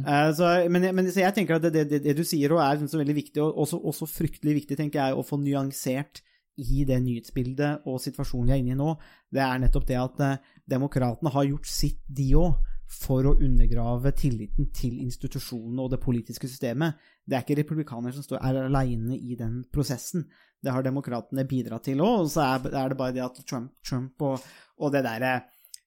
Eh, 0.00 0.32
så, 0.38 0.50
men, 0.72 0.88
men 0.96 1.10
så 1.12 1.24
jeg 1.26 1.36
tenker 1.36 1.58
at 1.58 1.66
det, 1.66 1.86
det, 1.90 2.02
det, 2.04 2.16
du 2.16 2.24
sier 2.24 2.54
er 2.56 2.74
liksom 2.74 2.88
så 2.88 3.00
veldig 3.02 3.16
viktig, 3.16 3.42
og 3.44 3.64
også, 3.64 3.80
også 3.92 4.08
fryktelig 4.10 4.62
viktig, 4.62 4.78
tenker 4.80 5.02
jeg, 5.02 5.16
å 5.16 5.26
få 5.26 5.40
nyansert 5.42 6.22
i 6.60 6.84
det 6.88 6.98
nyhetsbildet 7.00 7.86
og 7.88 8.00
situasjonen 8.02 8.50
vi 8.50 8.52
er 8.52 8.60
inne 8.60 8.74
i 8.74 8.80
nå, 8.80 8.90
det 9.32 9.40
er 9.40 9.62
nettopp 9.62 9.86
det 9.88 9.96
at 10.00 10.20
eh, 10.24 10.50
demokratene 10.68 11.32
har 11.32 11.48
gjort 11.48 11.68
sitt, 11.68 12.02
de 12.08 12.28
òg, 12.40 12.68
for 12.92 13.24
å 13.24 13.38
undergrave 13.40 14.12
tilliten 14.12 14.66
til 14.76 14.98
institusjonene 15.00 15.80
og 15.80 15.94
det 15.94 16.00
politiske 16.02 16.48
systemet. 16.50 16.98
Det 17.24 17.38
er 17.38 17.44
ikke 17.44 17.62
republikanere 17.62 18.12
som 18.12 18.26
står, 18.26 18.42
er 18.44 18.66
alene 18.66 19.16
i 19.16 19.36
den 19.38 19.62
prosessen. 19.72 20.26
Det 20.62 20.74
har 20.74 20.84
demokratene 20.84 21.46
bidratt 21.48 21.88
til 21.88 22.02
òg, 22.04 22.26
og 22.26 22.28
så 22.34 22.44
er, 22.44 22.68
er 22.68 22.92
det 22.92 22.98
bare 23.00 23.16
det 23.16 23.24
at 23.24 23.40
Trump, 23.48 23.72
Trump 23.86 24.28
og, 24.28 24.44
og 24.76 24.92
det 24.92 25.04
derre 25.06 25.38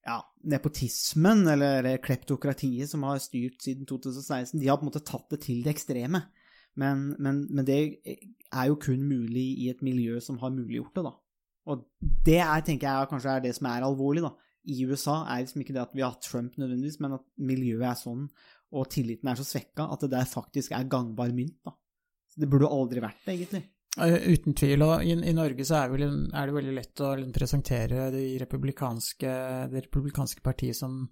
ja, 0.05 0.19
nepotismen, 0.45 1.47
eller, 1.49 1.87
kleptokratiet 2.03 2.91
som 2.91 3.03
har 3.07 3.21
styrt 3.23 3.63
siden 3.65 3.87
2016, 3.89 4.59
de 4.59 4.69
har 4.69 4.77
på 4.77 4.85
en 4.85 4.91
måte 4.91 5.03
tatt 5.05 5.27
det 5.33 5.41
til 5.47 5.63
det 5.65 5.73
ekstreme. 5.73 6.21
Men, 6.75 7.13
men, 7.23 7.45
men 7.55 7.65
det 7.65 7.79
er 8.05 8.65
jo 8.69 8.79
kun 8.81 9.05
mulig 9.07 9.45
i 9.63 9.69
et 9.71 9.81
miljø 9.85 10.19
som 10.21 10.37
har 10.41 10.53
muliggjort 10.53 10.97
det, 10.97 11.05
da. 11.07 11.13
Og 11.65 11.85
det 12.27 12.37
er, 12.43 12.65
tenker 12.67 12.91
jeg 12.91 13.09
kanskje 13.09 13.31
er 13.33 13.45
det 13.47 13.55
som 13.57 13.69
er 13.71 13.85
alvorlig, 13.87 14.25
da. 14.27 14.35
I 14.65 14.85
USA 14.89 15.21
er 15.29 15.43
liksom 15.43 15.61
ikke 15.61 15.75
det 15.75 15.83
at 15.85 15.95
vi 15.95 16.03
har 16.05 16.17
Trump 16.21 16.57
nødvendigvis, 16.59 16.99
men 17.01 17.17
at 17.17 17.25
miljøet 17.41 17.87
er 17.89 17.97
sånn, 17.97 18.27
og 18.75 18.89
tilliten 18.91 19.29
er 19.31 19.39
så 19.39 19.45
svekka, 19.47 19.87
at 19.93 20.05
det 20.05 20.11
der 20.13 20.29
faktisk 20.29 20.75
er 20.75 20.89
gangbar 20.91 21.33
mynt, 21.33 21.57
da. 21.65 21.73
Så 22.29 22.43
det 22.43 22.49
burde 22.51 22.69
aldri 22.69 23.01
vært 23.01 23.23
det, 23.23 23.37
egentlig. 23.39 23.63
Eh, 24.01 24.15
Uten 24.33 24.55
tvil. 24.57 24.83
Og 24.85 25.03
i, 25.05 25.13
i 25.15 25.35
Norge 25.35 25.65
så 25.67 25.79
er, 25.79 25.91
vel, 25.93 26.05
er 26.05 26.49
det 26.49 26.55
veldig 26.55 26.75
lett 26.75 27.03
å 27.03 27.13
liksom 27.15 27.35
presentere 27.35 28.07
det 28.13 28.23
republikanske, 28.43 29.35
det 29.71 29.85
republikanske 29.87 30.43
partiet 30.45 30.77
som, 30.77 31.05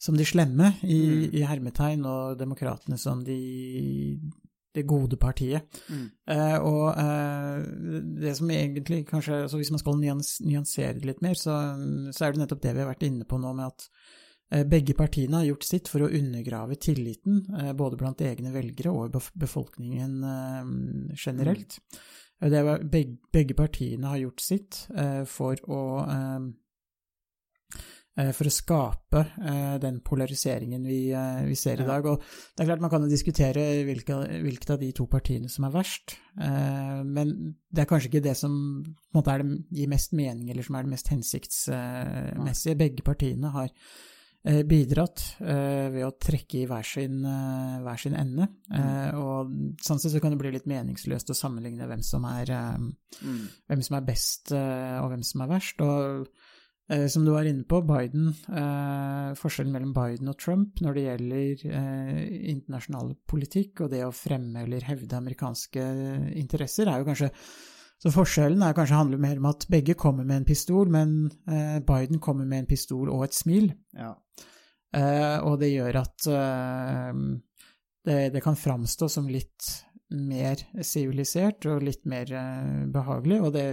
som 0.00 0.16
de 0.16 0.26
slemme, 0.28 0.74
i, 0.86 1.00
i 1.40 1.44
hermetegn, 1.46 2.06
og 2.08 2.38
demokratene 2.40 2.98
som 3.00 3.24
de, 3.26 3.40
det 4.76 4.86
gode 4.88 5.18
partiet. 5.20 5.82
Eh, 6.30 6.56
og 6.62 6.86
eh, 6.94 7.66
det 8.22 8.36
som 8.38 8.54
egentlig 8.54 9.02
kanskje 9.08 9.42
altså 9.44 9.60
Hvis 9.60 9.72
man 9.74 9.82
skal 9.82 10.00
nyans, 10.00 10.38
nyansere 10.46 10.96
det 11.00 11.12
litt 11.12 11.22
mer, 11.24 11.36
så, 11.38 11.58
så 12.14 12.24
er 12.24 12.32
det 12.32 12.44
nettopp 12.44 12.64
det 12.64 12.74
vi 12.76 12.84
har 12.84 12.90
vært 12.92 13.06
inne 13.08 13.28
på 13.28 13.40
nå, 13.42 13.52
med 13.58 13.68
at 13.68 13.88
eh, 14.54 14.64
begge 14.64 14.96
partiene 14.98 15.42
har 15.42 15.50
gjort 15.50 15.66
sitt 15.66 15.90
for 15.92 16.06
å 16.06 16.12
undergrave 16.20 16.78
tilliten, 16.80 17.42
eh, 17.58 17.74
både 17.76 18.00
blant 18.00 18.24
egne 18.24 18.54
velgere 18.54 18.94
og 18.94 19.20
befolkningen 19.34 20.16
eh, 20.30 20.72
generelt. 21.18 21.80
Det 21.80 22.19
var, 22.40 22.82
begge, 22.82 23.18
begge 23.32 23.54
partiene 23.54 24.10
har 24.10 24.20
gjort 24.22 24.40
sitt 24.40 24.86
eh, 24.96 25.22
for 25.28 25.60
å 25.68 25.80
eh, 26.04 26.46
eh, 28.16 28.30
for 28.36 28.48
å 28.48 28.52
skape 28.54 29.24
eh, 29.44 29.74
den 29.82 30.00
polariseringen 30.04 30.86
vi, 30.88 31.12
eh, 31.12 31.42
vi 31.48 31.56
ser 31.58 31.82
i 31.82 31.88
dag. 31.88 32.08
Og 32.08 32.20
det 32.20 32.64
er 32.64 32.70
klart 32.70 32.84
Man 32.84 32.92
kan 32.92 33.04
jo 33.04 33.12
diskutere 33.12 33.84
hvilke, 33.88 34.22
hvilket 34.44 34.74
av 34.76 34.80
de 34.80 34.92
to 34.96 35.06
partiene 35.10 35.52
som 35.52 35.68
er 35.68 35.74
verst, 35.74 36.16
eh, 36.40 37.00
men 37.04 37.34
det 37.68 37.84
er 37.84 37.90
kanskje 37.90 38.12
ikke 38.12 38.28
det 38.30 38.36
som 38.40 38.54
måte 39.14 39.34
er 39.34 39.44
det, 39.44 39.60
gir 39.82 39.92
mest 39.92 40.16
mening, 40.16 40.48
eller 40.50 40.66
som 40.66 40.78
er 40.78 40.88
det 40.88 40.94
mest 40.96 41.12
hensiktsmessige. 41.12 42.80
Begge 42.80 43.04
partiene 43.06 43.52
har 43.52 43.68
eh, 43.68 44.09
bidratt 44.40 45.20
eh, 45.44 45.90
ved 45.92 46.06
å 46.06 46.14
trekke 46.16 46.62
i 46.62 46.68
hver 46.68 46.86
sin, 46.86 47.18
eh, 47.28 47.80
hver 47.84 48.00
sin 48.00 48.16
ende. 48.16 48.46
Eh, 48.72 49.18
og 49.20 49.50
sånn 49.84 50.00
sett 50.00 50.14
så 50.14 50.22
kan 50.22 50.32
det 50.32 50.40
bli 50.40 50.54
litt 50.54 50.68
meningsløst 50.70 51.32
å 51.32 51.36
sammenligne 51.36 51.88
hvem 51.90 52.04
som 52.06 52.24
er, 52.24 52.52
eh, 52.56 53.26
hvem 53.68 53.82
som 53.84 53.98
er 53.98 54.06
best 54.06 54.54
eh, 54.56 54.96
og 55.02 55.10
hvem 55.12 55.26
som 55.26 55.44
er 55.44 55.50
verst. 55.52 55.84
Og 55.84 56.30
eh, 56.88 57.04
som 57.12 57.26
du 57.26 57.34
var 57.34 57.50
inne 57.50 57.68
på, 57.68 57.82
Biden, 57.84 58.30
eh, 58.48 59.34
forskjellen 59.36 59.74
mellom 59.76 59.92
Biden 59.96 60.32
og 60.32 60.38
Trump 60.40 60.80
når 60.80 60.96
det 60.96 61.04
gjelder 61.04 61.66
eh, 61.82 62.22
internasjonal 62.54 63.12
politikk 63.28 63.84
og 63.84 63.92
det 63.92 64.06
å 64.06 64.14
fremme 64.16 64.64
eller 64.64 64.88
hevde 64.88 65.20
amerikanske 65.20 65.84
interesser, 66.40 66.88
er 66.88 67.04
jo 67.04 67.10
kanskje 67.12 67.30
så 68.00 68.12
forskjellen 68.14 68.62
er 68.64 68.76
kanskje 68.76 68.96
handler 68.96 69.20
mer 69.20 69.36
om 69.40 69.50
at 69.50 69.66
begge 69.68 69.94
kommer 69.98 70.24
med 70.24 70.40
en 70.40 70.48
pistol, 70.48 70.88
men 70.88 71.28
eh, 71.50 71.78
Biden 71.84 72.20
kommer 72.22 72.48
med 72.48 72.62
en 72.62 72.70
pistol 72.70 73.10
og 73.12 73.26
et 73.26 73.36
smil. 73.36 73.68
Ja. 73.96 74.14
Eh, 74.96 75.36
og 75.44 75.60
det 75.60 75.68
gjør 75.74 76.00
at 76.00 76.30
eh, 76.32 77.20
det, 78.08 78.18
det 78.34 78.42
kan 78.44 78.56
framstå 78.56 79.10
som 79.12 79.28
litt 79.28 79.68
mer 80.10 80.64
sivilisert 80.82 81.68
og 81.70 81.84
litt 81.86 82.08
mer 82.08 82.32
eh, 82.32 82.88
behagelig, 82.90 83.42
og 83.44 83.52
det 83.54 83.66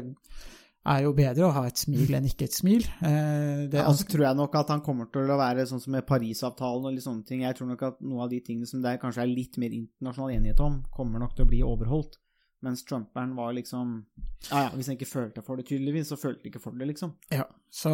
er 0.87 1.01
jo 1.03 1.15
bedre 1.15 1.47
å 1.47 1.55
ha 1.55 1.63
et 1.67 1.79
smil 1.79 2.13
enn 2.15 2.27
ikke 2.27 2.47
et 2.47 2.59
smil. 2.59 2.85
Eh, 2.99 3.65
det, 3.71 3.79
ja, 3.79 3.87
altså, 3.87 4.05
tror 4.11 4.27
jeg 4.27 4.39
nok 4.39 4.59
at 4.59 4.75
han 4.75 4.83
kommer 4.85 5.09
til 5.11 5.31
å 5.31 5.39
være 5.39 5.65
sånn 5.71 5.83
som 5.83 5.95
med 5.95 6.07
Parisavtalen 6.07 6.91
og 6.91 6.95
litt 6.95 7.07
sånne 7.07 7.27
ting. 7.27 7.47
Jeg 7.47 7.57
tror 7.57 7.71
nok 7.71 7.83
at 7.89 7.99
noe 8.03 8.27
av 8.27 8.31
de 8.31 8.43
tingene 8.43 8.69
som 8.69 8.83
det 8.83 8.99
kanskje 9.01 9.23
er 9.25 9.31
litt 9.31 9.59
mer 9.61 9.71
internasjonal 9.71 10.35
enighet 10.37 10.63
om, 10.63 10.81
kommer 10.93 11.23
nok 11.23 11.35
til 11.35 11.47
å 11.47 11.51
bli 11.55 11.63
overholdt. 11.65 12.19
Mens 12.65 12.81
Trumperen 12.85 13.35
var 13.37 13.53
liksom 13.53 14.05
Ja 14.49 14.63
ja, 14.63 14.69
hvis 14.73 14.87
han 14.89 14.97
ikke 14.97 15.09
følte 15.09 15.43
for 15.45 15.57
det, 15.59 15.67
tydeligvis, 15.69 16.09
så 16.09 16.17
følte 16.17 16.43
han 16.43 16.51
ikke 16.51 16.61
for 16.61 16.77
det, 16.77 16.87
liksom. 16.89 17.13
Ja, 17.33 17.45
så, 17.69 17.91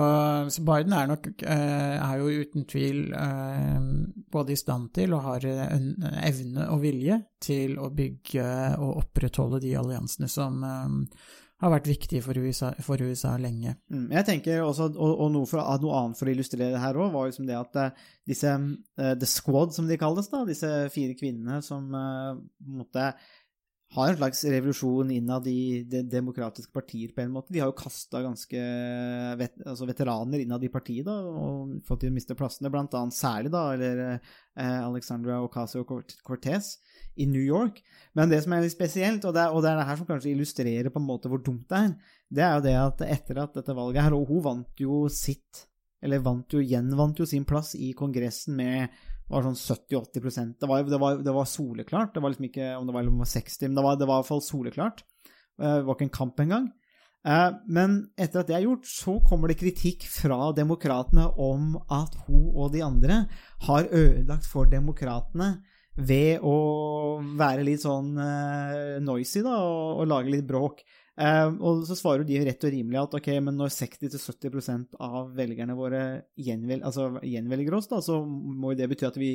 så 0.52 0.64
Biden 0.68 0.96
er 0.96 1.08
nok 1.12 1.28
eh, 1.28 1.96
er 1.98 2.18
jo 2.20 2.44
uten 2.44 2.68
tvil 2.70 3.14
eh, 3.16 3.88
både 4.32 4.56
i 4.56 4.60
stand 4.60 4.92
til 4.96 5.16
og 5.16 5.24
har 5.28 5.48
en 5.48 5.88
evne 6.24 6.68
og 6.72 6.84
vilje 6.84 7.22
til 7.44 7.80
å 7.80 7.90
bygge 7.96 8.50
og 8.80 9.06
opprettholde 9.06 9.64
de 9.64 9.74
alliansene 9.80 10.32
som 10.32 10.64
eh, 10.68 11.16
har 11.64 11.72
vært 11.72 11.88
viktige 11.88 12.24
for 12.24 12.38
USA, 12.38 12.74
for 12.84 13.00
USA 13.00 13.38
lenge. 13.40 13.78
Mm, 13.92 14.10
Jeg 14.12 14.28
tenker 14.28 14.64
også, 14.66 14.90
og, 14.92 15.14
og 15.24 15.30
noe, 15.32 15.48
for, 15.48 15.64
noe 15.84 16.00
annet 16.02 16.20
for 16.20 16.28
å 16.28 16.34
illustrere 16.34 16.74
det 16.74 16.82
her 16.82 17.00
òg, 17.00 17.14
var 17.14 17.30
liksom 17.30 17.48
det 17.48 17.56
at 17.56 17.80
eh, 17.80 18.02
disse 18.28 18.52
eh, 18.52 19.14
The 19.20 19.30
Squad, 19.30 19.76
som 19.76 19.88
de 19.88 19.98
kalles, 20.02 20.28
da, 20.32 20.44
disse 20.50 20.72
fire 20.94 21.16
kvinnene 21.20 21.62
som 21.64 21.88
eh, 21.96 22.34
på 22.36 22.74
en 22.74 22.82
måte 22.84 23.08
har 23.94 24.10
en 24.10 24.18
slags 24.18 24.40
revolusjon 24.50 25.12
innad 25.14 25.48
i 25.48 25.84
de 25.90 26.02
demokratiske 26.10 26.74
partier, 26.74 27.12
på 27.14 27.22
en 27.22 27.34
måte. 27.36 27.54
De 27.54 27.62
har 27.62 27.70
jo 27.70 27.76
kasta 27.78 28.24
ganske 28.24 28.64
vet, 29.38 29.60
altså 29.70 29.86
veteraner 29.90 30.42
innad 30.42 30.66
i 30.66 30.72
partiet 30.74 31.06
da, 31.06 31.20
og 31.30 31.76
fått 31.86 32.06
de 32.06 32.10
å 32.10 32.16
miste 32.16 32.38
plassene, 32.38 32.72
blant 32.74 32.96
annet 32.98 33.18
særlig 33.18 33.54
da, 33.54 33.64
eller 33.76 34.02
eh, 34.16 34.80
Alexandra 34.80 35.38
Ocasio-Cortez 35.46 36.72
i 37.22 37.28
New 37.30 37.44
York. 37.44 37.84
Men 38.18 38.34
det 38.34 38.42
som 38.46 38.58
er 38.58 38.66
litt 38.66 38.74
spesielt, 38.74 39.26
og 39.30 39.38
det 39.38 39.46
er, 39.46 39.54
og 39.54 39.62
det 39.62 39.74
er 39.74 39.82
det 39.82 39.88
her 39.92 40.02
som 40.02 40.10
kanskje 40.10 40.34
illustrerer 40.34 40.90
på 40.94 41.02
en 41.02 41.10
måte 41.12 41.30
hvor 41.30 41.44
dumt 41.46 41.70
det 41.70 41.84
er, 41.84 41.94
det 42.34 42.48
er 42.48 42.58
jo 42.58 42.66
det 42.66 42.78
at 42.82 43.08
etter 43.20 43.44
at 43.46 43.62
dette 43.62 43.78
valget 43.78 44.08
her, 44.08 44.18
og 44.18 44.26
hun 44.32 44.46
vant 44.48 44.82
jo 44.82 45.04
sitt, 45.14 45.68
eller 46.04 46.24
vant 46.26 46.50
jo, 46.58 46.66
gjenvant 46.66 47.22
jo 47.22 47.30
sin 47.30 47.46
plass 47.48 47.76
i 47.78 47.94
Kongressen 47.98 48.58
med 48.58 49.04
var 49.30 49.44
sånn 49.48 49.56
70-80 49.56 50.60
det, 50.60 50.90
det, 50.92 51.00
var- 51.00 51.24
det 51.24 51.34
var 51.34 51.46
soleklart. 51.46 52.14
Det 52.14 52.22
var 52.22 52.30
liksom 52.34 52.46
ikke 52.50 52.78
om 52.78 52.88
det 52.88 52.94
var, 52.94 53.02
eller 53.02 53.12
om 53.12 53.20
det 53.22 53.26
var 53.28 53.34
60, 53.42 53.68
men 53.70 53.76
det 53.76 53.84
var, 53.84 53.96
det 53.98 54.08
var 54.08 54.18
i 54.18 54.22
hvert 54.22 54.28
fall 54.34 54.42
soleklart. 54.42 55.04
Eh, 55.62 55.76
Det 55.80 55.84
var 55.88 55.96
ikke 55.96 56.10
en 56.10 56.18
kamp 56.20 56.40
engang. 56.40 56.72
Eh, 57.26 57.52
Men 57.68 58.10
etter 58.18 58.40
at 58.42 58.48
det 58.48 58.56
er 58.58 58.66
gjort, 58.68 58.86
så 58.86 59.20
kommer 59.24 59.48
det 59.48 59.60
kritikk 59.62 60.04
fra 60.12 60.52
demokratene 60.54 61.30
om 61.40 61.78
at 61.90 62.16
hun 62.28 62.50
og 62.56 62.74
de 62.74 62.82
andre 62.84 63.28
har 63.68 63.88
ødelagt 63.92 64.46
for 64.46 64.66
demokratene 64.66 65.64
ved 65.96 66.40
å 66.42 67.22
være 67.38 67.64
litt 67.64 67.84
sånn 67.86 68.18
eh, 68.18 69.00
noisy 69.00 69.42
da, 69.46 69.56
og, 69.62 70.02
og 70.02 70.08
lage 70.10 70.32
litt 70.34 70.48
bråk. 70.50 70.82
Eh, 71.14 71.50
og 71.62 71.84
så 71.86 71.98
svarer 71.98 72.26
de 72.26 72.40
rett 72.42 72.66
og 72.66 72.74
rimelig 72.74 73.02
at 73.04 73.16
ok, 73.20 73.30
men 73.46 73.58
når 73.60 73.74
60-70% 73.76 74.98
av 74.98 75.30
velgerne 75.38 75.76
våre 75.78 76.04
gjenvel, 76.40 76.82
altså 76.82 77.12
gjenvelger 77.22 77.78
oss, 77.78 77.90
da, 77.92 78.02
så 78.02 78.20
må 78.26 78.74
jo 78.74 78.80
det 78.80 78.90
bety 78.90 79.10
at 79.10 79.20
vi 79.22 79.34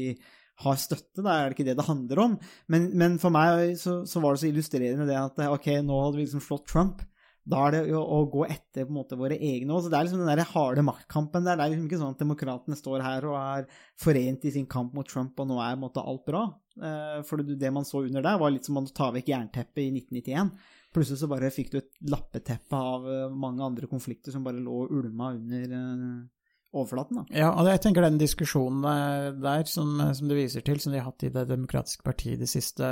har 0.65 0.81
støtte, 0.81 1.23
da 1.23 1.37
er 1.37 1.45
det 1.47 1.59
ikke 1.59 1.69
det 1.69 1.77
det 1.79 1.87
handler 1.87 2.25
om. 2.25 2.35
Men, 2.73 2.91
men 2.99 3.21
for 3.23 3.35
meg 3.35 3.77
så, 3.79 4.01
så 4.11 4.23
var 4.25 4.35
det 4.35 4.43
så 4.43 4.51
illustrerende 4.51 5.07
det 5.07 5.21
at 5.21 5.39
ok, 5.47 5.71
nå 5.87 6.01
hadde 6.03 6.19
vi 6.19 6.27
liksom 6.27 6.43
slått 6.43 6.67
Trump. 6.71 7.05
Da 7.49 7.61
er 7.65 7.77
det 7.79 7.83
jo 7.89 8.01
å 8.03 8.19
gå 8.29 8.43
etter 8.45 8.85
på 8.85 8.93
en 8.93 8.99
måte 8.99 9.17
våre 9.17 9.39
egne 9.39 9.73
òg. 9.73 9.85
Så 9.85 9.93
det 9.93 9.97
er 9.97 10.09
liksom 10.09 10.21
den 10.21 10.29
der 10.29 10.51
harde 10.51 10.83
maktkampen 10.85 11.47
der. 11.47 11.57
Det 11.57 11.65
er 11.65 11.73
liksom 11.73 11.87
ikke 11.89 12.01
sånn 12.03 12.17
at 12.17 12.25
demokratene 12.25 12.77
står 12.77 13.05
her 13.07 13.27
og 13.31 13.37
er 13.39 13.69
forent 14.03 14.45
i 14.45 14.53
sin 14.53 14.67
kamp 14.69 14.93
mot 14.97 15.09
Trump, 15.09 15.39
og 15.39 15.49
nå 15.49 15.57
er 15.63 15.73
på 15.73 15.79
en 15.79 15.85
måte 15.87 16.05
alt 16.05 16.27
bra. 16.29 16.43
Eh, 16.77 17.15
For 17.29 17.41
det, 17.41 17.57
det 17.63 17.71
man 17.73 17.89
så 17.89 18.03
under 18.05 18.27
der, 18.27 18.43
var 18.43 18.53
litt 18.53 18.69
som 18.69 18.83
å 18.83 18.85
ta 18.93 19.09
vekk 19.15 19.33
jernteppet 19.33 19.87
i 19.87 19.89
1991. 19.95 20.53
Plutselig 20.95 21.21
så 21.21 21.29
bare 21.29 21.53
fikk 21.53 21.71
du 21.73 21.79
et 21.83 21.91
lappeteppe 22.09 22.77
av 22.77 23.07
eh, 23.13 23.29
mange 23.29 23.65
andre 23.65 23.89
konflikter 23.91 24.33
som 24.33 24.45
bare 24.47 24.61
lå 24.63 24.85
og 24.87 24.93
ulma 24.97 25.35
under 25.37 25.75
eh, 25.77 26.49
overflaten. 26.73 27.21
da. 27.21 27.41
Ja, 27.43 27.51
og 27.53 27.69
jeg 27.69 27.83
tenker 27.85 28.07
den 28.07 28.21
diskusjonen 28.21 28.87
eh, 28.89 29.29
der 29.37 29.67
som, 29.69 29.99
som 30.17 30.31
du 30.31 30.37
viser 30.39 30.65
til, 30.65 30.81
som 30.81 30.95
de 30.95 31.03
har 31.03 31.11
hatt 31.11 31.27
i 31.29 31.33
Det 31.35 31.45
demokratiske 31.51 32.07
partiet 32.07 32.41
de 32.41 32.49
siste 32.49 32.89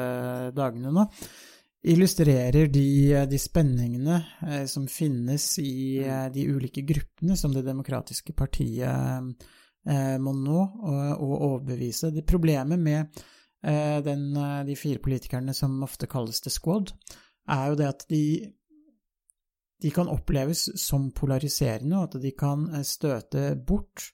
dagene 0.57 0.92
nå, 0.92 1.07
illustrerer 1.86 2.68
de, 2.68 2.88
de 3.30 3.38
spenningene 3.38 4.66
som 4.68 4.88
finnes 4.90 5.44
i 5.62 6.03
de 6.34 6.47
ulike 6.51 6.82
gruppene 6.82 7.36
som 7.38 7.53
Det 7.55 7.62
demokratiske 7.62 8.34
partiet 8.34 9.36
må 10.18 10.32
nå 10.34 10.57
og, 10.57 11.20
overbevise. 11.22 12.11
Det 12.11 12.24
Problemet 12.26 12.80
med 12.80 13.20
den, 14.03 14.24
de 14.66 14.74
fire 14.74 14.99
politikerne 15.05 15.55
som 15.55 15.78
ofte 15.86 16.09
kalles 16.11 16.42
The 16.42 16.51
Squad, 16.51 16.90
er 17.55 17.68
jo 17.70 17.78
det 17.78 17.88
at 17.88 18.07
de 18.11 18.22
de 19.82 19.90
kan 19.90 20.09
oppleves 20.09 20.68
som 20.80 21.11
polariserende, 21.14 21.99
og 21.99 22.09
at 22.09 22.22
de 22.22 22.32
kan 22.36 22.66
eh, 22.72 22.84
støte 22.86 23.51
bort 23.68 24.11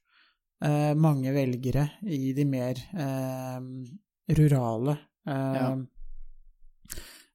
eh, 0.64 0.92
mange 0.98 1.32
velgere 1.34 1.86
i 2.02 2.32
de 2.36 2.46
mer 2.48 2.82
eh, 2.92 3.58
rurale 4.38 4.98
eh, 5.26 5.58
Ja. 5.58 5.72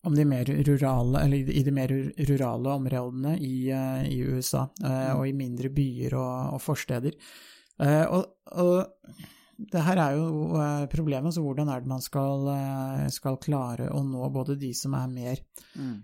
Om 0.07 0.13
de 0.15 0.23
mer 0.23 0.45
rurale, 0.63 1.19
eller 1.25 1.49
i 1.51 1.61
de 1.65 1.71
mer 1.73 1.91
rurale 2.29 2.75
områdene 2.77 3.33
i, 3.43 3.67
eh, 3.75 4.05
i 4.07 4.21
USA, 4.23 4.61
og 5.17 5.23
i 5.27 5.33
mindre 5.35 5.67
byer 5.73 6.13
og, 6.15 6.53
og 6.55 6.61
forsteder. 6.63 7.17
Og, 8.07 8.23
og 8.45 9.17
det 9.57 9.81
her 9.81 9.97
er 9.97 10.15
jo 10.19 10.53
eh, 10.61 10.85
problemet, 10.91 11.33
så 11.33 11.41
hvordan 11.41 11.71
er 11.73 11.81
det 11.81 11.89
man 11.89 12.03
skal, 12.03 12.45
eh, 12.53 13.07
skal 13.13 13.39
klare 13.41 13.89
å 13.89 14.03
nå 14.05 14.29
både 14.33 14.57
de 14.59 14.69
som 14.77 14.93
er 14.93 15.09
mer, 15.09 15.41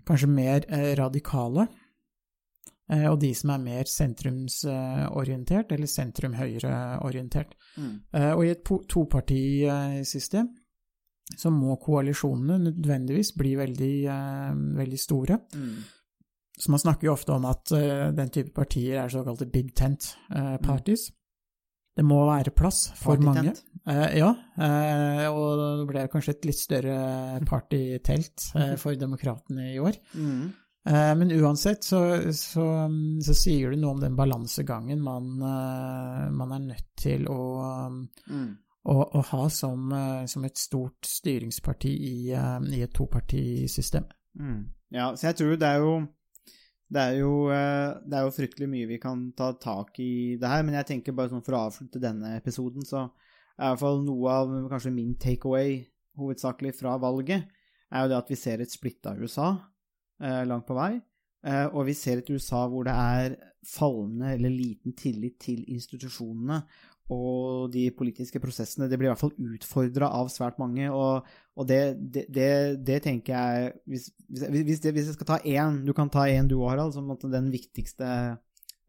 kanskje 0.06 0.30
mer 0.30 0.66
eh, 0.68 0.92
radikale, 0.98 1.68
og 2.84 3.14
de 3.16 3.30
som 3.32 3.48
er 3.54 3.62
mer 3.62 3.88
sentrumsorientert, 3.88 5.70
eller 5.72 5.88
sentrum-høyre-orientert. 5.88 7.54
Mm. 7.80 7.94
Og 8.36 8.42
i 8.44 8.50
et 8.52 8.60
topartisystem 8.92 10.50
så 11.32 11.48
må 11.48 11.78
koalisjonene 11.80 12.58
nødvendigvis 12.66 13.32
bli 13.40 13.54
veldig, 13.56 13.94
veldig 14.76 15.00
store. 15.00 15.40
Så 16.60 16.74
man 16.76 16.84
snakker 16.84 17.08
jo 17.08 17.14
ofte 17.16 17.32
om 17.32 17.48
at 17.48 17.72
den 18.20 18.36
type 18.36 18.52
partier 18.52 19.00
er 19.00 19.16
såkalte 19.16 19.48
big 19.48 19.72
tent 19.72 20.12
eh, 20.36 20.58
parties. 20.60 21.08
Det 21.94 22.02
må 22.04 22.24
være 22.26 22.50
plass 22.50 22.88
for 22.98 23.20
mange. 23.22 23.52
Eh, 23.86 24.16
ja, 24.18 24.30
eh, 24.58 25.26
og 25.30 25.60
det 25.80 25.86
ble 25.90 26.04
kanskje 26.10 26.32
et 26.34 26.46
litt 26.48 26.58
større 26.58 26.96
partytelt 27.46 28.48
eh, 28.56 28.74
for 28.80 28.96
demokratene 28.98 29.68
i 29.74 29.78
år. 29.78 29.98
Mm. 30.16 30.52
Eh, 30.88 31.12
Men 31.20 31.30
uansett 31.38 31.84
så, 31.86 32.00
så, 32.34 32.64
så 33.24 33.36
sier 33.36 33.70
du 33.70 33.78
noe 33.80 33.94
om 33.94 34.00
den 34.02 34.16
balansegangen 34.18 35.00
man, 35.04 35.30
eh, 35.38 36.26
man 36.34 36.52
er 36.56 36.64
nødt 36.72 36.90
til 36.96 37.28
å, 37.30 37.38
Mm. 38.26 38.56
å, 38.90 38.96
å 39.14 39.22
ha 39.30 39.48
som, 39.48 39.92
eh, 39.92 40.24
som 40.26 40.44
et 40.44 40.58
stort 40.58 41.06
styringsparti 41.08 41.92
i, 41.94 42.16
i 42.34 42.82
et 42.82 42.92
topartisystem. 42.92 44.04
Mm. 44.40 44.64
Ja, 44.90 45.12
så 45.14 45.28
jeg 45.30 45.36
tror 45.40 45.56
det 45.60 45.68
er 45.70 45.78
jo 45.84 45.94
det 46.92 47.00
er, 47.00 47.14
jo, 47.22 47.32
eh, 47.52 47.96
det 48.04 48.18
er 48.18 48.26
jo 48.26 48.34
fryktelig 48.34 48.68
mye 48.70 48.88
vi 48.90 49.00
kan 49.02 49.26
ta 49.36 49.52
tak 49.60 49.96
i 50.02 50.36
det 50.40 50.50
her, 50.50 50.64
men 50.66 50.76
jeg 50.78 50.90
tenker 50.90 51.16
bare 51.16 51.32
sånn 51.32 51.44
for 51.44 51.56
å 51.56 51.64
avslutte 51.70 52.02
denne 52.02 52.34
episoden, 52.38 52.84
så 52.86 53.06
er 53.56 53.70
i 53.70 53.72
hvert 53.72 53.82
fall 53.82 54.02
noe 54.04 54.36
av 54.42 54.54
kanskje 54.70 54.92
min 54.94 55.14
takeaway 55.20 55.78
hovedsakelig 56.20 56.74
fra 56.78 56.98
valget, 57.02 57.48
er 57.90 58.04
jo 58.04 58.12
det 58.12 58.20
at 58.20 58.30
vi 58.30 58.38
ser 58.38 58.62
et 58.62 58.72
splitta 58.72 59.14
USA 59.18 59.48
eh, 60.20 60.42
langt 60.46 60.66
på 60.68 60.76
vei, 60.76 60.92
eh, 61.46 61.66
og 61.70 61.88
vi 61.88 61.96
ser 61.98 62.20
et 62.20 62.30
USA 62.30 62.64
hvor 62.70 62.86
det 62.86 62.94
er 62.94 63.36
fallende 63.64 64.34
eller 64.34 64.52
liten 64.52 64.94
tillit 64.98 65.38
til 65.40 65.64
institusjonene 65.72 66.60
og 67.12 67.72
de 67.74 67.88
politiske 67.92 68.40
prosessene. 68.40 68.88
Det 68.88 68.96
blir 68.98 69.10
i 69.10 69.12
hvert 69.12 69.20
fall 69.20 69.34
utfordra 69.36 70.08
av 70.16 70.30
svært 70.32 70.56
mange, 70.62 70.88
og, 70.88 71.28
og 71.56 71.68
det, 71.68 71.80
det, 72.14 72.24
det, 72.32 72.48
det 72.86 73.02
tenker 73.04 73.34
jeg 73.34 73.74
Hvis, 73.90 74.08
hvis, 74.28 74.80
hvis, 74.80 75.04
jeg 75.04 75.16
skal 75.16 75.28
ta 75.28 75.38
én 75.44 75.82
Du 75.84 75.92
kan 75.92 76.08
ta 76.10 76.24
én 76.30 76.48
du 76.48 76.56
Harald, 76.62 76.94
som 76.96 77.12
den 77.12 77.52
viktigste 77.52 78.08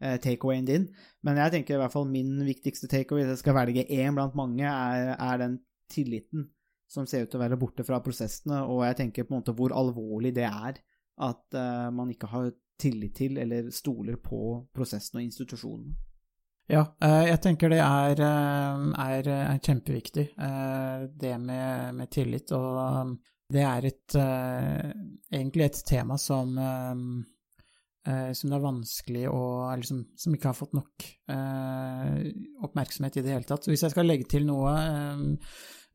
eh, 0.02 0.18
takeawayen 0.24 0.68
din. 0.68 0.90
Men 1.24 1.38
jeg 1.44 1.58
tenker 1.58 1.76
i 1.76 1.84
hvert 1.84 1.94
fall 1.94 2.08
min 2.10 2.38
viktigste 2.48 2.88
takeaway, 2.88 3.26
hvis 3.26 3.36
jeg 3.36 3.44
skal 3.44 3.60
velge 3.60 3.88
én 3.90 4.16
blant 4.16 4.36
mange, 4.36 4.66
er, 4.66 5.16
er 5.20 5.42
den 5.44 5.60
tilliten 5.92 6.50
som 6.88 7.08
ser 7.10 7.26
ut 7.26 7.32
til 7.34 7.40
å 7.40 7.44
være 7.44 7.60
borte 7.60 7.84
fra 7.86 8.00
prosessene, 8.04 8.62
og 8.70 8.84
jeg 8.86 9.00
tenker 9.00 9.26
på 9.26 9.34
en 9.34 9.42
måte 9.42 9.56
hvor 9.58 9.74
alvorlig 9.76 10.32
det 10.38 10.46
er 10.48 10.78
at 11.26 11.58
eh, 11.58 11.88
man 11.96 12.12
ikke 12.14 12.30
har 12.32 12.52
tillit 12.80 13.16
til 13.16 13.40
eller 13.40 13.72
stoler 13.74 14.20
på 14.22 14.40
prosessene 14.76 15.22
og 15.22 15.30
institusjonene. 15.30 15.96
Ja, 16.66 16.82
eh, 17.04 17.28
jeg 17.30 17.42
tenker 17.44 17.70
det 17.70 17.82
er, 17.84 18.20
eh, 18.26 18.86
er, 19.04 19.30
er 19.36 19.62
kjempeviktig, 19.62 20.26
eh, 20.34 21.06
det 21.14 21.38
med, 21.42 21.94
med 22.00 22.10
tillit. 22.10 22.52
Og 22.58 23.14
det 23.54 23.62
er 23.62 23.86
et, 23.86 24.16
egentlig 25.30 25.68
et 25.68 25.82
tema 25.86 26.18
som, 26.18 26.56
som 26.58 28.50
det 28.50 28.58
er 28.58 28.64
vanskelig 28.64 29.28
å 29.30 29.44
Eller 29.70 29.86
som, 29.86 30.00
som 30.18 30.34
ikke 30.34 30.50
har 30.50 30.58
fått 30.58 30.74
nok 30.74 31.06
oppmerksomhet 32.66 33.20
i 33.20 33.26
det 33.28 33.36
hele 33.36 33.46
tatt. 33.46 33.70
Hvis 33.70 33.86
jeg 33.86 33.94
skal 33.94 34.10
legge 34.10 34.26
til 34.34 34.50
noe 34.50 34.74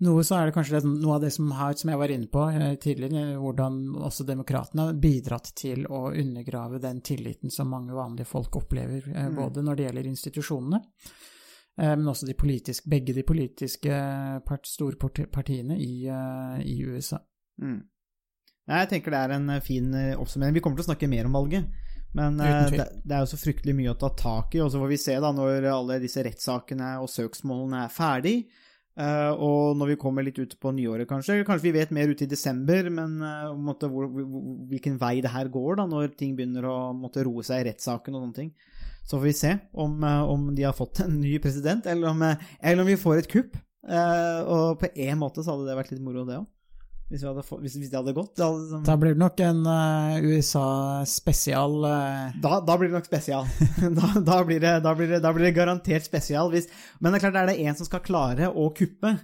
noe 0.00 0.22
så 0.24 0.38
er 0.38 0.48
det 0.48 0.54
kanskje 0.56 0.80
noe 0.86 1.16
av 1.18 1.24
det 1.24 1.30
som, 1.34 1.50
har, 1.56 1.74
som 1.76 1.90
jeg 1.92 2.00
var 2.00 2.12
inne 2.14 2.28
på 2.32 2.46
eh, 2.50 2.74
tidligere, 2.80 3.36
hvordan 3.40 3.78
også 4.08 4.24
demokratene 4.28 4.88
har 4.88 5.00
bidratt 5.02 5.52
til 5.58 5.84
å 5.88 6.06
undergrave 6.10 6.80
den 6.82 7.02
tilliten 7.04 7.52
som 7.52 7.70
mange 7.72 7.96
vanlige 7.96 8.28
folk 8.30 8.56
opplever, 8.62 9.04
eh, 9.12 9.28
Mm. 9.30 9.36
både 9.36 9.62
når 9.66 9.76
det 9.76 9.86
gjelder 9.88 10.10
institusjonene, 10.10 10.82
eh, 11.78 11.94
men 11.96 12.08
også 12.08 12.26
de 12.26 12.34
politiske, 12.34 12.88
begge 12.88 13.14
de 13.14 13.22
politiske 13.22 14.00
part, 14.46 14.66
store 14.66 14.96
partiene 15.30 15.76
i, 15.78 16.06
eh, 16.06 16.60
i 16.64 16.80
USA. 16.84 17.20
Mm. 17.60 17.82
Jeg 18.70 18.88
tenker 18.88 19.10
det 19.10 19.20
er 19.20 19.36
en 19.36 19.50
eh, 19.50 19.60
fin 19.64 19.94
eh, 19.94 20.16
oppsummering. 20.18 20.54
Vi 20.54 20.60
kommer 20.64 20.78
til 20.80 20.86
å 20.86 20.90
snakke 20.92 21.08
mer 21.10 21.26
om 21.26 21.38
valget. 21.38 21.66
Men 22.14 22.40
eh, 22.40 22.70
det, 22.70 22.86
det 23.04 23.14
er 23.14 23.22
jo 23.24 23.30
så 23.32 23.38
fryktelig 23.38 23.74
mye 23.78 23.92
å 23.92 23.98
ta 23.98 24.10
tak 24.18 24.54
i, 24.56 24.62
og 24.64 24.70
så 24.72 24.80
får 24.82 24.90
vi 24.90 24.98
se 24.98 25.14
da 25.22 25.30
når 25.34 25.68
alle 25.70 26.00
disse 26.02 26.22
rettssakene 26.26 26.96
og 27.02 27.10
søksmålene 27.10 27.84
er 27.84 27.94
ferdig. 27.94 28.36
Eh, 28.98 29.30
og 29.36 29.78
når 29.78 29.92
vi 29.92 29.98
kommer 30.00 30.26
litt 30.26 30.40
ut 30.40 30.56
på 30.60 30.72
nyåret, 30.74 31.08
kanskje. 31.10 31.40
Kanskje 31.46 31.68
vi 31.68 31.76
vet 31.78 31.94
mer 31.94 32.10
ute 32.10 32.26
i 32.26 32.30
desember, 32.30 32.90
men 32.90 33.18
uh, 33.22 33.54
måtte, 33.54 33.90
hvor, 33.92 34.10
hvilken 34.70 34.98
vei 35.00 35.18
det 35.24 35.34
her 35.34 35.52
går 35.52 35.80
da, 35.82 35.88
når 35.90 36.14
ting 36.18 36.34
begynner 36.38 36.66
å 36.66 36.76
måtte 36.96 37.24
roe 37.26 37.44
seg 37.46 37.62
i 37.62 37.70
rettssaken 37.70 38.16
og 38.16 38.26
sånne 38.26 38.40
ting. 38.42 38.54
Så 39.10 39.16
får 39.16 39.26
vi 39.26 39.32
se 39.34 39.56
om, 39.72 39.96
uh, 40.04 40.22
om 40.30 40.54
de 40.54 40.66
har 40.68 40.76
fått 40.76 41.02
en 41.04 41.20
ny 41.20 41.38
president, 41.42 41.86
eller 41.86 42.12
om, 42.12 42.22
eh, 42.22 42.48
eller 42.60 42.84
om 42.84 42.90
vi 42.90 43.00
får 43.00 43.22
et 43.22 43.30
kupp. 43.30 43.56
Eh, 43.88 44.40
og 44.44 44.80
på 44.82 44.90
en 44.92 45.18
måte 45.18 45.42
så 45.42 45.54
hadde 45.54 45.70
det 45.70 45.76
vært 45.78 45.92
litt 45.94 46.04
moro, 46.04 46.26
det 46.28 46.38
òg. 46.38 46.48
Hvis, 47.10 47.24
vi 47.24 47.26
hadde 47.26 47.42
hvis, 47.42 47.74
hvis 47.74 47.88
det 47.90 47.98
hadde 47.98 48.12
gått. 48.14 48.36
Det 48.38 48.44
hadde, 48.46 48.60
liksom- 48.68 48.84
Da 48.86 48.94
blir 49.02 49.16
det 49.16 49.18
nok 49.18 49.40
en 49.42 49.64
uh, 49.66 50.20
USA-spesial. 50.30 51.72
Uh... 51.84 52.36
Da, 52.40 52.60
da 52.62 52.76
blir 52.78 52.88
det 52.92 52.94
nok 53.00 53.08
spesial. 53.08 53.48
Da, 53.98 54.12
da, 54.20 54.36
blir, 54.46 54.60
det, 54.62 54.74
blir, 54.96 55.08
det, 55.10 55.18
da 55.24 55.32
blir 55.34 55.48
det 55.48 55.56
garantert 55.56 56.06
spesial. 56.06 56.52
Hvis, 56.54 56.68
men 57.00 57.10
det 57.12 57.18
er 57.18 57.24
klart, 57.26 57.40
er 57.42 57.50
det 57.50 57.58
en 57.66 57.74
som 57.80 57.88
skal 57.88 58.04
klare 58.06 58.50
å 58.52 58.68
kuppe, 58.78 59.16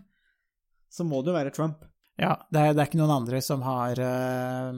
så 0.91 1.07
må 1.07 1.23
det 1.23 1.31
jo 1.31 1.37
være 1.39 1.55
Trump. 1.55 1.85
Ja, 2.19 2.35
det 2.51 2.59
er, 2.65 2.73
det 2.75 2.81
er 2.81 2.89
ikke 2.91 2.99
noen 3.03 3.13
andre 3.21 3.43
som 3.45 3.63
har, 3.67 3.99
uh, 4.01 4.73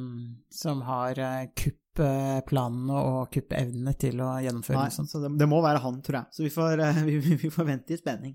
som 0.50 0.80
har 0.82 1.20
eh, 1.22 1.44
kupplanene 1.54 2.98
og 2.98 3.28
kuppevnene 3.34 3.94
til 3.96 4.18
å 4.26 4.32
gjennomføre 4.42 4.74
Nei, 4.82 4.88
noe 4.90 4.96
sånt. 4.96 5.12
så 5.14 5.22
det, 5.22 5.46
må 5.48 5.62
være 5.62 5.80
han, 5.84 6.00
tror 6.02 6.20
jeg. 6.20 6.34
Så 6.34 6.44
vi 6.48 6.50
får, 6.50 6.82
eh, 6.90 7.00
vi, 7.06 7.16
vi- 7.28 7.38
vi 7.46 7.52
får 7.54 7.70
vente 7.72 7.94
i 7.94 8.00
spenning. 8.02 8.34